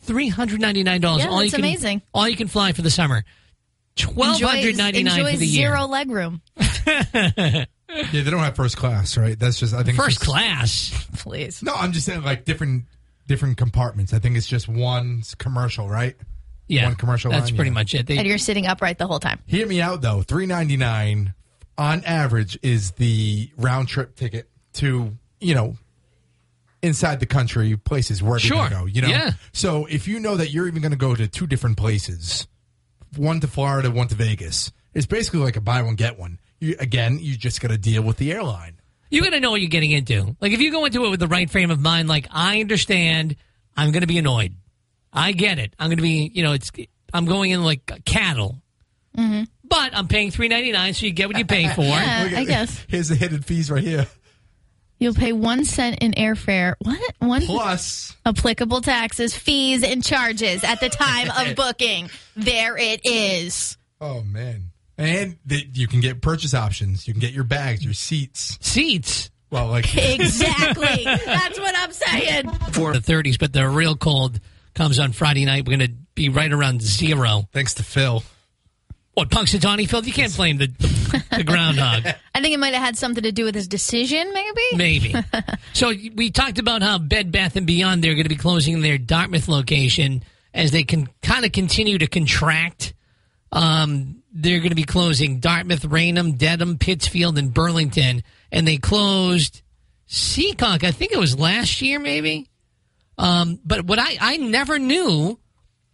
Three 0.00 0.28
hundred 0.28 0.60
ninety 0.60 0.82
nine 0.82 1.00
dollars. 1.00 1.24
Yeah, 1.24 1.30
all 1.30 1.38
that's 1.38 1.52
you 1.52 1.56
can, 1.56 1.64
amazing. 1.64 2.02
All 2.12 2.28
you 2.28 2.36
can 2.36 2.48
fly 2.48 2.72
for 2.72 2.82
the 2.82 2.90
summer. 2.90 3.24
Twelve 3.96 4.40
hundred 4.40 4.76
ninety 4.76 5.02
nine 5.02 5.24
for 5.24 5.36
the 5.36 5.46
year. 5.46 5.70
Zero 5.70 5.86
leg 5.86 6.10
room. 6.10 6.40
yeah, 6.86 7.66
they 7.88 8.22
don't 8.24 8.40
have 8.40 8.56
first 8.56 8.76
class, 8.76 9.16
right? 9.16 9.38
That's 9.38 9.58
just 9.58 9.74
I 9.74 9.82
think 9.82 9.96
first 9.96 10.18
just, 10.18 10.30
class. 10.30 11.08
Please. 11.18 11.62
No, 11.62 11.74
I'm 11.74 11.92
just 11.92 12.06
saying 12.06 12.22
like 12.22 12.44
different 12.44 12.84
different 13.26 13.58
compartments. 13.58 14.12
I 14.12 14.18
think 14.18 14.36
it's 14.36 14.46
just 14.46 14.66
one 14.66 15.22
commercial, 15.38 15.88
right? 15.88 16.16
Yeah, 16.66 16.86
one 16.86 16.94
commercial. 16.94 17.30
That's 17.30 17.50
line, 17.50 17.56
pretty 17.56 17.70
yeah. 17.70 17.74
much 17.74 17.94
it. 17.94 18.06
They, 18.06 18.16
and 18.16 18.26
you're 18.26 18.38
sitting 18.38 18.66
upright 18.66 18.98
the 18.98 19.06
whole 19.06 19.20
time. 19.20 19.40
Hear 19.46 19.66
me 19.66 19.80
out 19.80 20.00
though. 20.00 20.22
Three 20.22 20.46
ninety 20.46 20.76
nine 20.76 21.34
on 21.76 22.04
average 22.04 22.58
is 22.62 22.92
the 22.92 23.50
round 23.56 23.88
trip 23.88 24.16
ticket 24.16 24.48
to 24.74 25.16
you 25.40 25.54
know 25.54 25.76
inside 26.84 27.18
the 27.18 27.26
country, 27.26 27.76
places 27.76 28.22
where 28.22 28.38
sure. 28.38 28.64
you 28.64 28.70
go. 28.70 28.84
You 28.84 29.02
know, 29.02 29.08
yeah. 29.08 29.32
So 29.52 29.86
if 29.86 30.06
you 30.06 30.20
know 30.20 30.36
that 30.36 30.50
you're 30.50 30.68
even 30.68 30.82
going 30.82 30.92
to 30.92 30.98
go 30.98 31.14
to 31.14 31.26
two 31.26 31.46
different 31.46 31.76
places, 31.76 32.46
one 33.16 33.40
to 33.40 33.46
Florida, 33.46 33.90
one 33.90 34.08
to 34.08 34.14
Vegas, 34.14 34.70
it's 34.92 35.06
basically 35.06 35.40
like 35.40 35.56
a 35.56 35.60
buy 35.60 35.82
one 35.82 35.94
get 35.94 36.18
one. 36.18 36.38
You, 36.60 36.76
again, 36.78 37.18
you 37.20 37.36
just 37.36 37.60
got 37.60 37.68
to 37.68 37.78
deal 37.78 38.02
with 38.02 38.18
the 38.18 38.32
airline. 38.32 38.80
You 39.10 39.22
got 39.22 39.30
to 39.30 39.40
know 39.40 39.50
what 39.50 39.60
you're 39.60 39.70
getting 39.70 39.92
into. 39.92 40.36
Like 40.40 40.52
if 40.52 40.60
you 40.60 40.70
go 40.70 40.84
into 40.84 41.04
it 41.04 41.10
with 41.10 41.20
the 41.20 41.28
right 41.28 41.50
frame 41.50 41.70
of 41.70 41.80
mind, 41.80 42.08
like 42.08 42.26
I 42.30 42.60
understand, 42.60 43.36
I'm 43.76 43.90
going 43.90 44.02
to 44.02 44.06
be 44.06 44.18
annoyed. 44.18 44.54
I 45.14 45.32
get 45.32 45.58
it. 45.58 45.74
I'm 45.78 45.88
going 45.88 45.98
to 45.98 46.02
be, 46.02 46.30
you 46.34 46.42
know, 46.42 46.52
it's 46.52 46.70
I'm 47.12 47.24
going 47.24 47.52
in 47.52 47.62
like 47.62 48.04
cattle. 48.04 48.60
Mm-hmm. 49.16 49.44
But 49.66 49.96
I'm 49.96 50.08
paying 50.08 50.30
three 50.30 50.48
ninety 50.48 50.72
nine, 50.72 50.92
so 50.92 51.06
you 51.06 51.12
get 51.12 51.28
what 51.28 51.38
you 51.38 51.44
pay 51.46 51.68
for. 51.74 51.82
yeah, 51.82 52.30
I 52.34 52.44
guess. 52.44 52.84
Here's 52.88 53.08
the 53.08 53.14
hidden 53.14 53.42
fees 53.42 53.70
right 53.70 53.82
here. 53.82 54.06
You'll 54.98 55.14
pay 55.14 55.32
one 55.32 55.64
cent 55.64 55.98
in 56.02 56.12
airfare. 56.12 56.74
What? 56.80 57.14
One 57.18 57.42
Plus, 57.42 58.16
applicable 58.26 58.80
taxes, 58.80 59.36
fees, 59.36 59.82
and 59.82 60.04
charges 60.04 60.64
at 60.64 60.80
the 60.80 60.88
time 60.88 61.30
of 61.30 61.54
booking. 61.56 62.10
There 62.36 62.76
it 62.76 63.00
is. 63.04 63.76
oh 64.00 64.22
man, 64.22 64.70
and 64.98 65.36
the, 65.46 65.66
you 65.72 65.86
can 65.88 66.00
get 66.00 66.20
purchase 66.20 66.54
options. 66.54 67.06
You 67.08 67.14
can 67.14 67.20
get 67.20 67.32
your 67.32 67.44
bags, 67.44 67.84
your 67.84 67.94
seats. 67.94 68.58
Seats. 68.60 69.30
Well, 69.50 69.68
like 69.68 69.96
Exactly. 69.96 71.04
That's 71.04 71.60
what 71.60 71.74
I'm 71.76 71.92
saying. 71.92 72.50
For 72.72 72.92
the 72.92 72.98
30s, 72.98 73.38
but 73.38 73.52
they're 73.52 73.70
real 73.70 73.94
cold 73.96 74.40
comes 74.74 74.98
on 74.98 75.12
Friday 75.12 75.44
night. 75.44 75.66
We're 75.66 75.76
going 75.76 75.88
to 75.90 75.96
be 76.14 76.28
right 76.28 76.52
around 76.52 76.82
zero. 76.82 77.48
thanks 77.52 77.74
to 77.74 77.82
Phil. 77.82 78.22
What, 79.14 79.30
Punxsutawney 79.30 79.88
Phil? 79.88 80.04
You 80.04 80.12
can't 80.12 80.36
blame 80.36 80.58
the, 80.58 80.66
the, 80.66 81.24
the 81.36 81.44
groundhog. 81.44 82.04
I 82.34 82.40
think 82.40 82.52
it 82.52 82.58
might 82.58 82.74
have 82.74 82.82
had 82.82 82.96
something 82.96 83.22
to 83.22 83.30
do 83.30 83.44
with 83.44 83.54
his 83.54 83.68
decision, 83.68 84.32
maybe. 84.32 84.62
Maybe. 84.74 85.14
so 85.72 85.92
we 86.14 86.30
talked 86.30 86.58
about 86.58 86.82
how 86.82 86.98
Bed 86.98 87.30
Bath 87.30 87.54
and 87.54 87.64
Beyond 87.66 88.02
they're 88.02 88.14
going 88.14 88.24
to 88.24 88.28
be 88.28 88.36
closing 88.36 88.80
their 88.80 88.98
Dartmouth 88.98 89.46
location 89.46 90.24
as 90.52 90.72
they 90.72 90.82
can 90.82 91.08
kind 91.22 91.44
of 91.44 91.52
continue 91.52 91.98
to 91.98 92.08
contract. 92.08 92.94
Um, 93.52 94.22
they're 94.32 94.58
going 94.58 94.70
to 94.70 94.76
be 94.76 94.84
closing 94.84 95.38
Dartmouth, 95.38 95.84
Raynham, 95.84 96.32
Dedham, 96.32 96.76
Pittsfield, 96.78 97.38
and 97.38 97.54
Burlington, 97.54 98.24
and 98.50 98.66
they 98.66 98.78
closed 98.78 99.62
Seekonk. 100.08 100.82
I 100.82 100.90
think 100.90 101.12
it 101.12 101.18
was 101.18 101.38
last 101.38 101.80
year, 101.82 102.00
maybe. 102.00 102.48
Um, 103.16 103.60
but 103.64 103.84
what 103.84 103.98
I 103.98 104.16
I 104.20 104.36
never 104.36 104.78
knew, 104.78 105.38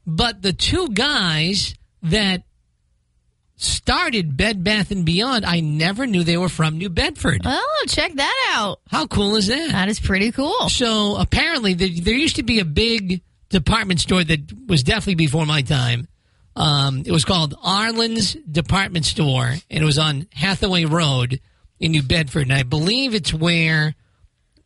but 0.06 0.42
the 0.42 0.52
two 0.52 0.88
guys 0.88 1.74
that 2.02 2.42
started 3.56 4.38
Bed 4.38 4.64
Bath 4.64 4.90
and 4.90 5.04
Beyond, 5.04 5.44
I 5.44 5.60
never 5.60 6.06
knew 6.06 6.24
they 6.24 6.38
were 6.38 6.48
from 6.48 6.78
New 6.78 6.88
Bedford. 6.88 7.42
Oh, 7.44 7.84
check 7.88 8.14
that 8.14 8.52
out. 8.52 8.80
How 8.88 9.06
cool 9.06 9.36
is 9.36 9.48
that? 9.48 9.72
That 9.72 9.88
is 9.88 10.00
pretty 10.00 10.32
cool. 10.32 10.70
So 10.70 11.16
apparently, 11.16 11.74
there, 11.74 11.88
there 11.88 12.14
used 12.14 12.36
to 12.36 12.42
be 12.42 12.60
a 12.60 12.64
big 12.64 13.22
department 13.50 14.00
store 14.00 14.24
that 14.24 14.40
was 14.66 14.82
definitely 14.82 15.16
before 15.16 15.44
my 15.44 15.60
time. 15.60 16.08
Um, 16.56 17.02
it 17.04 17.12
was 17.12 17.24
called 17.24 17.54
Arlen's 17.62 18.34
Department 18.34 19.04
Store, 19.04 19.46
and 19.46 19.82
it 19.82 19.84
was 19.84 19.98
on 19.98 20.26
Hathaway 20.32 20.84
Road 20.84 21.40
in 21.78 21.92
New 21.92 22.02
Bedford. 22.02 22.42
And 22.42 22.52
I 22.52 22.62
believe 22.62 23.14
it's 23.14 23.32
where 23.32 23.94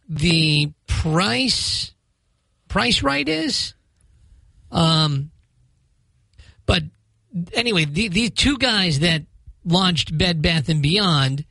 the 0.08 0.72
Price 0.86 1.92
Price 2.74 3.04
Rite 3.04 3.28
is. 3.28 3.72
Um, 4.72 5.30
but 6.66 6.82
anyway, 7.52 7.84
the, 7.84 8.08
these 8.08 8.32
two 8.32 8.58
guys 8.58 8.98
that 8.98 9.22
launched 9.64 10.18
Bed 10.18 10.42
Bath 10.42 10.68
and 10.68 10.82
Beyond, 10.82 11.44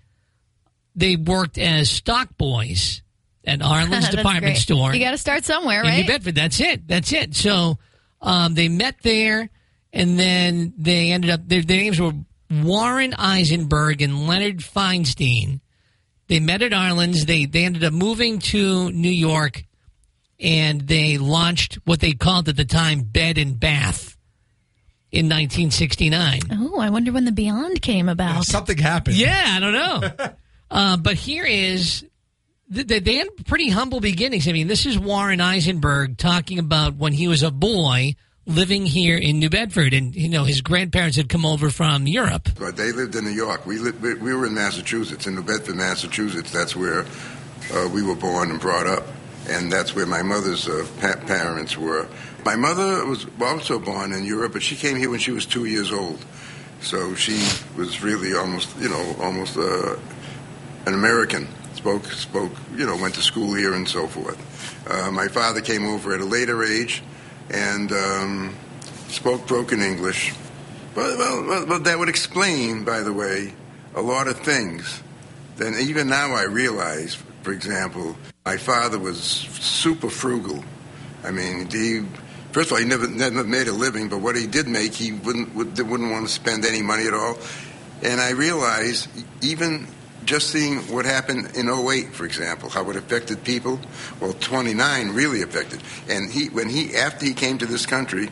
they 0.98 1.16
worked 1.16 1.58
as 1.58 1.90
stock 1.90 2.38
boys 2.38 3.04
at 3.46 3.60
Arlen's 3.62 4.10
department 4.16 4.44
great. 4.44 4.58
store 4.58 4.94
You 4.94 5.00
got 5.00 5.12
to 5.12 5.18
start 5.18 5.46
somewhere, 5.46 5.80
in 5.84 5.92
New 5.92 5.98
right? 6.00 6.08
Bedford. 6.08 6.36
That's 6.36 6.60
it. 6.60 6.90
That's 6.90 7.14
it. 7.14 7.36
So 7.36 7.78
um, 8.22 8.54
they 8.56 8.68
met 8.68 8.98
there, 9.02 9.50
and 9.94 10.20
then 10.20 10.74
they 10.78 11.14
ended 11.14 11.30
up. 11.30 11.48
Their, 11.48 11.62
their 11.62 11.78
names 11.78 12.02
were 12.02 12.12
Warren 12.52 13.14
Eisenberg 13.14 14.02
and 14.02 14.28
Leonard 14.28 14.58
Feinstein. 14.58 15.62
They 16.28 16.42
met 16.42 16.62
at 16.62 16.74
Arlen's. 16.74 17.26
They 17.26 17.46
they 17.46 17.64
ended 17.64 17.86
up 17.86 17.94
moving 17.94 18.40
to 18.40 18.92
New 18.92 19.10
York, 19.10 19.64
and 20.44 20.82
they 20.82 21.18
launched 21.18 21.76
what 21.86 22.02
they 22.02 22.12
called 22.12 22.50
at 22.50 22.58
the 22.58 22.66
time 22.66 23.02
Bed 23.02 23.38
and 23.38 23.60
Bath 23.60 24.18
in 25.12 25.26
1969. 25.26 26.42
Oh, 26.52 26.80
I 26.80 26.90
wonder 26.90 27.12
when 27.12 27.26
the 27.26 27.32
Beyond 27.32 27.82
came 27.82 28.10
about. 28.10 28.44
Something 28.44 28.78
happened. 28.78 29.16
Yeah, 29.16 29.44
I 29.48 29.60
don't 29.60 29.74
know. 29.74 30.30
uh, 30.72 30.98
but 30.98 31.16
here 31.16 31.46
is 31.46 32.06
th- 32.74 32.88
th- 32.88 33.04
they 33.04 33.16
had 33.16 33.30
pretty 33.46 33.70
humble 33.70 34.02
beginnings. 34.02 34.48
I 34.48 34.52
mean, 34.52 34.68
this 34.68 34.86
is 34.86 35.00
Warren 35.00 35.40
Eisenberg 35.40 36.18
talking 36.18 36.60
about 36.60 36.96
when 36.96 37.14
he 37.14 37.28
was 37.28 37.42
a 37.42 37.52
boy 37.52 38.16
living 38.46 38.86
here 38.86 39.18
in 39.18 39.40
New 39.40 39.50
Bedford, 39.50 39.94
and 39.94 40.14
you 40.14 40.28
know 40.28 40.44
his 40.44 40.62
grandparents 40.62 41.16
had 41.16 41.30
come 41.30 41.46
over 41.46 41.70
from 41.70 42.08
Europe. 42.08 42.50
But 42.60 42.76
they 42.76 42.92
lived 42.92 43.16
in 43.16 43.24
New 43.24 43.32
York. 43.32 43.66
We 43.66 43.78
lived, 43.78 44.02
we 44.02 44.16
we 44.16 44.34
were 44.34 44.46
in 44.46 44.54
Massachusetts, 44.54 45.28
in 45.28 45.36
New 45.36 45.44
Bedford, 45.44 45.76
Massachusetts. 45.76 46.52
That's 46.52 46.76
where 46.76 47.06
uh, 47.74 47.88
we 47.94 48.04
were 48.04 48.16
born 48.16 48.52
and 48.52 48.60
brought 48.60 48.88
up, 48.88 49.06
and 49.50 49.72
that's 49.72 49.96
where 49.96 50.06
my 50.06 50.22
mother's 50.22 50.68
uh, 50.68 50.86
pa- 51.00 51.20
parents 51.26 51.78
were. 51.78 52.08
My 52.46 52.56
mother 52.56 53.06
was 53.06 53.26
also 53.42 53.80
born 53.80 54.12
in 54.12 54.26
Europe, 54.26 54.54
but 54.54 54.64
she 54.64 54.76
came 54.76 54.98
here 54.98 55.10
when 55.10 55.20
she 55.20 55.32
was 55.32 55.46
two 55.46 55.66
years 55.66 55.92
old. 55.92 56.24
So 56.82 57.16
she 57.16 57.42
was 57.78 58.04
really 58.04 58.36
almost, 58.36 58.76
you 58.78 58.90
know, 58.90 59.16
almost 59.20 59.58
uh, 59.58 59.96
an 60.86 60.94
American. 60.94 61.48
Spoke, 61.76 62.06
spoke, 62.06 62.52
you 62.76 62.86
know, 62.86 62.96
went 62.96 63.16
to 63.16 63.22
school 63.22 63.54
here 63.54 63.74
and 63.74 63.88
so 63.88 64.08
forth. 64.08 64.38
Uh, 64.90 65.12
my 65.12 65.28
father 65.28 65.62
came 65.62 65.86
over 65.86 66.14
at 66.14 66.22
a 66.22 66.26
later 66.26 66.64
age 66.64 67.02
and 67.50 67.92
um, 67.92 68.56
spoke 69.08 69.48
broken 69.48 69.82
English. 69.82 70.34
Well, 70.96 71.18
well, 71.18 71.66
well, 71.68 71.80
that 71.80 71.98
would 71.98 72.10
explain, 72.10 72.84
by 72.84 73.02
the 73.02 73.14
way, 73.14 73.54
a 73.96 74.02
lot 74.02 74.28
of 74.28 74.40
things. 74.40 75.02
Then 75.56 75.76
even 75.80 76.08
now 76.08 76.34
I 76.34 76.44
realize, 76.44 77.18
for 77.44 77.52
example, 77.52 78.16
my 78.46 78.58
father 78.58 78.98
was 78.98 79.22
super 79.22 80.10
frugal. 80.10 80.64
I 81.24 81.32
mean, 81.32 81.70
he 81.70 82.06
first 82.52 82.68
of 82.68 82.74
all 82.74 82.80
he 82.80 82.86
never 82.86 83.08
never 83.08 83.44
made 83.44 83.68
a 83.68 83.74
living, 83.74 84.10
but 84.10 84.20
what 84.20 84.36
he 84.36 84.48
did 84.48 84.68
make, 84.68 84.94
he 84.94 85.12
wouldn't 85.12 85.54
would, 85.54 85.78
wouldn't 85.78 86.12
want 86.12 86.28
to 86.28 86.34
spend 86.34 86.66
any 86.66 86.82
money 86.82 87.06
at 87.06 87.14
all. 87.14 87.38
And 88.02 88.20
I 88.20 88.32
realized 88.32 89.10
even 89.42 89.88
just 90.26 90.50
seeing 90.50 90.80
what 90.94 91.06
happened 91.06 91.56
in 91.56 91.70
08, 91.70 92.14
for 92.14 92.26
example, 92.26 92.70
how 92.70 92.90
it 92.90 92.96
affected 92.96 93.44
people. 93.44 93.80
Well, 94.20 94.34
29 94.34 95.10
really 95.10 95.42
affected. 95.42 95.82
And 96.10 96.32
he 96.32 96.48
when 96.48 96.70
he 96.70 96.96
after 96.96 97.26
he 97.26 97.34
came 97.34 97.58
to 97.58 97.66
this 97.66 97.86
country, 97.86 98.30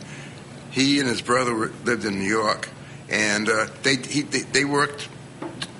he 0.70 1.00
and 1.00 1.08
his 1.08 1.20
brother 1.20 1.52
lived 1.84 2.04
in 2.06 2.18
New 2.18 2.28
York, 2.28 2.68
and 3.10 3.48
uh, 3.48 3.66
they, 3.82 3.96
he, 3.96 4.22
they 4.22 4.40
they 4.40 4.64
worked 4.64 5.08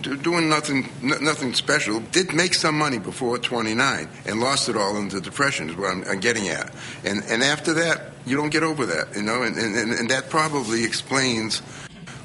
doing 0.03 0.49
nothing 0.49 0.89
nothing 1.03 1.55
special. 1.55 2.01
Did 2.01 2.33
make 2.33 2.55
some 2.55 2.77
money 2.77 2.99
before 2.99 3.39
29 3.39 4.09
and 4.27 4.41
lost 4.41 4.69
it 4.69 4.77
all 4.77 4.97
in 4.97 5.09
the 5.09 5.21
depression. 5.21 5.71
Is 5.71 5.77
what 5.77 5.91
I'm, 5.91 6.05
I'm 6.05 6.21
getting 6.21 6.49
at. 6.49 6.73
And 7.05 7.23
and 7.29 7.43
after 7.43 7.73
that, 7.75 8.13
you 8.27 8.37
don't 8.37 8.51
get 8.51 8.63
over 8.63 8.87
that, 8.87 9.15
you 9.17 9.23
know. 9.23 9.43
And 9.43 9.57
and, 9.57 9.93
and 9.93 10.11
that 10.11 10.31
probably 10.31 10.85
explains 10.85 11.61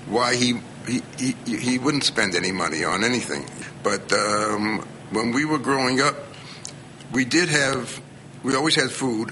why 0.07 0.35
he. 0.35 0.59
He, 0.87 1.03
he, 1.17 1.57
he 1.57 1.79
wouldn't 1.79 2.05
spend 2.05 2.33
any 2.33 2.53
money 2.53 2.85
on 2.85 3.03
anything. 3.03 3.45
But 3.83 4.09
um, 4.13 4.87
when 5.11 5.33
we 5.33 5.43
were 5.43 5.57
growing 5.57 5.99
up, 5.99 6.15
we 7.11 7.25
did 7.25 7.49
have, 7.49 8.01
we 8.43 8.55
always 8.55 8.75
had 8.75 8.91
food 8.91 9.31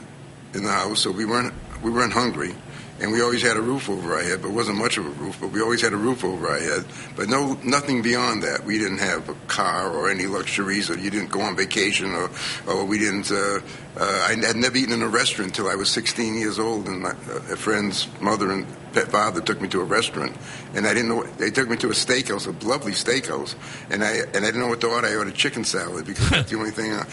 in 0.54 0.64
the 0.64 0.72
house, 0.72 1.02
so 1.02 1.12
we 1.12 1.26
weren't, 1.26 1.54
we 1.84 1.92
weren't 1.92 2.14
hungry. 2.14 2.56
And 3.00 3.12
we 3.12 3.22
always 3.22 3.42
had 3.42 3.58
a 3.58 3.62
roof 3.62 3.90
over 3.90 4.16
our 4.16 4.24
head, 4.24 4.42
but 4.42 4.50
it 4.50 4.54
wasn't 4.54 4.78
much 4.78 4.98
of 4.98 5.06
a 5.06 5.10
roof, 5.10 5.38
but 5.42 5.52
we 5.52 5.62
always 5.62 5.82
had 5.82 5.92
a 5.92 5.98
roof 5.98 6.24
over 6.24 6.48
our 6.48 6.60
head. 6.60 6.86
But 7.18 7.28
no, 7.28 7.56
nothing 7.64 8.02
beyond 8.02 8.44
that. 8.44 8.64
We 8.64 8.78
didn't 8.78 9.00
have 9.00 9.28
a 9.28 9.36
car 9.48 9.92
or 9.92 10.10
any 10.10 10.28
luxuries, 10.28 10.90
or 10.90 10.98
you 10.98 11.10
didn't 11.10 11.30
go 11.30 11.42
on 11.42 11.58
vacation, 11.58 12.14
or, 12.14 12.32
or 12.68 12.86
we 12.86 12.98
didn't, 12.98 13.32
uh, 13.32 13.60
uh, 13.98 14.28
I 14.30 14.36
had 14.42 14.56
never 14.56 14.78
eaten 14.78 14.94
in 14.94 15.02
a 15.02 15.10
restaurant 15.10 15.52
until 15.52 15.70
I 15.70 15.76
was 15.76 15.90
16 15.90 16.36
years 16.36 16.58
old, 16.58 16.88
and 16.88 17.02
my, 17.02 17.10
uh, 17.10 17.52
a 17.52 17.58
friend's 17.58 18.08
mother 18.22 18.52
and 18.52 18.66
pet 18.96 19.12
father 19.12 19.42
took 19.42 19.62
me 19.62 19.68
to 19.68 19.82
a 19.82 19.84
restaurant, 19.84 20.36
and 20.74 20.88
I 20.88 20.94
didn't 20.94 21.10
know. 21.10 21.24
They 21.24 21.52
took 21.52 21.70
me 21.70 21.76
to 21.78 21.88
a 21.88 21.92
steakhouse, 21.92 22.48
a 22.48 22.66
lovely 22.66 22.94
steakhouse, 22.94 23.56
and 23.92 24.04
I 24.04 24.14
and 24.34 24.38
I 24.38 24.48
didn't 24.48 24.62
know 24.62 24.70
what 24.70 24.82
to 24.82 24.88
order. 24.88 25.08
I 25.08 25.16
ordered 25.16 25.36
chicken 25.36 25.64
salad 25.66 26.06
because 26.06 26.30
that's 26.30 26.50
the 26.50 26.58
only 26.58 26.72
thing, 26.72 26.94
uh, 26.94 27.04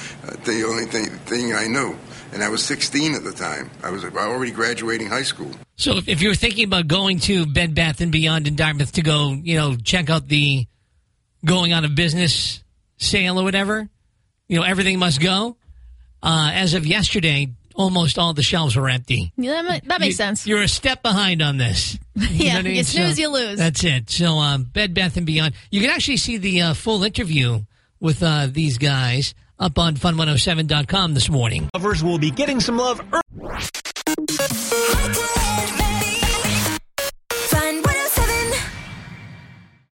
the 0.44 0.64
only 0.64 0.86
thing 0.86 1.06
thing 1.26 1.54
I 1.54 1.66
knew. 1.66 1.96
And 2.32 2.42
I 2.42 2.48
was 2.48 2.64
16 2.64 3.14
at 3.14 3.24
the 3.24 3.32
time. 3.32 3.70
I 3.82 3.90
was 3.90 4.04
already 4.04 4.52
graduating 4.52 5.08
high 5.08 5.22
school. 5.22 5.50
So 5.76 5.98
if, 5.98 6.08
if 6.08 6.22
you 6.22 6.28
were 6.30 6.34
thinking 6.34 6.64
about 6.64 6.86
going 6.86 7.18
to 7.20 7.44
Bed 7.44 7.74
Bath 7.74 8.00
and 8.00 8.10
Beyond 8.10 8.46
in 8.46 8.56
Dartmouth 8.56 8.92
to 8.92 9.02
go, 9.02 9.32
you 9.32 9.56
know, 9.56 9.76
check 9.76 10.08
out 10.08 10.28
the 10.28 10.66
going 11.44 11.72
out 11.72 11.84
of 11.84 11.94
business 11.94 12.62
sale 12.96 13.38
or 13.38 13.44
whatever, 13.44 13.86
you 14.48 14.56
know, 14.56 14.62
everything 14.62 14.98
must 14.98 15.20
go. 15.20 15.56
Uh, 16.22 16.52
as 16.54 16.72
of 16.72 16.86
yesterday, 16.86 17.48
almost 17.74 18.18
all 18.18 18.34
the 18.34 18.42
shelves 18.42 18.76
were 18.76 18.88
empty. 18.88 19.32
Yeah, 19.36 19.62
that, 19.62 20.00
makes 20.00 20.06
you, 20.06 20.12
sense. 20.12 20.46
You're 20.46 20.62
a 20.62 20.68
step 20.68 21.02
behind 21.02 21.42
on 21.42 21.58
this. 21.58 21.98
You 22.14 22.46
yeah, 22.46 22.58
I 22.58 22.62
mean? 22.62 22.74
you 22.74 22.84
snooze, 22.84 23.18
you 23.18 23.30
lose. 23.30 23.58
That's 23.58 23.82
it. 23.84 24.10
So 24.10 24.34
um, 24.34 24.64
Bed 24.64 24.92
Bath 24.92 25.16
and 25.16 25.24
Beyond. 25.24 25.54
You 25.70 25.80
can 25.80 25.88
actually 25.88 26.18
see 26.18 26.36
the 26.36 26.60
uh, 26.60 26.74
full 26.74 27.04
interview 27.04 27.62
with 28.00 28.22
uh, 28.22 28.48
these 28.50 28.76
guys 28.76 29.34
up 29.58 29.78
on 29.78 29.94
Fun107.com 29.94 31.14
this 31.14 31.30
morning. 31.30 31.70
Lovers 31.72 32.04
will 32.04 32.18
be 32.18 32.30
getting 32.30 32.60
some 32.60 32.76
love. 32.76 33.00